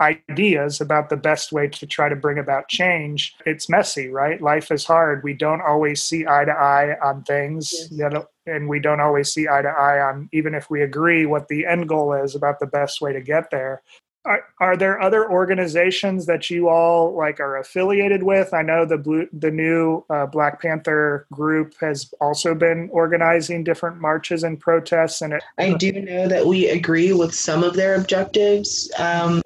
ideas 0.00 0.80
about 0.80 1.10
the 1.10 1.16
best 1.16 1.52
way 1.52 1.68
to 1.68 1.86
try 1.86 2.08
to 2.08 2.16
bring 2.16 2.38
about 2.38 2.68
change 2.68 3.36
it's 3.44 3.68
messy 3.68 4.08
right 4.08 4.40
life 4.40 4.70
is 4.70 4.86
hard 4.86 5.22
we 5.22 5.34
don't 5.34 5.60
always 5.60 6.02
see 6.02 6.26
eye 6.26 6.46
to 6.46 6.52
eye 6.52 6.96
on 7.04 7.22
things 7.24 7.70
yes. 7.72 8.12
yet 8.12 8.26
and 8.46 8.66
we 8.66 8.80
don't 8.80 9.00
always 9.00 9.30
see 9.30 9.46
eye 9.46 9.60
to 9.60 9.68
eye 9.68 10.00
on 10.00 10.30
even 10.32 10.54
if 10.54 10.70
we 10.70 10.80
agree 10.80 11.26
what 11.26 11.48
the 11.48 11.66
end 11.66 11.86
goal 11.86 12.14
is 12.14 12.34
about 12.34 12.58
the 12.58 12.66
best 12.66 13.02
way 13.02 13.12
to 13.12 13.20
get 13.20 13.50
there 13.50 13.82
are, 14.26 14.44
are 14.60 14.76
there 14.76 15.00
other 15.00 15.30
organizations 15.30 16.26
that 16.26 16.50
you 16.50 16.68
all 16.68 17.16
like 17.16 17.38
are 17.40 17.56
affiliated 17.58 18.22
with? 18.22 18.52
I 18.52 18.62
know 18.62 18.84
the 18.84 18.98
blue, 18.98 19.28
the 19.32 19.50
new 19.50 20.04
uh, 20.10 20.26
Black 20.26 20.60
Panther 20.60 21.26
group 21.32 21.74
has 21.80 22.12
also 22.20 22.54
been 22.54 22.88
organizing 22.92 23.62
different 23.62 24.00
marches 24.00 24.42
and 24.42 24.58
protests. 24.58 25.22
And 25.22 25.34
it, 25.34 25.44
I 25.58 25.74
do 25.74 25.92
know 25.92 26.28
that 26.28 26.44
we 26.44 26.68
agree 26.68 27.12
with 27.12 27.34
some 27.34 27.62
of 27.62 27.74
their 27.74 27.94
objectives, 27.94 28.90
um, 28.98 29.42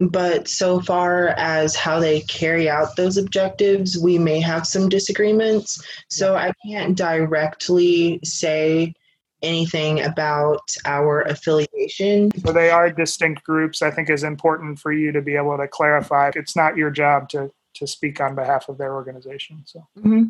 but 0.00 0.48
so 0.48 0.80
far 0.80 1.28
as 1.28 1.74
how 1.74 1.98
they 1.98 2.20
carry 2.22 2.68
out 2.68 2.96
those 2.96 3.16
objectives, 3.16 3.98
we 3.98 4.18
may 4.18 4.40
have 4.40 4.66
some 4.66 4.88
disagreements. 4.88 5.82
So 6.08 6.36
I 6.36 6.52
can't 6.66 6.96
directly 6.96 8.20
say 8.24 8.94
anything 9.42 10.02
about 10.02 10.74
our 10.84 11.22
affiliation. 11.22 12.30
So 12.44 12.52
they 12.52 12.70
are 12.70 12.90
distinct 12.90 13.44
groups. 13.44 13.82
I 13.82 13.90
think 13.90 14.10
is 14.10 14.24
important 14.24 14.78
for 14.78 14.92
you 14.92 15.12
to 15.12 15.22
be 15.22 15.36
able 15.36 15.56
to 15.56 15.68
clarify. 15.68 16.30
It's 16.34 16.56
not 16.56 16.76
your 16.76 16.90
job 16.90 17.28
to 17.30 17.52
to 17.74 17.86
speak 17.86 18.20
on 18.20 18.34
behalf 18.34 18.68
of 18.68 18.78
their 18.78 18.94
organization. 18.94 19.62
So 19.64 19.86
mm-hmm. 19.98 20.24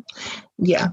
yeah, 0.57 0.89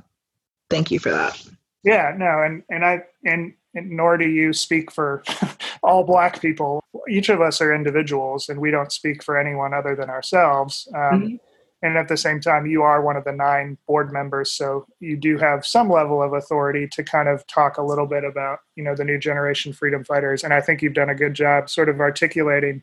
thank 0.71 0.91
you 0.91 0.99
for 0.99 1.11
that. 1.11 1.43
Yeah, 1.83 2.15
no, 2.17 2.43
and 2.43 2.63
and 2.71 2.85
I 2.85 3.03
and, 3.25 3.55
and 3.75 3.91
nor 3.91 4.17
do 4.17 4.29
you 4.29 4.53
speak 4.53 4.91
for 4.91 5.23
all 5.83 6.05
Black 6.05 6.41
people. 6.41 6.83
Each 7.09 7.29
of 7.29 7.41
us 7.41 7.61
are 7.61 7.75
individuals, 7.75 8.49
and 8.49 8.61
we 8.61 8.71
don't 8.71 8.91
speak 8.91 9.23
for 9.23 9.39
anyone 9.39 9.75
other 9.75 9.95
than 9.95 10.11
ourselves. 10.11 10.89
Um, 10.95 11.01
mm-hmm 11.01 11.37
and 11.83 11.97
at 11.97 12.09
the 12.09 12.17
same 12.17 12.41
time 12.41 12.67
you 12.67 12.83
are 12.83 13.03
one 13.03 13.17
of 13.17 13.25
the 13.25 13.33
nine 13.33 13.77
board 13.87 14.13
members 14.13 14.51
so 14.53 14.87
you 15.01 15.17
do 15.17 15.37
have 15.39 15.67
some 15.67 15.91
level 15.91 16.23
of 16.23 16.33
authority 16.33 16.89
to 16.89 17.05
kind 17.05 17.29
of 17.29 17.47
talk 17.47 17.79
a 17.79 17.83
little 17.83 18.07
bit 18.07 18.25
about 18.25 18.61
you 18.75 18.85
know 18.85 18.95
the 18.95 19.05
new 19.05 19.19
generation 19.19 19.73
freedom 19.73 20.05
fighters. 20.05 20.45
And 20.45 20.53
i 20.53 20.61
think 20.61 20.83
you've 20.83 20.95
done 20.95 21.11
a 21.11 21.15
good 21.15 21.35
job 21.35 21.69
sort 21.69 21.89
of 21.89 22.01
articulating 22.01 22.83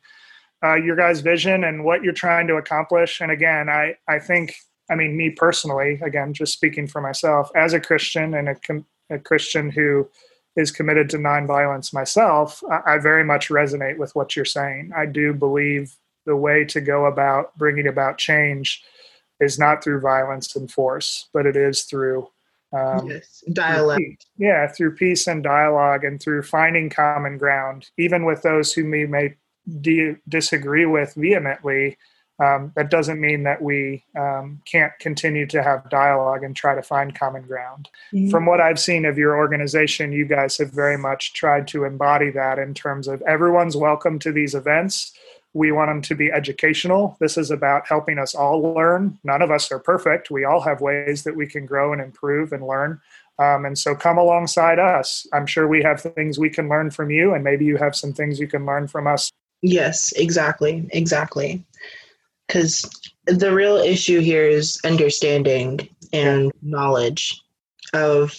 uh, 0.64 0.76
your 0.76 0.96
guys 0.96 1.20
vision 1.20 1.64
and 1.66 1.84
what 1.84 2.04
you're 2.04 2.14
trying 2.14 2.48
to 2.48 2.56
accomplish. 2.56 3.20
And 3.22 3.32
again 3.32 3.70
i 3.70 3.96
i 4.08 4.20
think 4.20 4.56
i 4.90 4.96
mean 4.96 5.18
me 5.18 5.30
personally 5.30 6.00
again 6.04 6.34
just 6.34 6.54
speaking 6.54 6.88
for 6.88 7.02
myself 7.02 7.50
as 7.56 7.74
a 7.74 7.80
christian 7.80 8.34
and 8.34 8.50
a, 8.50 8.56
a 9.10 9.20
christian 9.20 9.70
who 9.70 10.08
is 10.56 10.72
committed 10.72 11.10
to 11.10 11.18
nonviolence 11.18 11.94
myself 11.94 12.64
I, 12.70 12.94
I 12.94 12.98
very 13.00 13.24
much 13.24 13.50
resonate 13.50 13.98
with 13.98 14.16
what 14.16 14.36
you're 14.36 14.46
saying. 14.46 14.92
I 14.96 15.06
do 15.08 15.34
believe 15.34 15.98
the 16.26 16.36
way 16.36 16.66
to 16.66 16.82
go 16.82 17.06
about 17.06 17.58
bringing 17.58 17.88
about 17.88 18.18
change 18.18 18.84
is 19.40 19.60
not 19.60 19.84
through 19.84 20.00
violence 20.00 20.56
and 20.56 20.72
force, 20.72 21.30
but 21.34 21.46
it 21.46 21.56
is 21.56 21.84
through 21.84 22.28
um, 22.74 23.08
yes, 23.08 23.44
dialogue. 23.54 23.98
Through 23.98 24.16
yeah, 24.38 24.68
through 24.68 24.96
peace 24.96 25.28
and 25.28 25.44
dialogue, 25.44 26.04
and 26.04 26.22
through 26.22 26.44
finding 26.44 26.90
common 26.90 27.38
ground, 27.38 27.90
even 27.98 28.26
with 28.26 28.42
those 28.42 28.74
who 28.74 28.90
we 28.90 29.06
may 29.06 29.36
de- 29.82 30.18
disagree 30.28 30.86
with 30.86 31.14
vehemently. 31.16 31.98
Um, 32.44 32.74
that 32.76 32.90
doesn't 32.90 33.22
mean 33.22 33.44
that 33.44 33.62
we 33.62 34.04
um, 34.20 34.60
can't 34.66 34.92
continue 35.00 35.46
to 35.46 35.62
have 35.62 35.88
dialogue 35.92 36.44
and 36.44 36.56
try 36.56 36.74
to 36.74 36.82
find 36.82 37.14
common 37.14 37.44
ground. 37.44 37.90
Mm-hmm. 38.12 38.32
From 38.32 38.48
what 38.48 38.60
I've 38.60 38.80
seen 38.80 39.06
of 39.06 39.20
your 39.20 39.38
organization, 39.38 40.12
you 40.12 40.26
guys 40.26 40.58
have 40.58 40.72
very 40.72 40.98
much 40.98 41.34
tried 41.34 41.68
to 41.70 41.84
embody 41.84 42.32
that 42.32 42.58
in 42.58 42.74
terms 42.74 43.08
of 43.08 43.22
everyone's 43.22 43.78
welcome 43.78 44.18
to 44.18 44.32
these 44.32 44.56
events 44.56 45.14
we 45.54 45.72
want 45.72 45.90
them 45.90 46.02
to 46.02 46.16
be 46.16 46.32
educational. 46.32 47.16
This 47.20 47.38
is 47.38 47.52
about 47.52 47.88
helping 47.88 48.18
us 48.18 48.34
all 48.34 48.62
learn. 48.62 49.20
None 49.24 49.42
of 49.42 49.52
us 49.52 49.72
are 49.72 49.80
perfect. 49.80 50.32
We 50.32 50.46
all 50.46 50.62
have 50.62 50.82
ways 50.82 51.24
that 51.24 51.36
we 51.36 51.48
can 51.48 51.66
grow 51.66 51.94
and 51.94 52.02
improve 52.02 52.54
and 52.54 52.66
learn. 52.66 53.00
Um, 53.40 53.66
and 53.66 53.78
so 53.78 53.96
come 53.96 54.18
alongside 54.18 54.80
us. 54.80 55.28
I'm 55.34 55.46
sure 55.46 55.68
we 55.68 55.84
have 55.84 56.02
things 56.02 56.38
we 56.38 56.50
can 56.50 56.70
learn 56.70 56.92
from 56.92 57.10
you, 57.10 57.34
and 57.34 57.44
maybe 57.44 57.66
you 57.66 57.78
have 57.78 57.96
some 57.96 58.14
things 58.14 58.40
you 58.40 58.48
can 58.48 58.66
learn 58.66 58.88
from 58.88 59.08
us. 59.08 59.32
Yes, 59.62 60.12
exactly. 60.14 60.88
Exactly. 60.92 61.64
Because 62.48 62.90
the 63.26 63.54
real 63.54 63.78
issue 63.78 64.20
here 64.20 64.46
is 64.46 64.80
understanding 64.84 65.88
and 66.12 66.52
knowledge 66.62 67.42
of 67.94 68.38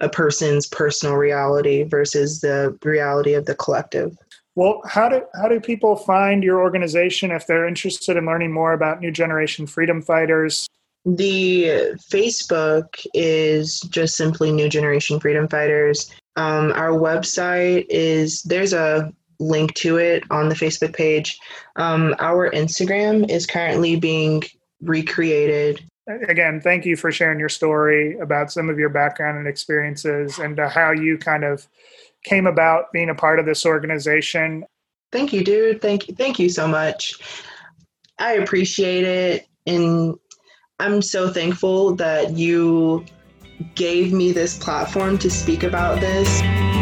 a 0.00 0.08
person's 0.08 0.66
personal 0.66 1.16
reality 1.16 1.82
versus 1.84 2.40
the 2.40 2.76
reality 2.82 3.34
of 3.34 3.46
the 3.46 3.54
collective. 3.54 4.16
Well, 4.56 4.80
how 4.86 5.10
do 5.10 5.22
how 5.34 5.48
do 5.48 5.60
people 5.60 5.96
find 5.96 6.42
your 6.42 6.60
organization 6.60 7.30
if 7.30 7.46
they're 7.46 7.68
interested 7.68 8.16
in 8.16 8.24
learning 8.24 8.52
more 8.52 8.72
about 8.72 9.00
New 9.00 9.12
Generation 9.12 9.66
Freedom 9.66 10.00
Fighters? 10.00 10.66
The 11.04 11.94
Facebook 12.10 13.06
is 13.14 13.80
just 13.80 14.16
simply 14.16 14.50
New 14.50 14.68
Generation 14.68 15.20
Freedom 15.20 15.46
Fighters. 15.46 16.10
Um, 16.36 16.72
our 16.72 16.90
website 16.90 17.86
is 17.90 18.42
there's 18.42 18.72
a 18.72 19.12
link 19.38 19.74
to 19.74 19.98
it 19.98 20.24
on 20.30 20.48
the 20.48 20.54
Facebook 20.54 20.96
page. 20.96 21.38
Um, 21.76 22.14
our 22.18 22.50
Instagram 22.50 23.30
is 23.30 23.46
currently 23.46 23.96
being 23.96 24.42
recreated. 24.80 25.84
Again, 26.28 26.60
thank 26.62 26.86
you 26.86 26.96
for 26.96 27.12
sharing 27.12 27.38
your 27.38 27.48
story 27.50 28.18
about 28.18 28.50
some 28.50 28.70
of 28.70 28.78
your 28.78 28.88
background 28.88 29.38
and 29.38 29.46
experiences 29.46 30.38
and 30.38 30.58
uh, 30.58 30.68
how 30.68 30.92
you 30.92 31.18
kind 31.18 31.44
of 31.44 31.68
came 32.26 32.46
about 32.46 32.92
being 32.92 33.08
a 33.08 33.14
part 33.14 33.38
of 33.38 33.46
this 33.46 33.64
organization. 33.64 34.64
Thank 35.12 35.32
you, 35.32 35.42
dude. 35.42 35.80
Thank 35.80 36.08
you. 36.08 36.14
Thank 36.14 36.38
you 36.38 36.48
so 36.48 36.68
much. 36.68 37.14
I 38.18 38.34
appreciate 38.34 39.04
it. 39.04 39.46
And 39.66 40.16
I'm 40.78 41.00
so 41.00 41.32
thankful 41.32 41.94
that 41.96 42.32
you 42.32 43.06
gave 43.74 44.12
me 44.12 44.32
this 44.32 44.58
platform 44.58 45.16
to 45.18 45.30
speak 45.30 45.62
about 45.62 46.00
this 46.00 46.75